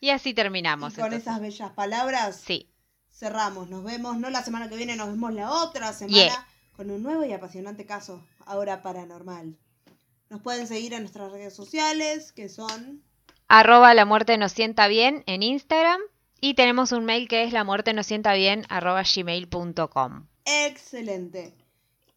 Y 0.00 0.10
así 0.10 0.32
terminamos. 0.32 0.92
y 0.92 0.96
con 0.96 1.06
entonces. 1.06 1.26
esas 1.26 1.40
bellas 1.40 1.72
palabras 1.72 2.36
Sí, 2.36 2.70
cerramos. 3.10 3.68
Nos 3.68 3.82
vemos, 3.82 4.16
no 4.16 4.30
la 4.30 4.44
semana 4.44 4.68
que 4.68 4.76
viene, 4.76 4.94
nos 4.94 5.08
vemos 5.08 5.34
la 5.34 5.50
otra 5.50 5.92
semana 5.92 6.16
Yeah. 6.16 6.46
con 6.76 6.88
un 6.92 7.02
nuevo 7.02 7.24
y 7.24 7.32
apasionante 7.32 7.84
caso, 7.84 8.24
ahora 8.46 8.80
paranormal. 8.80 9.58
Nos 10.30 10.42
pueden 10.42 10.66
seguir 10.66 10.92
en 10.92 11.00
nuestras 11.00 11.32
redes 11.32 11.54
sociales, 11.54 12.32
que 12.32 12.48
son 12.48 13.02
arroba 13.48 13.94
la 13.94 14.04
muerte 14.04 14.36
nos 14.38 14.52
sienta 14.52 14.88
bien 14.88 15.24
en 15.26 15.42
Instagram. 15.42 16.00
Y 16.40 16.54
tenemos 16.54 16.92
un 16.92 17.04
mail 17.04 17.26
que 17.26 17.42
es 17.42 17.52
la 17.52 17.64
muerte 17.64 17.92
nos 17.92 18.06
sienta 18.06 18.32
bien 18.34 18.64
arroba 18.68 19.02
gmail.com. 19.02 20.28
excelente. 20.44 21.56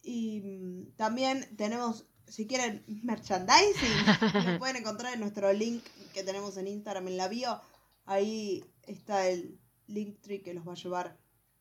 Y 0.04 0.42
mm, 0.42 0.96
también 0.96 1.48
tenemos, 1.58 2.06
si 2.28 2.46
quieren, 2.46 2.84
merchandising, 2.88 4.06
lo 4.54 4.60
pueden 4.60 4.76
encontrar 4.76 5.14
en 5.14 5.22
nuestro 5.22 5.52
link 5.54 5.84
que 6.14 6.24
tenemos 6.24 6.58
en 6.58 6.68
Instagram 6.68 7.08
en 7.08 7.18
la 7.18 7.28
bio. 7.28 7.60
Ahí 8.06 8.64
está 8.84 9.28
el 9.28 9.60
link 9.88 10.22
tree 10.22 10.42
que 10.42 10.54
los 10.54 10.68
va 10.68 10.74
a 10.74 10.76
llevar 10.76 11.18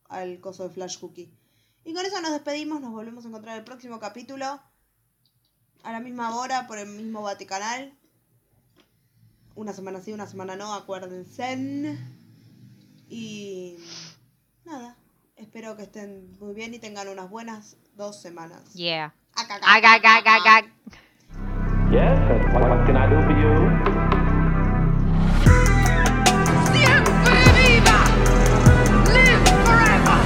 al 0.09 0.41
coso 0.41 0.65
de 0.65 0.75
Flash 0.75 0.99
Cookie. 0.99 1.33
Y 1.85 1.95
con 1.95 2.05
eso 2.05 2.21
nos 2.21 2.33
despedimos, 2.33 2.81
nos 2.81 2.93
volvemos 2.93 3.25
a 3.25 3.29
encontrar 3.29 3.57
el 3.59 3.65
próximo 3.65 3.99
capítulo. 3.99 4.61
A 5.83 5.93
la 5.93 6.01
misma 6.01 6.37
hora, 6.37 6.67
por 6.67 6.79
el 6.79 6.89
mismo 6.89 7.23
Vaticanal. 7.23 7.95
Una 9.55 9.73
semana 9.73 10.01
sí, 10.01 10.13
una 10.13 10.27
semana 10.27 10.57
no, 10.57 10.75
acuérdense. 10.75 11.99
Y 13.09 13.79
nada, 14.65 14.97
espero 15.37 15.77
que 15.77 15.83
estén 15.83 16.37
muy 16.39 16.55
bien 16.55 16.75
y 16.75 16.79
tengan 16.79 17.09
unas 17.09 17.31
buenas 17.31 17.77
dos 17.97 18.21
semanas. 18.21 18.75
Yeah. 18.75 19.15
Ag, 19.35 19.51
ag, 19.51 19.85
ag, 19.85 20.27
ag, 20.27 20.47
ag. 20.47 20.65
Yes, 21.91 22.19
what, 22.53 22.87
can 22.87 22.97
I 22.97 23.09
do 23.11 23.21
for 23.27 23.35
you? 23.35 23.55
Siempre 26.71 27.39
viva! 27.59 27.99
Live 29.11 29.45
forever! 29.65 30.21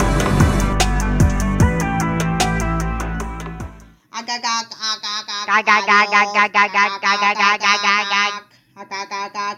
Aca, 4.11 4.35
gag 5.49 5.65
gag 5.69 5.85
gag 5.87 6.09
gag 6.15 6.29
gag 6.35 6.51
gag 6.57 6.71
gag 6.75 6.93
gag 7.03 7.37
gag 7.41 7.59
gag 7.65 7.81
gag 9.11 9.33
gag 9.35 9.54